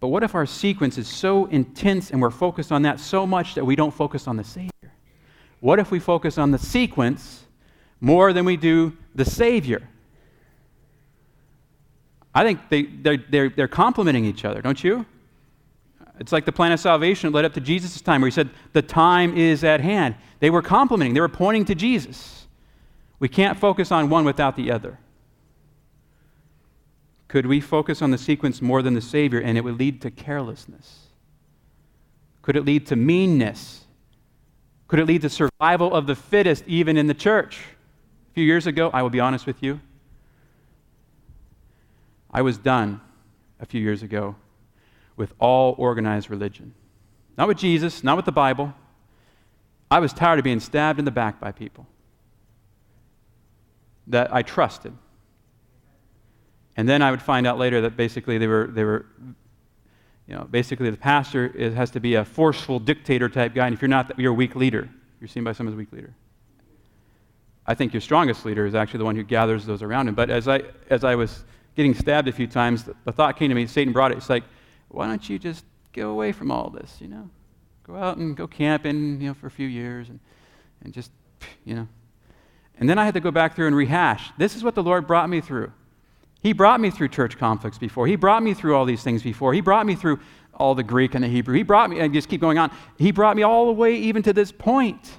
but 0.00 0.08
what 0.08 0.22
if 0.22 0.34
our 0.34 0.46
sequence 0.46 0.96
is 0.96 1.08
so 1.08 1.46
intense 1.46 2.10
and 2.10 2.22
we're 2.22 2.30
focused 2.30 2.70
on 2.70 2.82
that 2.82 3.00
so 3.00 3.26
much 3.26 3.54
that 3.54 3.64
we 3.64 3.74
don't 3.74 3.92
focus 3.92 4.28
on 4.28 4.36
the 4.36 4.44
Savior? 4.44 4.70
What 5.60 5.78
if 5.78 5.90
we 5.90 5.98
focus 5.98 6.38
on 6.38 6.52
the 6.52 6.58
sequence 6.58 7.44
more 8.00 8.32
than 8.32 8.44
we 8.44 8.56
do 8.56 8.96
the 9.14 9.24
Savior? 9.24 9.88
I 12.34 12.44
think 12.44 12.68
they, 12.68 12.82
they're, 12.82 13.16
they're, 13.16 13.48
they're 13.48 13.68
complementing 13.68 14.24
each 14.24 14.44
other, 14.44 14.62
don't 14.62 14.82
you? 14.84 15.04
It's 16.20 16.30
like 16.32 16.44
the 16.44 16.52
plan 16.52 16.72
of 16.72 16.80
salvation 16.80 17.32
led 17.32 17.44
up 17.44 17.54
to 17.54 17.60
Jesus' 17.60 18.00
time, 18.00 18.20
where 18.20 18.28
he 18.28 18.34
said, 18.34 18.50
The 18.72 18.82
time 18.82 19.36
is 19.36 19.64
at 19.64 19.80
hand. 19.80 20.16
They 20.40 20.50
were 20.50 20.62
complementing, 20.62 21.14
they 21.14 21.20
were 21.20 21.28
pointing 21.28 21.64
to 21.66 21.74
Jesus. 21.74 22.46
We 23.18 23.28
can't 23.28 23.58
focus 23.58 23.90
on 23.90 24.10
one 24.10 24.24
without 24.24 24.54
the 24.54 24.70
other. 24.70 24.98
Could 27.28 27.46
we 27.46 27.60
focus 27.60 28.00
on 28.00 28.10
the 28.10 28.18
sequence 28.18 28.62
more 28.62 28.82
than 28.82 28.94
the 28.94 29.02
Savior 29.02 29.38
and 29.38 29.56
it 29.58 29.62
would 29.62 29.78
lead 29.78 30.00
to 30.02 30.10
carelessness? 30.10 31.08
Could 32.40 32.56
it 32.56 32.64
lead 32.64 32.86
to 32.86 32.96
meanness? 32.96 33.84
Could 34.88 34.98
it 34.98 35.06
lead 35.06 35.20
to 35.20 35.28
survival 35.28 35.94
of 35.94 36.06
the 36.06 36.14
fittest 36.14 36.64
even 36.66 36.96
in 36.96 37.06
the 37.06 37.14
church? 37.14 37.60
A 38.30 38.34
few 38.34 38.44
years 38.44 38.66
ago, 38.66 38.90
I 38.94 39.02
will 39.02 39.10
be 39.10 39.20
honest 39.20 39.46
with 39.46 39.62
you, 39.62 39.80
I 42.30 42.42
was 42.42 42.56
done 42.56 43.00
a 43.60 43.66
few 43.66 43.80
years 43.80 44.02
ago 44.02 44.36
with 45.16 45.34
all 45.38 45.74
organized 45.76 46.30
religion. 46.30 46.74
Not 47.36 47.48
with 47.48 47.58
Jesus, 47.58 48.02
not 48.02 48.16
with 48.16 48.24
the 48.24 48.32
Bible. 48.32 48.74
I 49.90 49.98
was 49.98 50.12
tired 50.12 50.38
of 50.38 50.44
being 50.44 50.60
stabbed 50.60 50.98
in 50.98 51.04
the 51.04 51.10
back 51.10 51.40
by 51.40 51.52
people 51.52 51.86
that 54.06 54.32
I 54.32 54.42
trusted. 54.42 54.94
And 56.78 56.88
then 56.88 57.02
I 57.02 57.10
would 57.10 57.20
find 57.20 57.44
out 57.44 57.58
later 57.58 57.80
that 57.80 57.96
basically 57.96 58.38
they 58.38 58.46
were, 58.46 58.68
they 58.68 58.84
were 58.84 59.04
you 60.28 60.36
know, 60.36 60.44
basically 60.44 60.90
the 60.90 60.96
pastor 60.96 61.48
is, 61.48 61.74
has 61.74 61.90
to 61.90 61.98
be 62.00 62.14
a 62.14 62.24
forceful 62.24 62.78
dictator 62.78 63.28
type 63.28 63.52
guy, 63.52 63.66
and 63.66 63.74
if 63.74 63.82
you're 63.82 63.88
not, 63.88 64.16
you're 64.16 64.30
a 64.30 64.34
weak 64.34 64.54
leader. 64.54 64.88
You're 65.20 65.26
seen 65.26 65.42
by 65.42 65.52
some 65.52 65.66
as 65.66 65.74
a 65.74 65.76
weak 65.76 65.92
leader. 65.92 66.14
I 67.66 67.74
think 67.74 67.92
your 67.92 68.00
strongest 68.00 68.44
leader 68.44 68.64
is 68.64 68.76
actually 68.76 68.98
the 68.98 69.06
one 69.06 69.16
who 69.16 69.24
gathers 69.24 69.66
those 69.66 69.82
around 69.82 70.06
him. 70.06 70.14
But 70.14 70.30
as 70.30 70.46
I, 70.46 70.62
as 70.88 71.02
I 71.02 71.16
was 71.16 71.42
getting 71.74 71.94
stabbed 71.94 72.28
a 72.28 72.32
few 72.32 72.46
times, 72.46 72.84
the, 72.84 72.94
the 73.04 73.10
thought 73.10 73.36
came 73.36 73.48
to 73.48 73.56
me, 73.56 73.66
Satan 73.66 73.92
brought 73.92 74.12
it. 74.12 74.18
It's 74.18 74.30
like, 74.30 74.44
why 74.86 75.08
don't 75.08 75.28
you 75.28 75.36
just 75.36 75.64
go 75.92 76.10
away 76.10 76.30
from 76.30 76.52
all 76.52 76.70
this, 76.70 76.98
you 77.00 77.08
know? 77.08 77.28
Go 77.82 77.96
out 77.96 78.18
and 78.18 78.36
go 78.36 78.46
camping, 78.46 79.20
you 79.20 79.28
know, 79.28 79.34
for 79.34 79.48
a 79.48 79.50
few 79.50 79.66
years 79.66 80.10
and, 80.10 80.20
and 80.84 80.94
just, 80.94 81.10
you 81.64 81.74
know. 81.74 81.88
And 82.78 82.88
then 82.88 82.98
I 82.98 83.04
had 83.04 83.14
to 83.14 83.20
go 83.20 83.32
back 83.32 83.56
through 83.56 83.66
and 83.66 83.74
rehash. 83.74 84.30
This 84.38 84.54
is 84.54 84.62
what 84.62 84.76
the 84.76 84.82
Lord 84.84 85.08
brought 85.08 85.28
me 85.28 85.40
through. 85.40 85.72
He 86.40 86.52
brought 86.52 86.80
me 86.80 86.90
through 86.90 87.08
church 87.08 87.36
conflicts 87.36 87.78
before. 87.78 88.06
He 88.06 88.16
brought 88.16 88.42
me 88.42 88.54
through 88.54 88.76
all 88.76 88.84
these 88.84 89.02
things 89.02 89.22
before. 89.22 89.52
He 89.52 89.60
brought 89.60 89.86
me 89.86 89.94
through 89.94 90.20
all 90.54 90.74
the 90.74 90.82
Greek 90.82 91.14
and 91.14 91.24
the 91.24 91.28
Hebrew. 91.28 91.56
He 91.56 91.62
brought 91.62 91.90
me, 91.90 92.00
and 92.00 92.12
just 92.12 92.28
keep 92.28 92.40
going 92.40 92.58
on. 92.58 92.70
He 92.96 93.10
brought 93.10 93.36
me 93.36 93.42
all 93.42 93.66
the 93.66 93.72
way 93.72 93.96
even 93.96 94.22
to 94.24 94.32
this 94.32 94.52
point. 94.52 95.18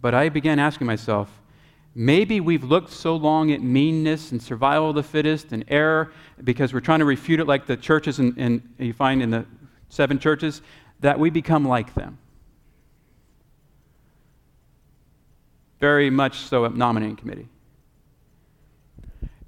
But 0.00 0.14
I 0.14 0.28
began 0.28 0.58
asking 0.58 0.86
myself, 0.86 1.30
maybe 1.94 2.40
we've 2.40 2.64
looked 2.64 2.90
so 2.90 3.16
long 3.16 3.52
at 3.52 3.62
meanness 3.62 4.32
and 4.32 4.42
survival 4.42 4.90
of 4.90 4.96
the 4.96 5.02
fittest 5.02 5.52
and 5.52 5.64
error 5.68 6.12
because 6.44 6.72
we're 6.72 6.80
trying 6.80 7.00
to 7.00 7.04
refute 7.04 7.40
it 7.40 7.46
like 7.46 7.66
the 7.66 7.76
churches 7.76 8.18
and, 8.18 8.62
you 8.78 8.92
find 8.92 9.22
in 9.22 9.30
the 9.30 9.44
seven 9.88 10.18
churches 10.18 10.62
that 11.00 11.18
we 11.18 11.30
become 11.30 11.66
like 11.66 11.94
them. 11.94 12.18
Very 15.80 16.10
much 16.10 16.38
so 16.38 16.64
at 16.64 16.74
nominating 16.74 17.16
committee. 17.16 17.48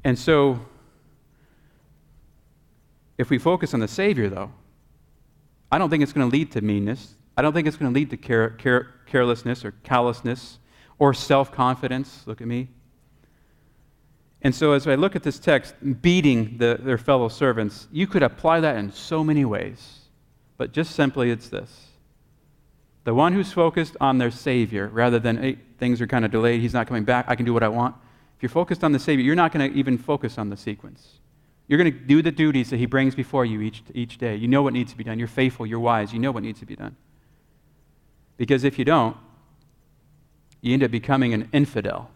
And 0.04 0.18
so, 0.18 0.60
if 3.18 3.30
we 3.30 3.38
focus 3.38 3.72
on 3.74 3.80
the 3.80 3.88
Savior, 3.88 4.28
though, 4.28 4.52
I 5.70 5.78
don't 5.78 5.90
think 5.90 6.02
it's 6.02 6.12
going 6.12 6.28
to 6.28 6.32
lead 6.36 6.52
to 6.52 6.60
meanness. 6.60 7.14
I 7.36 7.42
don't 7.42 7.52
think 7.52 7.66
it's 7.66 7.76
going 7.76 7.92
to 7.92 7.94
lead 7.94 8.10
to 8.10 8.16
care, 8.16 8.50
care, 8.50 8.94
carelessness 9.06 9.64
or 9.64 9.72
callousness 9.84 10.58
or 10.98 11.14
self 11.14 11.52
confidence. 11.52 12.22
Look 12.26 12.40
at 12.40 12.46
me. 12.46 12.68
And 14.42 14.54
so, 14.54 14.72
as 14.72 14.86
I 14.88 14.96
look 14.96 15.14
at 15.14 15.22
this 15.22 15.38
text, 15.38 15.74
beating 16.02 16.58
the, 16.58 16.78
their 16.82 16.98
fellow 16.98 17.28
servants, 17.28 17.86
you 17.92 18.06
could 18.06 18.24
apply 18.24 18.60
that 18.60 18.76
in 18.76 18.90
so 18.92 19.22
many 19.22 19.44
ways. 19.44 20.00
But 20.56 20.72
just 20.72 20.94
simply, 20.94 21.30
it's 21.30 21.48
this 21.48 21.88
the 23.04 23.14
one 23.14 23.32
who's 23.32 23.52
focused 23.52 23.96
on 24.00 24.18
their 24.18 24.30
Savior 24.30 24.88
rather 24.88 25.18
than, 25.18 25.36
hey, 25.36 25.58
things 25.78 26.00
are 26.00 26.06
kind 26.06 26.24
of 26.24 26.30
delayed, 26.30 26.60
he's 26.60 26.74
not 26.74 26.86
coming 26.86 27.04
back, 27.04 27.24
I 27.28 27.34
can 27.34 27.44
do 27.44 27.52
what 27.52 27.62
I 27.62 27.68
want. 27.68 27.96
If 28.42 28.50
you're 28.50 28.55
focused 28.55 28.83
on 28.83 28.90
the 28.90 28.98
Savior, 28.98 29.24
you're 29.24 29.37
not 29.37 29.52
going 29.52 29.70
to 29.70 29.78
even 29.78 29.96
focus 29.96 30.37
on 30.37 30.50
the 30.50 30.57
sequence. 30.57 31.20
You're 31.68 31.78
going 31.78 31.92
to 31.92 31.96
do 31.96 32.22
the 32.22 32.33
duties 32.33 32.70
that 32.70 32.78
he 32.78 32.87
brings 32.87 33.14
before 33.14 33.44
you 33.44 33.61
each, 33.61 33.85
each 33.94 34.18
day. 34.18 34.35
You 34.35 34.48
know 34.48 34.62
what 34.62 34.72
needs 34.72 34.90
to 34.90 34.98
be 34.98 35.05
done. 35.05 35.20
You're 35.20 35.28
faithful, 35.28 35.64
you're 35.64 35.78
wise, 35.78 36.12
you 36.12 36.18
know 36.18 36.33
what 36.33 36.42
needs 36.42 36.59
to 36.59 36.66
be 36.66 36.74
done. 36.74 36.96
Because 38.37 38.64
if 38.64 38.81
you 38.81 38.85
don't, 38.85 39.16
you 40.61 40.74
end 40.74 40.83
up 40.83 40.90
becoming 40.90 41.33
an 41.33 41.50
infidel. 41.52 42.11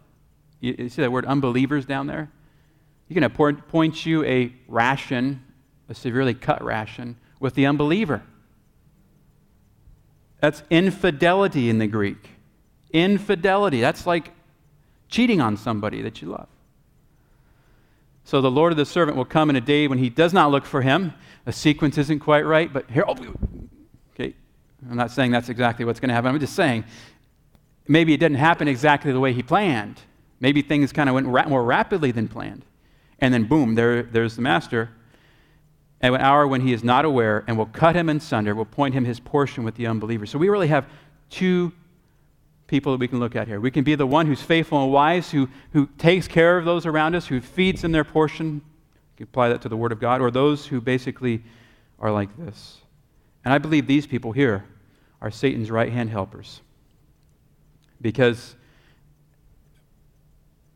You, 0.58 0.74
you 0.76 0.88
see 0.88 1.00
that 1.00 1.12
word 1.12 1.26
unbelievers 1.26 1.86
down 1.86 2.08
there? 2.08 2.28
You 3.06 3.14
can 3.14 3.30
point 3.30 4.04
you 4.04 4.24
a 4.24 4.52
ration, 4.66 5.44
a 5.88 5.94
severely 5.94 6.34
cut 6.34 6.60
ration, 6.60 7.18
with 7.38 7.54
the 7.54 7.66
unbeliever. 7.66 8.24
That's 10.40 10.64
infidelity 10.70 11.70
in 11.70 11.78
the 11.78 11.86
Greek. 11.86 12.30
Infidelity. 12.90 13.80
That's 13.80 14.08
like 14.08 14.32
cheating 15.08 15.40
on 15.40 15.56
somebody 15.56 16.02
that 16.02 16.20
you 16.20 16.28
love. 16.28 16.48
So 18.24 18.40
the 18.40 18.50
Lord 18.50 18.72
of 18.72 18.76
the 18.76 18.84
servant 18.84 19.16
will 19.16 19.24
come 19.24 19.50
in 19.50 19.56
a 19.56 19.60
day 19.60 19.86
when 19.86 19.98
he 19.98 20.10
does 20.10 20.32
not 20.32 20.50
look 20.50 20.64
for 20.64 20.82
him. 20.82 21.14
A 21.46 21.52
sequence 21.52 21.96
isn't 21.96 22.18
quite 22.18 22.44
right, 22.44 22.72
but 22.72 22.90
here, 22.90 23.04
oh, 23.06 23.16
okay. 24.14 24.34
I'm 24.90 24.96
not 24.96 25.12
saying 25.12 25.30
that's 25.30 25.48
exactly 25.48 25.84
what's 25.84 26.00
going 26.00 26.08
to 26.08 26.14
happen. 26.14 26.30
I'm 26.30 26.40
just 26.40 26.56
saying 26.56 26.84
maybe 27.86 28.12
it 28.12 28.18
didn't 28.18 28.38
happen 28.38 28.66
exactly 28.66 29.12
the 29.12 29.20
way 29.20 29.32
he 29.32 29.44
planned. 29.44 30.00
Maybe 30.40 30.60
things 30.60 30.92
kind 30.92 31.08
of 31.08 31.14
went 31.14 31.28
ra- 31.28 31.48
more 31.48 31.62
rapidly 31.62 32.10
than 32.10 32.26
planned. 32.26 32.64
And 33.20 33.32
then, 33.32 33.44
boom, 33.44 33.76
there, 33.76 34.02
there's 34.02 34.34
the 34.34 34.42
master 34.42 34.90
at 36.02 36.12
an 36.12 36.20
hour 36.20 36.46
when 36.46 36.60
he 36.60 36.72
is 36.72 36.84
not 36.84 37.04
aware, 37.04 37.44
and 37.46 37.56
will 37.56 37.66
cut 37.66 37.96
him 37.96 38.08
in 38.08 38.20
sunder, 38.20 38.54
will 38.54 38.66
point 38.66 38.94
him 38.94 39.04
his 39.04 39.18
portion 39.18 39.64
with 39.64 39.76
the 39.76 39.86
unbeliever. 39.86 40.26
So 40.26 40.38
we 40.38 40.48
really 40.48 40.68
have 40.68 40.86
two 41.30 41.72
people 42.66 42.92
that 42.92 42.98
we 42.98 43.08
can 43.08 43.20
look 43.20 43.36
at 43.36 43.46
here. 43.46 43.60
We 43.60 43.70
can 43.70 43.84
be 43.84 43.94
the 43.94 44.06
one 44.06 44.26
who's 44.26 44.42
faithful 44.42 44.82
and 44.82 44.92
wise, 44.92 45.30
who, 45.30 45.48
who 45.72 45.86
takes 45.98 46.26
care 46.26 46.58
of 46.58 46.64
those 46.64 46.86
around 46.86 47.14
us, 47.14 47.26
who 47.26 47.40
feeds 47.40 47.82
them 47.82 47.92
their 47.92 48.04
portion. 48.04 48.60
You 49.18 49.24
apply 49.24 49.50
that 49.50 49.62
to 49.62 49.68
the 49.68 49.76
Word 49.76 49.92
of 49.92 50.00
God, 50.00 50.20
or 50.20 50.30
those 50.30 50.66
who 50.66 50.80
basically 50.80 51.42
are 51.98 52.10
like 52.10 52.36
this. 52.36 52.78
And 53.44 53.54
I 53.54 53.58
believe 53.58 53.86
these 53.86 54.06
people 54.06 54.32
here 54.32 54.64
are 55.22 55.30
Satan's 55.30 55.70
right 55.70 55.92
hand 55.92 56.10
helpers. 56.10 56.60
Because 58.00 58.56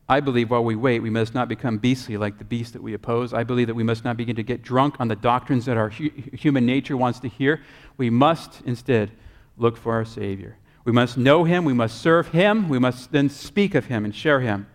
I 0.09 0.21
believe 0.21 0.51
while 0.51 0.65
we 0.65 0.77
wait, 0.77 1.01
we 1.01 1.11
must 1.11 1.35
not 1.35 1.49
become 1.49 1.79
beastly 1.79 2.17
like 2.17 2.39
the 2.39 2.45
beast 2.45 2.73
that 2.73 2.83
we 2.83 2.95
oppose. 2.95 3.35
I 3.35 3.45
believe 3.45 3.67
that 3.67 3.75
we 3.75 3.83
must 3.83 4.05
not 4.05 4.17
begin 4.17 4.37
to 4.37 4.43
get 4.43 4.63
drunk 4.63 4.97
on 5.01 5.09
the 5.09 5.17
doctrines 5.17 5.67
that 5.67 5.77
our 5.77 5.91
hu- 5.91 6.11
human 6.33 6.65
nature 6.65 6.97
wants 6.97 7.21
to 7.21 7.29
hear. 7.29 7.61
We 7.97 8.11
must 8.11 8.63
instead 8.65 9.11
look 9.57 9.77
for 9.77 9.93
our 9.93 10.05
Savior. 10.05 10.57
We 10.85 10.93
must 10.93 11.17
know 11.17 11.45
Him. 11.45 11.65
We 11.65 11.73
must 11.73 12.01
serve 12.01 12.29
Him. 12.29 12.69
We 12.69 12.79
must 12.79 13.13
then 13.13 13.29
speak 13.29 13.75
of 13.75 13.87
Him 13.87 14.05
and 14.05 14.15
share 14.15 14.41
Him. 14.41 14.67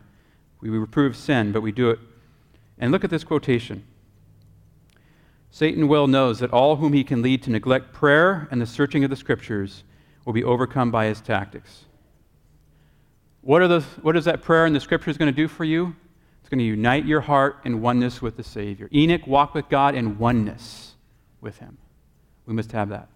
We 0.62 0.70
reprove 0.70 1.16
sin, 1.16 1.52
but 1.52 1.62
we 1.62 1.72
do 1.72 1.90
it. 1.90 2.00
And 2.78 2.92
look 2.92 3.04
at 3.04 3.10
this 3.10 3.24
quotation 3.24 3.84
Satan 5.52 5.88
well 5.88 6.08
knows 6.08 6.40
that 6.40 6.52
all 6.52 6.76
whom 6.76 6.92
he 6.92 7.04
can 7.04 7.22
lead 7.22 7.42
to 7.44 7.50
neglect 7.50 7.94
prayer 7.94 8.48
and 8.52 8.62
the 8.62 8.66
searching 8.66 9.06
of 9.06 9.10
the 9.10 9.16
Scriptures 9.16 9.84
will 10.26 10.34
be 10.34 10.44
overcome 10.44 10.92
by 10.92 11.06
his 11.06 11.22
tactics. 11.22 11.86
What, 13.42 13.62
are 13.62 13.68
those, 13.68 13.86
what 14.02 14.18
is 14.18 14.26
that 14.26 14.42
prayer 14.42 14.66
and 14.66 14.76
the 14.76 14.80
scriptures 14.80 15.18
going 15.18 15.32
to 15.32 15.36
do 15.36 15.48
for 15.48 15.64
you? 15.64 15.96
It's 16.42 16.50
going 16.50 16.60
to 16.60 16.66
unite 16.66 17.06
your 17.06 17.22
heart 17.22 17.60
in 17.64 17.80
oneness 17.80 18.22
with 18.22 18.38
the 18.38 18.44
Savior. 18.44 18.90
Enoch 18.92 19.28
walked 19.28 19.54
with 19.54 19.70
God 19.70 19.94
in 19.94 20.18
oneness 20.18 20.96
with 21.42 21.60
Him. 21.60 21.78
We 22.48 22.54
must 22.54 22.72
have 22.72 22.90
that. 22.90 23.08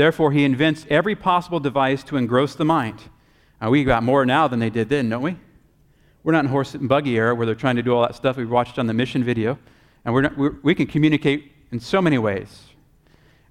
Therefore, 0.00 0.32
he 0.32 0.44
invents 0.44 0.86
every 0.88 1.14
possible 1.14 1.60
device 1.60 2.02
to 2.04 2.16
engross 2.16 2.54
the 2.54 2.64
mind. 2.64 3.02
Now, 3.60 3.68
we 3.68 3.84
got 3.84 4.02
more 4.02 4.24
now 4.24 4.48
than 4.48 4.58
they 4.58 4.70
did 4.70 4.88
then, 4.88 5.10
don't 5.10 5.20
we? 5.20 5.36
We're 6.22 6.32
not 6.32 6.46
in 6.46 6.50
horse 6.50 6.74
and 6.74 6.88
buggy 6.88 7.18
era 7.18 7.34
where 7.34 7.44
they're 7.44 7.54
trying 7.54 7.76
to 7.76 7.82
do 7.82 7.94
all 7.94 8.00
that 8.00 8.14
stuff 8.14 8.38
we 8.38 8.46
watched 8.46 8.78
on 8.78 8.86
the 8.86 8.94
mission 8.94 9.22
video. 9.22 9.58
And 10.06 10.14
we're 10.14 10.22
not, 10.22 10.38
we're, 10.38 10.54
we 10.62 10.74
can 10.74 10.86
communicate 10.86 11.52
in 11.70 11.80
so 11.80 12.00
many 12.00 12.16
ways. 12.16 12.68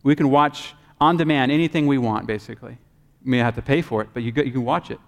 We 0.01 0.15
can 0.15 0.31
watch 0.31 0.73
on 0.99 1.17
demand 1.17 1.51
anything 1.51 1.85
we 1.85 1.99
want, 1.99 2.25
basically. 2.25 2.79
You 3.23 3.29
may 3.29 3.37
have 3.37 3.53
to 3.53 3.61
pay 3.61 3.83
for 3.83 4.01
it, 4.01 4.09
but 4.15 4.23
you, 4.23 4.33
you 4.35 4.51
can 4.51 4.65
watch 4.65 4.89
it. 4.89 4.99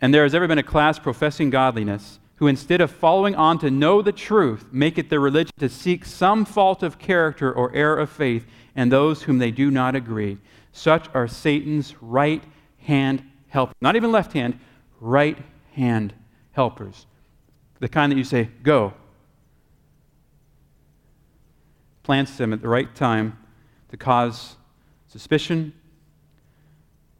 And 0.00 0.14
there 0.14 0.22
has 0.22 0.32
ever 0.32 0.46
been 0.46 0.58
a 0.58 0.62
class 0.62 0.96
professing 0.96 1.50
godliness 1.50 2.20
who, 2.36 2.46
instead 2.46 2.80
of 2.80 2.90
following 2.90 3.34
on 3.34 3.58
to 3.60 3.70
know 3.70 4.02
the 4.02 4.12
truth, 4.12 4.66
make 4.72 4.98
it 4.98 5.08
their 5.08 5.20
religion 5.20 5.52
to 5.58 5.68
seek 5.68 6.04
some 6.04 6.44
fault 6.44 6.82
of 6.82 6.98
character 6.98 7.52
or 7.52 7.72
error 7.74 7.96
of 7.96 8.10
faith 8.10 8.46
in 8.74 8.88
those 8.88 9.22
whom 9.22 9.38
they 9.38 9.50
do 9.50 9.70
not 9.70 9.94
agree. 9.94 10.38
Such 10.72 11.08
are 11.14 11.28
Satan's 11.28 11.94
right 12.00 12.42
hand 12.78 13.22
helpers. 13.48 13.76
Not 13.80 13.94
even 13.94 14.10
left 14.10 14.32
hand, 14.32 14.58
right 15.00 15.38
hand 15.74 16.12
helpers. 16.52 17.06
The 17.78 17.88
kind 17.88 18.10
that 18.10 18.16
you 18.16 18.24
say, 18.24 18.48
go. 18.62 18.94
Plants 22.02 22.36
them 22.36 22.52
at 22.52 22.60
the 22.60 22.68
right 22.68 22.92
time 22.94 23.38
to 23.90 23.96
cause 23.96 24.56
suspicion 25.06 25.72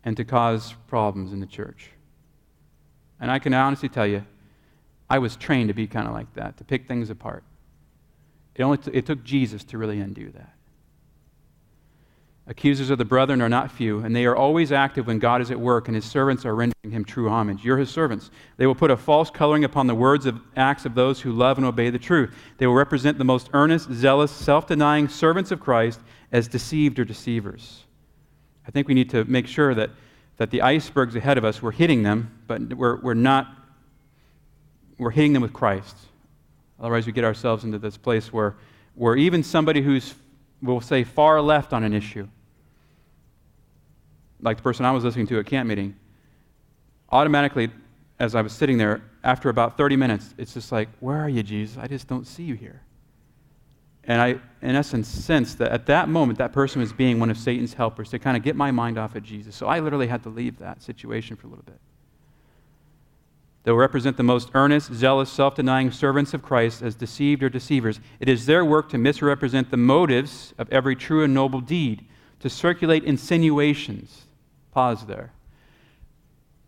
and 0.04 0.16
to 0.16 0.24
cause 0.24 0.74
problems 0.88 1.32
in 1.32 1.38
the 1.38 1.46
church. 1.46 1.90
And 3.20 3.30
I 3.30 3.38
can 3.38 3.54
honestly 3.54 3.88
tell 3.88 4.06
you, 4.06 4.26
I 5.14 5.18
was 5.18 5.36
trained 5.36 5.68
to 5.68 5.74
be 5.74 5.86
kind 5.86 6.08
of 6.08 6.12
like 6.12 6.34
that, 6.34 6.56
to 6.56 6.64
pick 6.64 6.88
things 6.88 7.08
apart. 7.08 7.44
It, 8.56 8.64
only 8.64 8.78
t- 8.78 8.90
it 8.92 9.06
took 9.06 9.22
Jesus 9.22 9.62
to 9.66 9.78
really 9.78 10.00
undo 10.00 10.28
that. 10.32 10.54
Accusers 12.48 12.90
of 12.90 12.98
the 12.98 13.04
brethren 13.04 13.40
are 13.40 13.48
not 13.48 13.70
few, 13.70 14.00
and 14.00 14.16
they 14.16 14.26
are 14.26 14.34
always 14.34 14.72
active 14.72 15.06
when 15.06 15.20
God 15.20 15.40
is 15.40 15.52
at 15.52 15.60
work, 15.60 15.86
and 15.86 15.94
his 15.94 16.04
servants 16.04 16.44
are 16.44 16.56
rendering 16.56 16.90
him 16.90 17.04
true 17.04 17.28
homage. 17.28 17.64
You're 17.64 17.78
his 17.78 17.90
servants. 17.90 18.32
They 18.56 18.66
will 18.66 18.74
put 18.74 18.90
a 18.90 18.96
false 18.96 19.30
coloring 19.30 19.62
upon 19.62 19.86
the 19.86 19.94
words 19.94 20.26
of 20.26 20.40
acts 20.56 20.84
of 20.84 20.96
those 20.96 21.20
who 21.20 21.30
love 21.30 21.58
and 21.58 21.64
obey 21.64 21.90
the 21.90 21.98
truth. 22.00 22.34
They 22.58 22.66
will 22.66 22.74
represent 22.74 23.16
the 23.16 23.24
most 23.24 23.50
earnest, 23.52 23.92
zealous, 23.92 24.32
self 24.32 24.66
denying 24.66 25.06
servants 25.06 25.52
of 25.52 25.60
Christ 25.60 26.00
as 26.32 26.48
deceived 26.48 26.98
or 26.98 27.04
deceivers. 27.04 27.84
I 28.66 28.72
think 28.72 28.88
we 28.88 28.94
need 28.94 29.10
to 29.10 29.24
make 29.26 29.46
sure 29.46 29.76
that 29.76 29.90
that 30.36 30.50
the 30.50 30.62
icebergs 30.62 31.14
ahead 31.14 31.38
of 31.38 31.44
us, 31.44 31.62
we're 31.62 31.70
hitting 31.70 32.02
them, 32.02 32.40
but 32.46 32.74
we're, 32.74 33.00
we're 33.00 33.14
not, 33.14 33.46
we're 34.98 35.10
hitting 35.10 35.32
them 35.32 35.42
with 35.42 35.52
Christ. 35.52 35.96
Otherwise, 36.80 37.06
we 37.06 37.12
get 37.12 37.24
ourselves 37.24 37.64
into 37.64 37.78
this 37.78 37.96
place 37.96 38.32
where, 38.32 38.56
where 38.94 39.16
even 39.16 39.42
somebody 39.42 39.80
who's, 39.80 40.14
we'll 40.62 40.80
say, 40.80 41.04
far 41.04 41.40
left 41.40 41.72
on 41.72 41.84
an 41.84 41.92
issue, 41.92 42.28
like 44.40 44.58
the 44.58 44.62
person 44.62 44.84
I 44.84 44.90
was 44.90 45.04
listening 45.04 45.26
to 45.28 45.38
at 45.38 45.46
camp 45.46 45.68
meeting, 45.68 45.96
automatically, 47.10 47.70
as 48.18 48.34
I 48.34 48.42
was 48.42 48.52
sitting 48.52 48.78
there, 48.78 49.02
after 49.22 49.48
about 49.48 49.76
30 49.76 49.96
minutes, 49.96 50.34
it's 50.36 50.54
just 50.54 50.70
like, 50.70 50.88
Where 51.00 51.18
are 51.18 51.28
you, 51.28 51.42
Jesus? 51.42 51.78
I 51.78 51.86
just 51.86 52.06
don't 52.06 52.26
see 52.26 52.42
you 52.42 52.54
here. 52.54 52.82
And 54.06 54.20
I, 54.20 54.28
in 54.60 54.76
essence, 54.76 55.08
sensed 55.08 55.58
that 55.58 55.72
at 55.72 55.86
that 55.86 56.08
moment, 56.08 56.38
that 56.38 56.52
person 56.52 56.80
was 56.80 56.92
being 56.92 57.18
one 57.18 57.30
of 57.30 57.38
Satan's 57.38 57.72
helpers 57.72 58.10
to 58.10 58.18
kind 58.18 58.36
of 58.36 58.42
get 58.42 58.54
my 58.54 58.70
mind 58.70 58.98
off 58.98 59.14
of 59.14 59.22
Jesus. 59.22 59.56
So 59.56 59.66
I 59.66 59.80
literally 59.80 60.06
had 60.06 60.22
to 60.24 60.28
leave 60.28 60.58
that 60.58 60.82
situation 60.82 61.36
for 61.36 61.46
a 61.46 61.50
little 61.50 61.64
bit. 61.64 61.80
They'll 63.64 63.76
represent 63.76 64.18
the 64.18 64.22
most 64.22 64.50
earnest, 64.54 64.92
zealous, 64.92 65.30
self 65.30 65.54
denying 65.54 65.90
servants 65.90 66.34
of 66.34 66.42
Christ 66.42 66.82
as 66.82 66.94
deceived 66.94 67.42
or 67.42 67.48
deceivers. 67.48 67.98
It 68.20 68.28
is 68.28 68.44
their 68.44 68.64
work 68.64 68.90
to 68.90 68.98
misrepresent 68.98 69.70
the 69.70 69.78
motives 69.78 70.52
of 70.58 70.70
every 70.70 70.94
true 70.94 71.24
and 71.24 71.32
noble 71.32 71.62
deed, 71.62 72.04
to 72.40 72.50
circulate 72.50 73.04
insinuations. 73.04 74.26
Pause 74.70 75.06
there. 75.06 75.32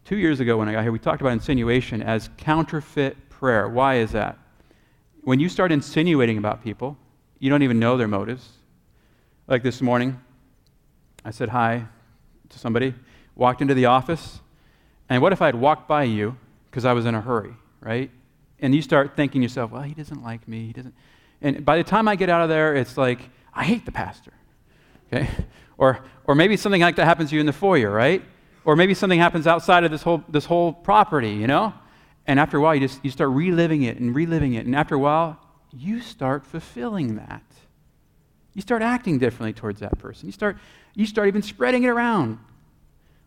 Two 0.07 0.17
years 0.17 0.41
ago, 0.41 0.57
when 0.57 0.69
I 0.69 0.73
got 0.73 0.83
here, 0.83 0.93
we 0.93 0.99
talked 0.99 1.21
about 1.21 1.35
insinuation 1.35 2.03
as 2.03 2.31
counterfeit 2.39 3.29
prayer. 3.29 3.69
Why 3.69 3.97
is 3.97 4.13
that? 4.13 4.39
When 5.23 5.39
you 5.39 5.51
start 5.51 5.73
insinuating 5.73 6.39
about 6.39 6.65
people, 6.65 6.97
you 7.39 7.51
don't 7.51 7.63
even 7.63 7.79
know 7.79 7.99
their 7.99 8.09
motives. 8.09 8.53
Like 9.49 9.63
this 9.63 9.83
morning, 9.83 10.19
I 11.25 11.31
said 11.31 11.51
hi 11.51 11.87
to 12.49 12.59
somebody, 12.59 12.95
walked 13.35 13.61
into 13.61 13.75
the 13.75 13.85
office, 13.85 14.41
and 15.11 15.21
what 15.21 15.33
if 15.35 15.43
I 15.43 15.47
had 15.47 15.57
walked 15.57 15.89
by 15.89 16.05
you 16.05 16.39
because 16.77 16.85
I 16.85 16.93
was 16.93 17.07
in 17.07 17.15
a 17.15 17.23
hurry, 17.23 17.55
right? 17.81 18.11
And 18.61 18.75
you 18.75 18.83
start 18.83 19.17
thinking 19.17 19.41
yourself, 19.41 19.71
well, 19.71 19.81
he 19.81 19.95
doesn't 19.95 20.23
like 20.23 20.47
me. 20.47 20.67
He 20.67 20.73
doesn't. 20.75 20.95
And 21.41 21.65
by 21.65 21.79
the 21.79 21.85
time 21.85 22.07
I 22.07 22.17
get 22.17 22.29
out 22.29 22.43
of 22.43 22.51
there, 22.51 22.75
it's 22.75 22.99
like, 22.99 23.31
I 23.55 23.65
hate 23.65 23.87
the 23.87 23.93
pastor. 23.93 24.35
Okay? 25.11 25.29
Or, 25.79 26.01
or 26.25 26.35
maybe 26.35 26.57
something 26.57 26.81
like 26.81 26.97
that 26.97 27.05
happens 27.05 27.29
to 27.29 27.37
you 27.37 27.41
in 27.41 27.45
the 27.45 27.53
foyer, 27.53 27.91
right? 27.91 28.23
or 28.65 28.77
maybe 28.77 28.95
something 28.95 29.19
happens 29.19 29.47
outside 29.47 29.85
of 29.85 29.91
this 29.91 30.03
whole, 30.03 30.25
this 30.29 30.45
whole 30.45 30.73
property, 30.73 31.31
you 31.31 31.47
know? 31.47 31.73
And 32.27 32.41
after 32.41 32.57
a 32.57 32.61
while, 32.61 32.75
you 32.75 32.81
just 32.81 33.03
you 33.05 33.11
start 33.11 33.31
reliving 33.31 33.83
it 33.83 33.99
and 33.99 34.15
reliving 34.15 34.55
it. 34.55 34.67
And 34.67 34.75
after 34.75 34.95
a 34.95 34.99
while, 34.99 35.39
you 35.73 36.01
start 36.01 36.45
fulfilling 36.45 37.17
that. 37.17 37.45
You 38.55 38.63
start 38.63 38.83
acting 38.83 39.19
differently 39.19 39.53
towards 39.53 39.81
that 39.81 39.99
person. 39.99 40.27
You 40.27 40.33
start, 40.33 40.57
you 40.95 41.07
start 41.07 41.29
even 41.29 41.43
spreading 41.43 41.85
it 41.85 41.89
around. 41.89 42.39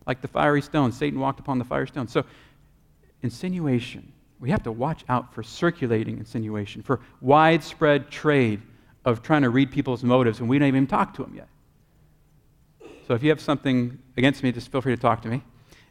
Like 0.06 0.20
the 0.20 0.28
fiery 0.28 0.60
stone. 0.60 0.92
Satan 0.92 1.18
walked 1.18 1.40
upon 1.40 1.58
the 1.58 1.64
fiery 1.64 1.88
stone. 1.88 2.08
So, 2.08 2.24
insinuation. 3.22 4.12
We 4.38 4.50
have 4.50 4.62
to 4.62 4.72
watch 4.72 5.04
out 5.08 5.34
for 5.34 5.42
circulating 5.42 6.18
insinuation, 6.18 6.82
for 6.82 7.00
widespread 7.20 8.10
trade 8.10 8.62
of 9.04 9.22
trying 9.22 9.42
to 9.42 9.50
read 9.50 9.70
people's 9.70 10.02
motives, 10.02 10.40
and 10.40 10.48
we 10.48 10.58
don't 10.58 10.68
even 10.68 10.86
talk 10.86 11.14
to 11.14 11.22
them 11.22 11.34
yet. 11.34 11.48
So 13.06 13.14
if 13.14 13.22
you 13.22 13.30
have 13.30 13.40
something 13.40 13.98
against 14.16 14.42
me, 14.42 14.52
just 14.52 14.70
feel 14.70 14.80
free 14.80 14.94
to 14.94 15.00
talk 15.00 15.22
to 15.22 15.28
me. 15.28 15.42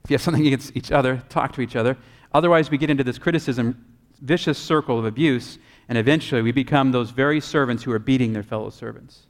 If 0.03 0.09
you 0.09 0.13
have 0.15 0.21
something 0.21 0.45
against 0.47 0.75
each 0.75 0.91
other, 0.91 1.21
talk 1.29 1.53
to 1.53 1.61
each 1.61 1.75
other. 1.75 1.97
Otherwise, 2.33 2.71
we 2.71 2.77
get 2.77 2.89
into 2.89 3.03
this 3.03 3.17
criticism, 3.17 3.85
vicious 4.21 4.57
circle 4.57 4.97
of 4.97 5.05
abuse, 5.05 5.59
and 5.89 5.97
eventually 5.97 6.41
we 6.41 6.51
become 6.51 6.91
those 6.91 7.09
very 7.09 7.41
servants 7.41 7.83
who 7.83 7.91
are 7.91 7.99
beating 7.99 8.33
their 8.33 8.43
fellow 8.43 8.69
servants. 8.69 9.27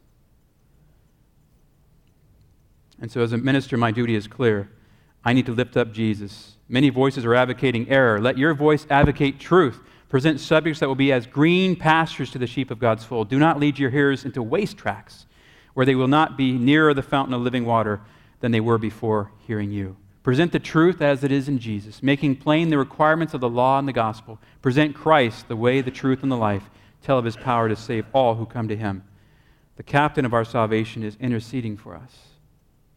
And 3.02 3.12
so, 3.12 3.22
as 3.22 3.34
a 3.34 3.38
minister, 3.38 3.78
my 3.78 3.92
duty 3.92 4.16
is 4.16 4.28
clear. 4.28 4.70
I 5.24 5.34
need 5.34 5.46
to 5.48 5.52
lift 5.52 5.78
up 5.78 5.92
Jesus. 5.92 6.56
Many 6.68 6.90
voices 6.90 7.26
are 7.26 7.36
advocating 7.36 7.90
error. 7.90 8.20
Let 8.20 8.38
your 8.38 8.54
voice 8.54 8.86
advocate 8.90 9.40
truth. 9.40 9.80
Present 10.08 10.40
subjects 10.40 10.80
that 10.80 10.88
will 10.88 10.96
be 10.96 11.12
as 11.12 11.28
green 11.28 11.76
pastures 11.76 12.32
to 12.32 12.38
the 12.38 12.48
sheep 12.48 12.72
of 12.72 12.80
God's 12.80 13.04
fold. 13.04 13.30
Do 13.30 13.38
not 13.38 13.60
lead 13.60 13.78
your 13.78 13.90
hearers 13.90 14.26
into 14.26 14.42
waste 14.42 14.78
tracks, 14.78 15.26
where 15.74 15.86
they 15.86 15.96
will 15.96 16.08
not 16.08 16.38
be 16.38 16.52
nearer 16.54 16.94
the 16.94 17.04
fountain 17.04 17.34
of 17.34 17.42
living 17.42 17.66
water 17.66 18.02
than 18.40 18.52
they 18.52 18.60
were 18.60 18.78
before 18.78 19.32
hearing 19.46 19.72
you. 19.72 19.98
Present 20.24 20.52
the 20.52 20.60
truth 20.60 21.02
as 21.02 21.24
it 21.24 21.32
is 21.32 21.48
in 21.48 21.60
Jesus, 21.60 22.04
making 22.04 22.38
plain 22.38 22.70
the 22.70 22.78
requirements 22.78 23.34
of 23.34 23.42
the 23.42 23.50
law 23.50 23.80
and 23.80 23.88
the 23.88 23.94
gospel. 23.94 24.40
Present 24.62 24.96
Christ, 24.96 25.48
the 25.48 25.56
way, 25.56 25.82
the 25.82 25.92
truth, 25.92 26.24
and 26.24 26.32
the 26.32 26.38
life. 26.38 26.70
Tell 27.02 27.18
of 27.18 27.26
his 27.26 27.38
power 27.38 27.70
to 27.70 27.76
save 27.76 28.06
all 28.14 28.36
who 28.36 28.46
come 28.46 28.68
to 28.68 28.76
him. 28.76 29.04
The 29.78 29.84
captain 29.84 30.26
of 30.26 30.34
our 30.34 30.44
salvation 30.44 31.04
is 31.04 31.18
interceding 31.22 31.78
for 31.78 31.96
us, 31.96 32.14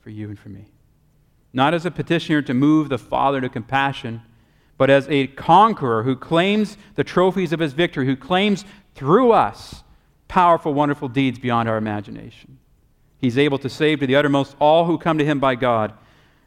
for 0.01 0.11
you 0.11 0.29
and 0.29 0.39
for 0.39 0.49
me. 0.49 0.72
Not 1.53 1.75
as 1.75 1.85
a 1.85 1.91
petitioner 1.91 2.43
to 2.43 2.55
move 2.55 2.89
the 2.89 2.99
Father 2.99 3.41
to 3.41 3.49
compassion, 3.49 4.23
but 4.79 4.91
as 4.91 5.07
a 5.09 5.27
conqueror 5.29 6.03
who 6.03 6.17
claims 6.17 6.77
the 6.95 7.05
trophies 7.05 7.53
of 7.53 7.61
his 7.61 7.73
victory, 7.73 8.07
who 8.07 8.17
claims 8.17 8.65
through 8.95 9.33
us 9.33 9.85
powerful, 10.29 10.73
wonderful 10.73 11.09
deeds 11.09 11.39
beyond 11.39 11.69
our 11.69 11.77
imagination. 11.77 12.59
He's 13.19 13.39
able 13.39 13.59
to 13.59 13.69
save 13.69 14.01
to 14.01 14.07
the 14.07 14.17
uttermost 14.17 14.57
all 14.59 14.87
who 14.87 14.99
come 14.99 15.19
to 15.19 15.25
him 15.25 15.39
by 15.39 15.55
God 15.55 15.93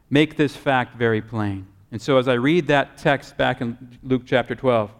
make 0.10 0.36
this 0.36 0.56
fact 0.56 0.98
very 0.98 1.22
plain. 1.22 1.68
And 1.92 2.02
so, 2.02 2.18
as 2.18 2.28
I 2.28 2.34
read 2.34 2.68
that 2.68 2.98
text 2.98 3.38
back 3.38 3.62
in 3.62 3.98
Luke 4.04 4.24
chapter 4.26 4.56
12, 4.56 4.92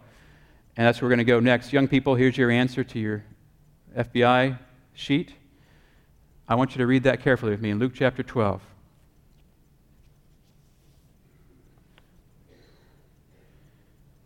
and 0.76 0.86
that's 0.86 1.00
where 1.00 1.06
we're 1.06 1.16
going 1.16 1.26
to 1.26 1.32
go 1.32 1.40
next. 1.40 1.72
Young 1.72 1.88
people, 1.88 2.14
here's 2.14 2.36
your 2.36 2.50
answer 2.50 2.84
to 2.84 2.98
your 2.98 3.24
FBI 3.96 4.58
sheet. 4.94 5.34
I 6.48 6.54
want 6.54 6.72
you 6.72 6.78
to 6.78 6.86
read 6.86 7.02
that 7.02 7.20
carefully 7.20 7.50
with 7.50 7.60
me 7.60 7.70
in 7.70 7.78
Luke 7.78 7.92
chapter 7.94 8.22
12. 8.22 8.62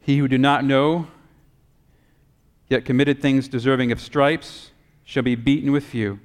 He 0.00 0.18
who 0.18 0.28
do 0.28 0.38
not 0.38 0.64
know, 0.64 1.06
yet 2.68 2.84
committed 2.84 3.20
things 3.20 3.48
deserving 3.48 3.92
of 3.92 4.00
stripes, 4.00 4.70
shall 5.04 5.22
be 5.22 5.34
beaten 5.34 5.72
with 5.72 5.84
few. 5.84 6.20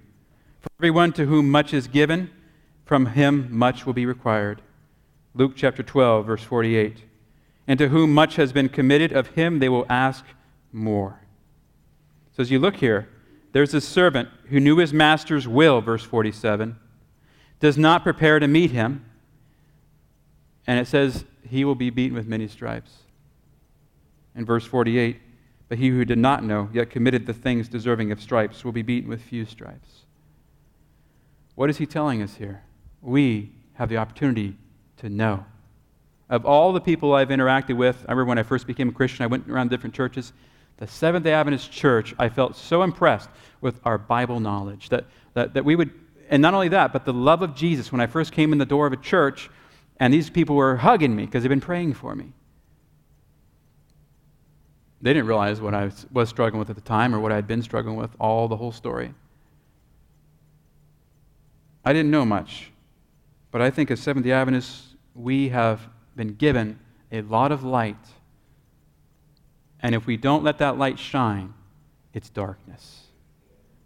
For 0.62 0.70
everyone 0.80 1.12
to 1.14 1.26
whom 1.26 1.52
much 1.52 1.74
is 1.74 1.88
given, 1.88 2.30
from 2.86 3.08
him 3.08 3.48
much 3.52 3.86
will 3.86 3.94
be 3.94 4.06
required. 4.06 4.62
Luke 5.34 5.54
chapter 5.56 5.84
12, 5.84 6.26
verse 6.26 6.44
48. 6.44 7.04
And 7.68 7.78
to 7.80 7.90
whom 7.90 8.14
much 8.14 8.36
has 8.36 8.54
been 8.54 8.70
committed, 8.70 9.12
of 9.12 9.28
him 9.28 9.60
they 9.60 9.70
will 9.70 9.86
ask 9.90 10.24
more. 10.72 11.20
So 12.36 12.42
as 12.42 12.52
you 12.52 12.60
look 12.60 12.78
here, 12.78 13.10
there's 13.52 13.74
a 13.74 13.82
servant 13.82 14.30
who 14.50 14.60
knew 14.60 14.78
his 14.78 14.94
master's 14.94 15.48
will, 15.48 15.82
verse 15.82 16.04
47, 16.04 16.78
does 17.60 17.78
not 17.78 18.04
prepare 18.04 18.40
to 18.40 18.48
meet 18.48 18.72
him, 18.72 19.06
and 20.68 20.80
it 20.80 20.88
says 20.88 21.26
he 21.48 21.64
will 21.64 21.76
be 21.76 21.90
beaten 21.90 22.16
with 22.16 22.28
many 22.28 22.48
stripes. 22.48 22.92
In 24.36 24.46
verse 24.46 24.66
48, 24.66 25.20
but 25.70 25.78
he 25.78 25.90
who 25.90 26.06
did 26.06 26.18
not 26.18 26.44
know, 26.44 26.70
yet 26.74 26.90
committed 26.90 27.26
the 27.26 27.34
things 27.34 27.68
deserving 27.68 28.12
of 28.12 28.22
stripes, 28.22 28.64
will 28.64 28.72
be 28.72 28.82
beaten 28.82 29.10
with 29.10 29.22
few 29.22 29.46
stripes. 29.46 30.04
What 31.56 31.70
is 31.70 31.78
he 31.78 31.86
telling 31.86 32.22
us 32.22 32.36
here? 32.36 32.62
we 33.06 33.52
have 33.74 33.90
the 33.90 33.98
opportunity 33.98 34.58
to 34.98 35.10
know. 35.10 35.46
Of 36.30 36.46
all 36.46 36.74
the 36.74 36.82
people 36.82 37.14
I've 37.14 37.30
interacted 37.30 37.78
with, 37.78 38.04
I 38.08 38.12
remember 38.12 38.30
when 38.30 38.38
I 38.40 38.44
first 38.44 38.66
became 38.66 38.90
a 38.90 38.92
Christian, 38.92 39.24
I 39.24 39.28
went 39.28 39.48
around 39.48 39.70
different 39.70 39.94
churches. 39.94 40.34
The 40.78 40.88
Seventh 40.88 41.24
day 41.24 41.34
Adventist 41.34 41.72
Church, 41.72 42.16
I 42.18 42.30
felt 42.30 42.56
so 42.56 42.82
impressed 42.82 43.30
with 43.62 43.80
our 43.86 43.98
Bible 43.98 44.40
knowledge 44.40 44.90
that, 44.90 45.06
that, 45.36 45.54
that 45.54 45.64
we 45.64 45.76
would, 45.76 45.92
and 46.30 46.42
not 46.42 46.54
only 46.54 46.70
that, 46.70 46.92
but 46.92 47.06
the 47.06 47.14
love 47.14 47.44
of 47.44 47.56
Jesus. 47.56 47.92
When 47.92 48.02
I 48.02 48.08
first 48.08 48.32
came 48.32 48.52
in 48.52 48.58
the 48.58 48.66
door 48.66 48.88
of 48.88 48.94
a 48.94 48.98
church, 48.98 49.50
and 50.00 50.14
these 50.14 50.30
people 50.30 50.56
were 50.56 50.76
hugging 50.76 51.16
me 51.16 51.26
because 51.26 51.44
they've 51.44 51.50
been 51.50 51.62
praying 51.62 51.94
for 51.94 52.16
me. 52.16 52.34
They 55.06 55.14
didn't 55.14 55.28
realize 55.28 55.62
what 55.62 55.76
I 55.76 55.92
was 56.12 56.30
struggling 56.30 56.58
with 56.58 56.72
at 56.72 56.76
the 56.76 56.82
time 56.82 57.14
or 57.14 57.20
what 57.20 57.32
I 57.32 57.36
had 57.36 57.46
been 57.46 57.62
struggling 57.62 57.96
with, 57.96 58.10
all 58.20 58.48
the 58.48 58.58
whole 58.58 58.72
story. 58.72 59.14
I 61.86 61.94
didn't 61.94 62.10
know 62.10 62.26
much. 62.26 62.72
But 63.52 63.62
I 63.62 63.70
think 63.70 63.92
as 63.92 64.00
Seventh 64.00 64.26
day 64.26 64.32
Adventists, 64.32 64.96
we 65.14 65.50
have 65.50 65.88
been 66.16 66.34
given 66.34 66.80
a 67.12 67.22
lot 67.22 67.52
of 67.52 67.64
light. 67.64 68.04
And 69.80 69.94
if 69.94 70.08
we 70.08 70.18
don't 70.18 70.44
let 70.44 70.58
that 70.58 70.80
light 70.80 70.98
shine, 70.98 71.54
it's 72.16 72.32
darkness. 72.32 73.04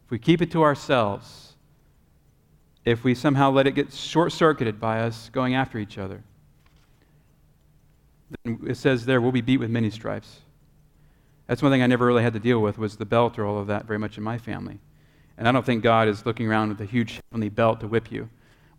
If 0.05 0.11
we 0.11 0.20
keep 0.20 0.41
it 0.41 0.51
to 0.51 0.63
ourselves, 0.63 1.55
if 2.86 3.03
we 3.03 3.13
somehow 3.13 3.51
let 3.51 3.67
it 3.67 3.72
get 3.72 3.91
short 3.91 4.32
circuited 4.32 4.80
by 4.80 5.01
us 5.01 5.30
going 5.34 5.53
after 5.53 5.80
each 5.80 5.97
other, 5.97 6.24
then 8.45 8.59
it 8.65 8.78
says 8.78 9.05
there, 9.05 9.20
we'll 9.20 9.34
be 9.34 9.41
beat 9.41 9.57
with 9.57 9.70
many 9.70 9.89
stripes. 9.89 10.43
That's 11.50 11.64
one 11.64 11.72
thing 11.72 11.82
I 11.82 11.88
never 11.88 12.06
really 12.06 12.22
had 12.22 12.34
to 12.34 12.39
deal 12.39 12.60
with 12.60 12.78
was 12.78 12.95
the 12.95 13.08
belt 13.08 13.39
or 13.39 13.45
all 13.45 13.58
of 13.58 13.66
that 13.68 13.86
very 13.86 13.97
much 13.97 14.20
in 14.20 14.24
my 14.24 14.38
family. 14.38 14.78
And 15.36 15.47
I 15.47 15.52
don't 15.52 15.66
think 15.66 15.82
God 15.82 16.08
is 16.08 16.24
looking 16.24 16.47
around 16.47 16.70
with 16.70 16.82
a 16.82 16.86
huge 16.86 17.20
heavenly 17.32 17.50
belt 17.50 17.80
to 17.80 17.88
whip 17.88 18.12
you. 18.12 18.30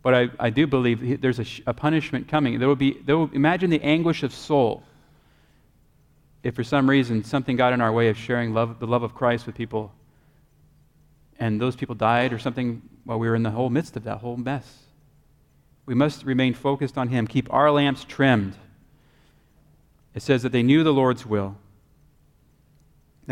But 0.01 0.15
I, 0.15 0.29
I 0.39 0.51
do 0.51 0.65
believe 0.65 1.19
there's 1.19 1.41
a, 1.41 1.45
a 1.67 1.73
punishment 1.73 2.29
coming. 2.29 2.59
There 2.59 2.69
will 2.69 2.77
be, 2.77 2.93
there 3.05 3.17
will, 3.17 3.29
imagine 3.33 3.71
the 3.71 3.81
anguish 3.81 4.23
of 4.23 4.33
soul 4.33 4.83
if 6.43 6.55
for 6.55 6.63
some 6.63 6.89
reason 6.89 7.25
something 7.25 7.57
got 7.57 7.73
in 7.73 7.81
our 7.81 7.91
way 7.91 8.07
of 8.07 8.17
sharing 8.17 8.53
love, 8.53 8.79
the 8.79 8.87
love 8.87 9.03
of 9.03 9.13
Christ 9.13 9.47
with 9.47 9.55
people 9.55 9.91
and 11.37 11.59
those 11.59 11.75
people 11.75 11.93
died 11.93 12.31
or 12.31 12.39
something 12.39 12.81
while 13.03 13.19
we 13.19 13.27
were 13.27 13.35
in 13.35 13.43
the 13.43 13.51
whole 13.51 13.69
midst 13.69 13.97
of 13.97 14.05
that 14.05 14.19
whole 14.19 14.37
mess. 14.37 14.77
We 15.85 15.93
must 15.93 16.23
remain 16.23 16.53
focused 16.53 16.97
on 16.97 17.09
Him, 17.09 17.27
keep 17.27 17.53
our 17.53 17.69
lamps 17.69 18.05
trimmed. 18.05 18.55
It 20.15 20.21
says 20.21 20.41
that 20.43 20.53
they 20.53 20.63
knew 20.63 20.85
the 20.85 20.93
Lord's 20.93 21.25
will. 21.25 21.57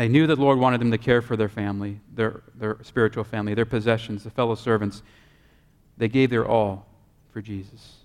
They 0.00 0.08
knew 0.08 0.26
that 0.28 0.36
the 0.36 0.40
Lord 0.40 0.58
wanted 0.58 0.80
them 0.80 0.92
to 0.92 0.96
care 0.96 1.20
for 1.20 1.36
their 1.36 1.50
family, 1.50 2.00
their, 2.14 2.40
their 2.54 2.78
spiritual 2.80 3.22
family, 3.22 3.52
their 3.52 3.66
possessions, 3.66 4.24
the 4.24 4.30
fellow 4.30 4.54
servants. 4.54 5.02
They 5.98 6.08
gave 6.08 6.30
their 6.30 6.48
all 6.48 6.86
for 7.34 7.42
Jesus. 7.42 7.96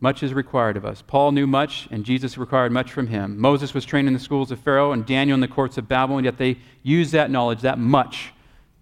Much 0.00 0.22
is 0.22 0.32
required 0.32 0.78
of 0.78 0.86
us. 0.86 1.02
Paul 1.06 1.32
knew 1.32 1.46
much, 1.46 1.88
and 1.90 2.06
Jesus 2.06 2.38
required 2.38 2.72
much 2.72 2.90
from 2.90 3.08
him. 3.08 3.38
Moses 3.38 3.74
was 3.74 3.84
trained 3.84 4.08
in 4.08 4.14
the 4.14 4.18
schools 4.18 4.50
of 4.50 4.60
Pharaoh, 4.60 4.92
and 4.92 5.04
Daniel 5.04 5.34
in 5.34 5.42
the 5.42 5.46
courts 5.46 5.76
of 5.76 5.88
Babylon, 5.88 6.24
yet 6.24 6.38
they 6.38 6.56
used 6.82 7.12
that 7.12 7.30
knowledge, 7.30 7.60
that 7.60 7.78
much, 7.78 8.32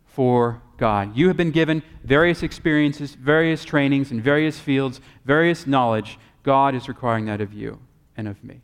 for 0.06 0.62
God. 0.76 1.16
You 1.16 1.26
have 1.26 1.36
been 1.36 1.50
given 1.50 1.82
various 2.04 2.44
experiences, 2.44 3.16
various 3.16 3.64
trainings 3.64 4.12
in 4.12 4.22
various 4.22 4.60
fields, 4.60 5.00
various 5.24 5.66
knowledge. 5.66 6.20
God 6.44 6.76
is 6.76 6.86
requiring 6.86 7.24
that 7.24 7.40
of 7.40 7.52
you 7.52 7.80
and 8.16 8.28
of 8.28 8.44
me. 8.44 8.60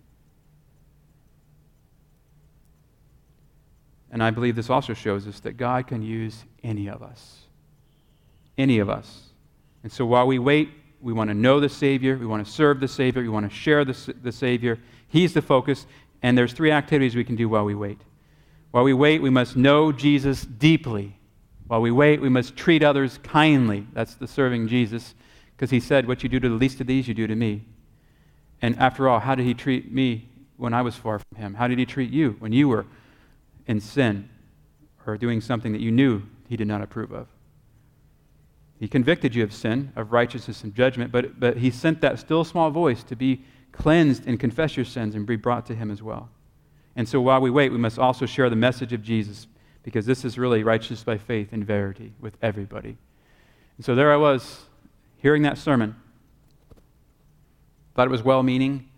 And 4.10 4.22
I 4.22 4.30
believe 4.30 4.56
this 4.56 4.70
also 4.70 4.94
shows 4.94 5.26
us 5.26 5.40
that 5.40 5.56
God 5.56 5.86
can 5.86 6.02
use 6.02 6.44
any 6.62 6.88
of 6.88 7.02
us. 7.02 7.42
Any 8.56 8.78
of 8.78 8.88
us. 8.88 9.28
And 9.82 9.92
so 9.92 10.06
while 10.06 10.26
we 10.26 10.38
wait, 10.38 10.70
we 11.00 11.12
want 11.12 11.28
to 11.28 11.34
know 11.34 11.60
the 11.60 11.68
Savior, 11.68 12.16
we 12.16 12.26
want 12.26 12.44
to 12.44 12.50
serve 12.50 12.80
the 12.80 12.88
Savior, 12.88 13.22
we 13.22 13.28
want 13.28 13.48
to 13.48 13.54
share 13.54 13.84
the, 13.84 14.14
the 14.22 14.32
Savior. 14.32 14.78
He's 15.08 15.32
the 15.32 15.42
focus, 15.42 15.86
and 16.22 16.36
there's 16.36 16.52
three 16.52 16.72
activities 16.72 17.14
we 17.14 17.24
can 17.24 17.36
do 17.36 17.48
while 17.48 17.64
we 17.64 17.74
wait. 17.74 18.00
While 18.70 18.84
we 18.84 18.92
wait, 18.92 19.22
we 19.22 19.30
must 19.30 19.56
know 19.56 19.92
Jesus 19.92 20.42
deeply. 20.42 21.16
While 21.68 21.80
we 21.82 21.90
wait, 21.90 22.20
we 22.20 22.28
must 22.28 22.56
treat 22.56 22.82
others 22.82 23.18
kindly. 23.22 23.86
That's 23.92 24.14
the 24.14 24.26
serving 24.26 24.68
Jesus, 24.68 25.14
because 25.56 25.70
he 25.70 25.80
said, 25.80 26.08
What 26.08 26.22
you 26.22 26.28
do 26.28 26.40
to 26.40 26.48
the 26.48 26.54
least 26.54 26.80
of 26.80 26.86
these, 26.86 27.06
you 27.06 27.14
do 27.14 27.26
to 27.26 27.36
me. 27.36 27.62
And 28.60 28.76
after 28.78 29.08
all, 29.08 29.20
how 29.20 29.34
did 29.34 29.46
he 29.46 29.54
treat 29.54 29.92
me 29.92 30.28
when 30.56 30.74
I 30.74 30.82
was 30.82 30.96
far 30.96 31.20
from 31.20 31.38
him? 31.38 31.54
How 31.54 31.68
did 31.68 31.78
he 31.78 31.86
treat 31.86 32.10
you 32.10 32.36
when 32.40 32.52
you 32.52 32.68
were 32.68 32.86
in 33.68 33.80
sin 33.80 34.28
or 35.06 35.16
doing 35.16 35.40
something 35.40 35.70
that 35.72 35.80
you 35.80 35.92
knew 35.92 36.22
he 36.48 36.56
did 36.56 36.66
not 36.66 36.82
approve 36.82 37.12
of? 37.12 37.28
He 38.78 38.86
convicted 38.86 39.34
you 39.34 39.42
of 39.42 39.52
sin, 39.52 39.92
of 39.96 40.12
righteousness 40.12 40.62
and 40.62 40.74
judgment, 40.74 41.10
but, 41.10 41.40
but 41.40 41.56
He 41.56 41.70
sent 41.70 42.00
that 42.00 42.18
still 42.18 42.44
small 42.44 42.70
voice 42.70 43.02
to 43.04 43.16
be 43.16 43.42
cleansed 43.72 44.26
and 44.26 44.38
confess 44.38 44.76
your 44.76 44.86
sins 44.86 45.14
and 45.14 45.26
be 45.26 45.36
brought 45.36 45.66
to 45.66 45.74
Him 45.74 45.90
as 45.90 46.02
well. 46.02 46.28
And 46.94 47.08
so 47.08 47.20
while 47.20 47.40
we 47.40 47.50
wait, 47.50 47.72
we 47.72 47.78
must 47.78 47.98
also 47.98 48.26
share 48.26 48.48
the 48.50 48.56
message 48.56 48.92
of 48.92 49.02
Jesus 49.02 49.46
because 49.82 50.06
this 50.06 50.24
is 50.24 50.38
really 50.38 50.62
righteousness 50.62 51.02
by 51.02 51.18
faith 51.18 51.52
and 51.52 51.64
verity 51.64 52.12
with 52.20 52.36
everybody. 52.40 52.96
And 53.76 53.84
so 53.84 53.94
there 53.94 54.12
I 54.12 54.16
was, 54.16 54.64
hearing 55.18 55.42
that 55.42 55.58
sermon. 55.58 55.96
Thought 57.94 58.06
it 58.06 58.10
was 58.10 58.22
well 58.22 58.42
meaning. 58.42 58.88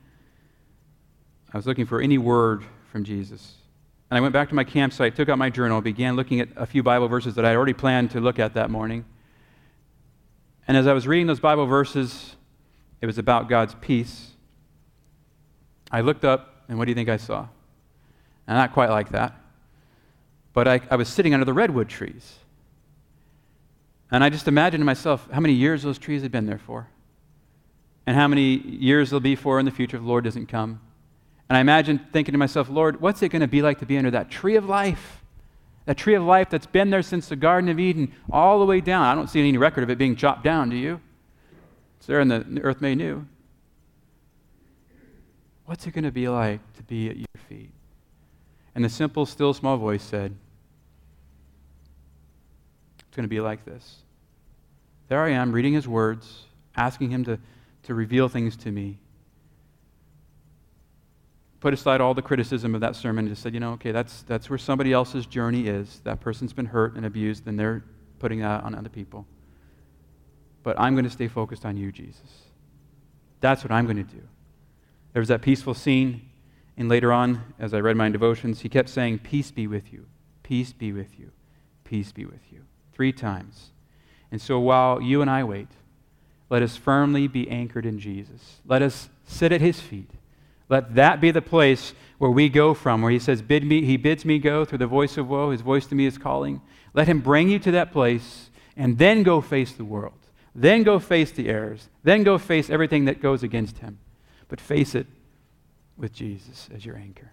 I 1.53 1.57
was 1.57 1.67
looking 1.67 1.87
for 1.87 2.01
any 2.01 2.19
word 2.19 2.65
from 2.91 3.05
Jesus. 3.05 3.55
And 4.11 4.19
I 4.19 4.21
went 4.21 4.33
back 4.33 4.49
to 4.49 4.55
my 4.57 4.65
campsite, 4.65 5.15
took 5.15 5.29
out 5.29 5.39
my 5.39 5.51
journal, 5.51 5.81
began 5.81 6.17
looking 6.17 6.41
at 6.41 6.49
a 6.57 6.67
few 6.67 6.83
Bible 6.83 7.07
verses 7.07 7.37
that 7.37 7.45
I 7.45 7.49
had 7.49 7.57
already 7.57 7.73
planned 7.73 8.11
to 8.11 8.21
look 8.21 8.41
at 8.41 8.55
that 8.55 8.69
morning. 8.69 9.05
And 10.67 10.77
as 10.77 10.89
I 10.89 10.93
was 10.93 11.07
reading 11.07 11.29
those 11.29 11.39
Bible 11.39 11.67
verses, 11.67 12.35
it 13.01 13.07
was 13.07 13.19
about 13.19 13.49
God's 13.49 13.75
peace. 13.81 14.33
I 15.93 16.01
looked 16.01 16.25
up, 16.25 16.65
and 16.69 16.77
what 16.77 16.87
do 16.87 16.91
you 16.91 16.95
think 16.97 17.09
I 17.09 17.19
saw? 17.19 17.47
And 18.49 18.57
not 18.57 18.73
quite 18.73 18.91
like 18.91 19.11
that. 19.11 19.35
But 20.53 20.67
I, 20.67 20.81
I 20.91 20.97
was 20.97 21.09
sitting 21.09 21.33
under 21.33 21.47
the 21.47 21.53
redwood 21.53 21.89
trees. 21.89 22.37
And 24.11 24.25
I 24.25 24.29
just 24.29 24.49
imagined 24.49 24.81
to 24.81 24.85
myself 24.85 25.29
how 25.33 25.39
many 25.39 25.55
years 25.55 25.85
those 25.85 25.99
trees 25.99 26.23
had 26.23 26.33
been 26.33 26.47
there 26.47 26.59
for, 26.59 26.89
and 28.07 28.17
how 28.17 28.27
many 28.27 28.57
years 28.57 29.11
they'll 29.11 29.21
be 29.21 29.37
for 29.37 29.61
in 29.61 29.67
the 29.67 29.71
future 29.71 29.97
if 29.97 30.03
the 30.03 30.09
Lord 30.09 30.25
doesn't 30.25 30.47
come. 30.47 30.81
And 31.51 31.57
I 31.57 31.61
imagine 31.61 31.99
thinking 32.13 32.31
to 32.31 32.39
myself, 32.39 32.71
Lord, 32.71 33.01
what's 33.01 33.25
it 33.25 33.31
going 33.31 33.41
to 33.41 33.49
be 33.49 33.61
like 33.61 33.81
to 33.81 33.87
be 33.87 33.99
under 33.99 34.13
that 34.13 34.31
tree 34.31 34.55
of 34.55 34.67
life? 34.67 35.25
That 35.87 35.97
tree 35.97 36.15
of 36.15 36.23
life 36.23 36.49
that's 36.49 36.67
been 36.67 36.91
there 36.91 37.03
since 37.03 37.29
the 37.29 37.35
Garden 37.35 37.69
of 37.69 37.81
Eden, 37.81 38.15
all 38.31 38.61
the 38.61 38.65
way 38.65 38.81
down. 38.81 39.05
I 39.05 39.17
don't 39.17 39.29
see 39.29 39.41
any 39.41 39.59
record 39.59 39.83
of 39.83 39.91
it 39.91 39.99
being 39.99 40.15
chopped 40.15 40.45
down, 40.45 40.71
do 40.71 40.77
you? 40.77 41.01
It's 41.99 42.07
there 42.07 42.21
in 42.21 42.29
the 42.29 42.61
earth 42.63 42.81
made 42.81 42.99
new. 42.99 43.27
What's 45.65 45.89
it 45.89 45.91
going 45.91 46.05
to 46.05 46.13
be 46.13 46.29
like 46.29 46.61
to 46.75 46.85
be 46.85 47.11
at 47.11 47.17
your 47.17 47.27
feet? 47.49 47.73
And 48.77 48.85
the 48.85 48.89
simple, 48.89 49.27
still, 49.27 49.53
small 49.53 49.77
voice 49.77 50.05
said, 50.05 50.33
It's 53.01 53.17
going 53.17 53.25
to 53.25 53.29
be 53.29 53.41
like 53.41 53.65
this. 53.65 53.97
There 55.09 55.21
I 55.21 55.31
am, 55.31 55.51
reading 55.51 55.73
his 55.73 55.89
words, 55.89 56.45
asking 56.77 57.11
him 57.11 57.25
to, 57.25 57.41
to 57.83 57.95
reveal 57.95 58.29
things 58.29 58.57
to 58.59 58.71
me. 58.71 58.99
Put 61.61 61.75
aside 61.75 62.01
all 62.01 62.15
the 62.15 62.23
criticism 62.23 62.75
of 62.75 62.81
that 62.81 62.97
sermon 62.97 63.27
and 63.27 63.33
just 63.33 63.43
said, 63.43 63.53
you 63.53 63.61
know, 63.61 63.73
okay, 63.73 63.93
that's, 63.93 64.23
that's 64.23 64.49
where 64.49 64.59
somebody 64.59 64.93
else's 64.93 65.27
journey 65.27 65.69
is. 65.69 66.01
That 66.05 66.21
person's 66.21 66.53
been 66.53 66.67
hurt 66.67 66.97
and 66.97 67.05
abused, 67.05 67.47
and 67.47 67.59
they're 67.59 67.85
putting 68.19 68.41
that 68.41 68.65
on 68.65 68.75
other 68.75 68.89
people. 68.89 69.27
But 70.63 70.79
I'm 70.81 70.95
going 70.95 71.05
to 71.05 71.11
stay 71.11 71.29
focused 71.29 71.67
on 71.67 71.77
you, 71.77 71.93
Jesus. 71.93 72.49
That's 73.41 73.63
what 73.63 73.71
I'm 73.71 73.85
going 73.85 73.97
to 73.99 74.03
do. 74.03 74.23
There 75.13 75.21
was 75.21 75.29
that 75.29 75.43
peaceful 75.43 75.75
scene 75.75 76.31
and 76.81 76.89
later 76.89 77.13
on, 77.13 77.43
as 77.59 77.75
I 77.75 77.81
read 77.81 77.97
my 77.97 78.09
devotions, 78.09 78.63
he 78.63 78.71
kept 78.71 78.89
saying, 78.89 79.19
Peace 79.19 79.51
be 79.51 79.67
with 79.67 79.93
you, 79.93 80.07
peace 80.43 80.73
be 80.73 80.93
with 80.93 81.19
you, 81.19 81.31
peace 81.85 82.11
be 82.11 82.25
with 82.25 82.51
you, 82.51 82.63
three 82.95 83.13
times. 83.13 83.69
And 84.33 84.41
so 84.41 84.59
while 84.59 84.99
you 85.03 85.21
and 85.21 85.31
I 85.31 85.45
wait, 85.45 85.69
let 86.49 86.63
us 86.63 86.79
firmly 86.79 87.29
be 87.29 87.51
anchored 87.51 87.85
in 87.85 87.99
Jesus. 87.99 88.61
Let 88.65 88.81
us 88.81 89.11
sit 89.27 89.53
at 89.53 89.61
his 89.61 89.79
feet. 89.79 90.11
Let 90.71 90.95
that 90.95 91.21
be 91.21 91.33
the 91.33 91.43
place 91.43 91.93
where 92.19 92.31
we 92.31 92.49
go 92.49 92.73
from, 92.73 93.03
where 93.03 93.11
he 93.11 93.19
says, 93.19 93.43
Bid 93.43 93.65
me, 93.65 93.85
He 93.85 93.97
bids 93.97 94.25
me 94.25 94.39
go 94.39 94.65
through 94.65 94.79
the 94.79 94.87
voice 94.87 95.19
of 95.19 95.29
woe, 95.29 95.51
his 95.51 95.61
voice 95.61 95.85
to 95.87 95.95
me 95.95 96.07
is 96.07 96.17
calling. 96.17 96.63
Let 96.95 97.09
him 97.09 97.21
bring 97.21 97.51
you 97.51 97.59
to 97.59 97.73
that 97.73 97.93
place, 97.93 98.51
and 98.77 98.97
then 98.97 99.23
go 99.23 99.41
face 99.41 99.73
the 99.73 99.85
world. 99.85 100.15
Then 100.55 100.83
go 100.85 100.99
face 100.99 101.33
the 101.33 101.49
errors. 101.49 101.89
Then 102.03 102.23
go 102.23 102.39
face 102.39 102.71
everything 102.71 103.05
that 103.05 103.21
goes 103.21 103.43
against 103.43 103.79
him. 103.79 103.99
But 104.49 104.61
face 104.61 104.95
it 104.95 105.07
with 105.97 106.13
Jesus 106.13 106.69
as 106.75 106.85
your 106.85 106.97
anchor. 106.97 107.31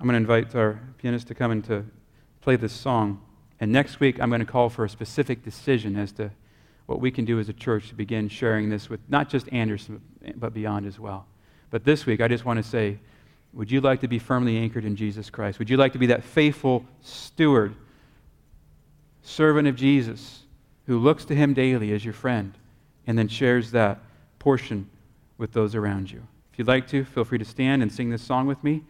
I'm 0.00 0.06
going 0.06 0.12
to 0.12 0.18
invite 0.18 0.54
our 0.54 0.80
pianist 0.98 1.28
to 1.28 1.34
come 1.34 1.50
and 1.50 1.64
to 1.64 1.84
play 2.40 2.56
this 2.56 2.72
song. 2.72 3.20
And 3.60 3.72
next 3.72 3.98
week, 4.00 4.20
I'm 4.20 4.28
going 4.28 4.40
to 4.40 4.46
call 4.46 4.70
for 4.70 4.84
a 4.84 4.88
specific 4.88 5.42
decision 5.44 5.96
as 5.96 6.12
to 6.12 6.30
what 6.88 7.00
we 7.00 7.10
can 7.10 7.26
do 7.26 7.38
as 7.38 7.50
a 7.50 7.52
church 7.52 7.90
to 7.90 7.94
begin 7.94 8.30
sharing 8.30 8.70
this 8.70 8.88
with 8.88 8.98
not 9.10 9.28
just 9.28 9.46
Anderson, 9.52 10.00
but 10.36 10.54
beyond 10.54 10.86
as 10.86 10.98
well. 10.98 11.26
But 11.68 11.84
this 11.84 12.06
week, 12.06 12.22
I 12.22 12.28
just 12.28 12.46
want 12.46 12.56
to 12.56 12.62
say, 12.62 12.98
would 13.52 13.70
you 13.70 13.82
like 13.82 14.00
to 14.00 14.08
be 14.08 14.18
firmly 14.18 14.56
anchored 14.56 14.86
in 14.86 14.96
Jesus 14.96 15.28
Christ? 15.28 15.58
Would 15.58 15.68
you 15.68 15.76
like 15.76 15.92
to 15.92 15.98
be 15.98 16.06
that 16.06 16.24
faithful 16.24 16.86
steward, 17.02 17.74
servant 19.20 19.68
of 19.68 19.76
Jesus, 19.76 20.44
who 20.86 20.98
looks 20.98 21.26
to 21.26 21.34
him 21.34 21.52
daily 21.52 21.92
as 21.92 22.06
your 22.06 22.14
friend 22.14 22.54
and 23.06 23.18
then 23.18 23.28
shares 23.28 23.70
that 23.72 23.98
portion 24.38 24.88
with 25.36 25.52
those 25.52 25.74
around 25.74 26.10
you? 26.10 26.22
If 26.54 26.58
you'd 26.58 26.68
like 26.68 26.88
to, 26.88 27.04
feel 27.04 27.24
free 27.24 27.38
to 27.38 27.44
stand 27.44 27.82
and 27.82 27.92
sing 27.92 28.08
this 28.08 28.22
song 28.22 28.46
with 28.46 28.64
me. 28.64 28.82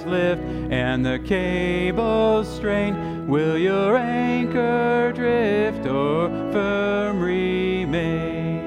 Lift 0.00 0.42
and 0.70 1.04
the 1.04 1.18
cables 1.18 2.48
strain, 2.56 3.28
will 3.28 3.58
your 3.58 3.96
anchor 3.96 5.12
drift 5.14 5.86
or 5.86 6.28
firm 6.52 7.20
remain? 7.20 8.62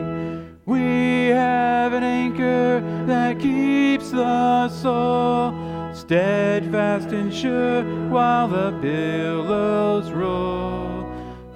We 0.65 1.27
have 1.27 1.93
an 1.93 2.03
anchor 2.03 2.81
that 3.07 3.39
keeps 3.39 4.11
the 4.11 4.69
soul 4.69 5.53
steadfast 5.93 7.09
and 7.09 7.33
sure 7.33 7.83
while 8.09 8.47
the 8.47 8.77
billows 8.81 10.11
roll. 10.11 11.09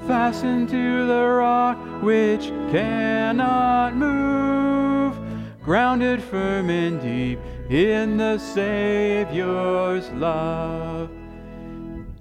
Fastened 0.07 0.69
to 0.69 1.05
the 1.05 1.23
rock 1.23 1.77
which 2.01 2.47
cannot 2.71 3.95
move, 3.95 5.15
grounded 5.63 6.23
firm 6.23 6.69
and 6.71 6.99
deep 6.99 7.39
in 7.69 8.17
the 8.17 8.37
Savior's 8.39 10.09
love. 10.11 11.09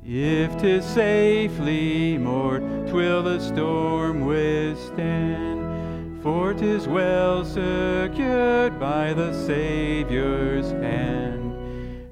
If 0.05 0.59
'tis 0.59 0.85
safely 0.85 2.19
moored, 2.19 2.63
twill 2.89 3.23
the 3.23 3.41
storm 3.41 4.27
withstand, 4.27 6.23
for 6.23 6.53
'tis 6.53 6.87
well 6.87 7.45
secured 7.45 8.79
by 8.79 9.15
the 9.15 9.33
Savior's 9.33 10.71
hand 10.73 11.39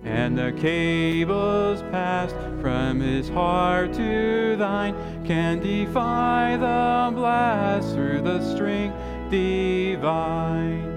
and 0.03 0.39
the 0.39 0.53
cables 0.53 1.83
passed 1.91 2.37
from 2.61 3.01
his 3.01 3.29
heart 3.29 3.93
to 3.93 4.57
thine 4.57 4.95
can 5.25 5.59
defy 5.59 6.57
the 6.57 7.15
blast 7.15 7.93
through 7.95 8.23
the 8.23 8.41
strength 8.55 8.97
divine. 9.31 10.96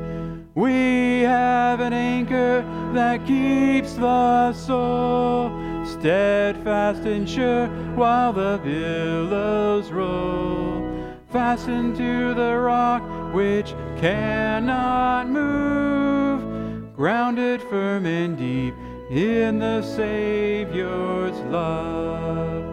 We 0.55 1.21
have 1.21 1.79
an 1.79 1.93
anchor 1.93 2.65
that 2.93 3.25
keeps 3.27 3.93
the 3.93 4.51
soul 4.53 5.51
steadfast 5.85 7.03
and 7.03 7.29
sure 7.29 7.67
while 7.95 8.33
the 8.33 8.59
billows 8.63 9.91
roll. 9.91 10.87
Fastened 11.31 11.95
to 11.97 12.33
the 12.33 12.57
rock 12.57 13.03
which 13.33 13.75
cannot 13.99 15.29
move, 15.29 16.95
grounded 16.95 17.61
firm 17.61 18.07
and 18.07 18.35
deep 18.35 18.73
in 19.11 19.59
the 19.59 19.83
Savior's 19.83 21.39
love. 21.41 22.65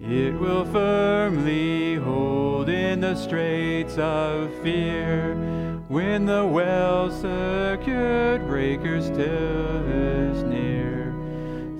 It 0.00 0.34
will 0.40 0.64
firmly 0.64 1.94
hold 1.94 2.68
in 2.68 3.00
the 3.00 3.14
straits 3.14 3.96
of 3.98 4.52
fear 4.62 5.55
when 5.88 6.26
the 6.26 6.44
well 6.44 7.10
secured 7.10 8.44
breakers 8.46 9.08
till 9.10 9.88
is 9.88 10.42
near. 10.42 11.12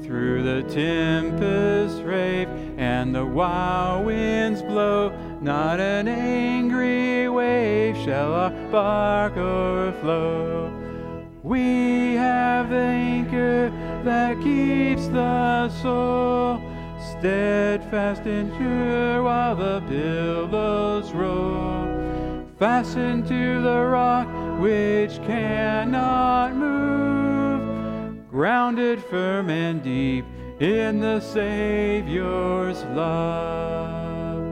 Through 0.02 0.44
the 0.44 0.62
tempest 0.72 2.02
rave 2.04 2.48
and 2.78 3.12
the 3.12 3.26
wild 3.26 4.06
winds 4.06 4.62
blow, 4.62 5.10
not 5.40 5.80
an 5.80 6.06
angry 6.06 7.28
wave 7.28 7.96
shall 7.96 8.32
our 8.32 8.50
bark 8.70 9.36
o'erflow. 9.36 10.72
We 11.42 12.14
have 12.14 12.70
the 12.70 12.76
anchor 12.76 13.70
that 14.04 14.40
keeps 14.40 15.08
the 15.08 15.68
soul 15.68 16.60
steadfast 17.18 18.22
and 18.22 18.52
sure 18.56 19.22
while 19.24 19.56
the 19.56 19.82
billows 19.88 21.12
roll. 21.12 21.75
Fastened 22.58 23.28
to 23.28 23.60
the 23.60 23.84
rock 23.84 24.26
which 24.58 25.18
cannot 25.26 26.56
move, 26.56 28.30
grounded 28.30 29.04
firm 29.04 29.50
and 29.50 29.82
deep 29.82 30.24
in 30.58 31.00
the 31.00 31.20
Savior's 31.20 32.82
love. 32.94 34.46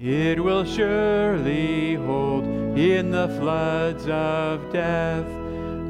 It 0.00 0.38
will 0.38 0.64
surely 0.64 1.96
hold 1.96 2.44
in 2.78 3.10
the 3.10 3.26
floods 3.40 4.06
of 4.06 4.72
death 4.72 5.26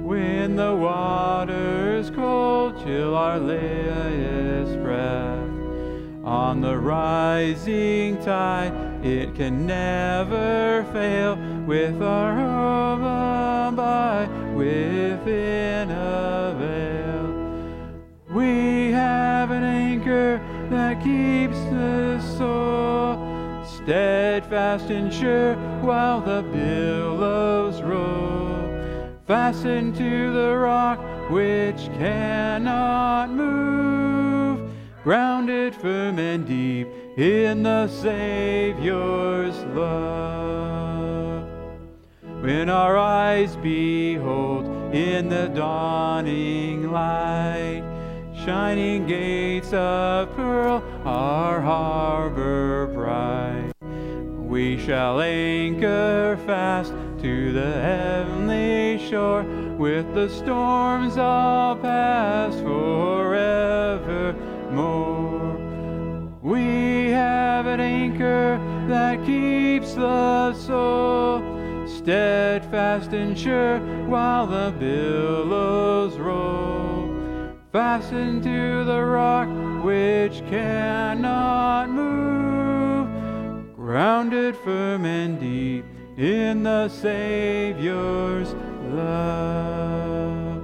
when 0.03 0.57
the 0.57 0.75
waters 0.75 2.09
cold 2.09 2.83
chill 2.83 3.15
our 3.15 3.39
latest 3.39 4.81
breath. 4.83 5.47
On 6.25 6.63
the 6.63 6.79
rising 6.79 8.17
tide, 8.23 8.88
it 9.03 9.35
can 9.35 9.67
never 9.67 10.85
fail 10.93 11.37
with 11.67 12.03
our 12.03 12.35
hope 12.35 13.01
abide 13.69 14.29
within 14.55 15.91
a 15.91 16.55
veil. 16.59 18.35
We 18.35 18.91
have 18.93 19.51
an 19.51 19.63
anchor 19.63 20.41
that 20.71 21.03
keeps 21.03 21.59
the 21.71 22.21
soul 22.37 23.65
steadfast 23.65 24.91
and 24.91 25.13
sure 25.13 25.55
while 25.81 26.21
the 26.21 26.43
billows 26.43 27.81
roll. 27.83 28.49
Fastened 29.27 29.95
to 29.97 30.33
the 30.33 30.57
rock 30.57 30.99
which 31.31 31.89
cannot 31.99 33.31
move, 33.31 34.71
grounded 35.05 35.75
firm 35.75 36.19
and 36.19 36.47
deep 36.47 36.89
in 37.19 37.65
the 37.65 37.89
Savior's 37.89 39.57
love. 39.75 41.49
When 42.41 42.71
our 42.71 42.97
eyes 42.97 43.57
behold 43.57 44.67
in 44.95 45.29
the 45.29 45.49
dawning 45.49 46.93
light, 46.93 47.83
shining 48.45 49.09
gates 49.09 49.73
of 49.73 50.33
pearl, 50.37 50.81
our 51.05 51.61
harbor 51.61 52.87
bright, 52.87 53.73
we 54.49 54.79
shall 54.79 55.21
anchor 55.21 56.39
fast 56.47 56.93
to 57.21 57.53
the 57.53 57.73
heavenly 57.73 59.05
shore 59.11 59.43
with 59.77 60.15
the 60.15 60.29
storms 60.29 61.19
all 61.19 61.75
past 61.75 62.61
forevermore. 62.61 64.48
An 67.69 67.81
anchor 67.81 68.59
that 68.89 69.25
keeps 69.25 69.95
the 69.95 70.55
soul 70.55 71.59
steadfast 71.87 73.13
and 73.13 73.39
sure 73.39 73.81
while 74.07 74.47
the 74.47 74.75
billows 74.79 76.17
roll. 76.17 77.15
Fastened 77.73 78.43
to 78.45 78.85
the 78.85 79.03
rock 79.03 79.49
which 79.85 80.41
cannot 80.49 81.91
move, 81.91 83.77
grounded 83.77 84.57
firm 84.57 85.05
and 85.05 85.39
deep 85.39 85.85
in 86.17 86.63
the 86.63 86.89
Savior's 86.89 88.55
love. 88.93 90.63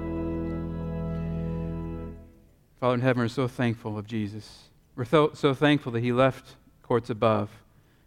Father 2.81 2.95
in 2.95 3.01
heaven, 3.01 3.23
we're 3.23 3.29
so 3.29 3.49
thankful 3.49 3.99
of 3.99 4.07
Jesus. 4.07 4.71
We're 4.97 5.05
so, 5.05 5.33
so 5.35 5.55
thankful 5.55 5.93
that 5.93 6.03
he 6.03 6.13
left 6.13 6.57
courts 6.85 7.09
above, 7.09 7.51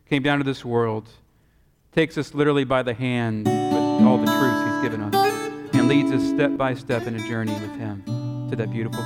came 0.08 0.22
down 0.22 0.38
to 0.38 0.44
this 0.44 0.64
world, 0.64 1.10
takes 1.94 2.18
us 2.18 2.34
literally 2.34 2.64
by 2.64 2.84
the 2.84 2.94
hand 2.94 3.48
with 3.48 4.06
all 4.06 4.18
the 4.20 4.26
truths 4.26 4.72
he's 4.72 4.84
given 4.84 5.02
us, 5.02 5.16
and 5.74 5.88
leads 5.88 6.12
us 6.12 6.24
step 6.30 6.56
by 6.56 6.76
step 6.76 7.08
in 7.08 7.16
a 7.16 7.28
journey 7.28 7.54
with 7.54 7.76
him 7.78 8.04
to 8.50 8.56
that 8.56 8.72
beautiful 8.72 9.02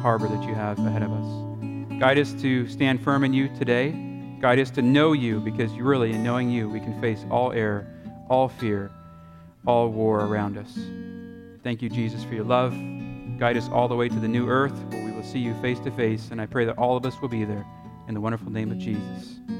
harbor 0.00 0.26
that 0.26 0.42
you 0.44 0.54
have 0.54 0.78
ahead 0.78 1.02
of 1.02 1.12
us. 1.12 2.00
Guide 2.00 2.18
us 2.18 2.32
to 2.40 2.66
stand 2.66 3.02
firm 3.02 3.22
in 3.22 3.34
you 3.34 3.48
today. 3.58 3.92
Guide 4.40 4.58
us 4.58 4.70
to 4.70 4.80
know 4.80 5.12
you 5.12 5.38
because 5.40 5.70
really, 5.72 6.12
in 6.12 6.24
knowing 6.24 6.48
you, 6.48 6.66
we 6.66 6.80
can 6.80 6.98
face 6.98 7.26
all 7.30 7.52
error, 7.52 7.86
all 8.30 8.48
fear, 8.48 8.90
all 9.66 9.90
war 9.90 10.20
around 10.20 10.56
us. 10.56 10.78
Thank 11.62 11.82
you, 11.82 11.90
Jesus, 11.90 12.24
for 12.24 12.32
your 12.32 12.44
love. 12.44 12.72
Guide 13.38 13.58
us 13.58 13.68
all 13.68 13.86
the 13.86 13.94
way 13.94 14.08
to 14.08 14.18
the 14.18 14.28
new 14.28 14.48
earth 14.48 14.72
where 14.88 15.04
we 15.04 15.12
will 15.12 15.22
see 15.22 15.40
you 15.40 15.54
face 15.60 15.78
to 15.80 15.90
face. 15.90 16.30
And 16.30 16.40
I 16.40 16.46
pray 16.46 16.64
that 16.64 16.78
all 16.78 16.96
of 16.96 17.04
us 17.04 17.20
will 17.20 17.28
be 17.28 17.44
there. 17.44 17.66
In 18.10 18.14
the 18.14 18.20
wonderful 18.20 18.50
name 18.50 18.72
of 18.72 18.78
Jesus. 18.78 19.59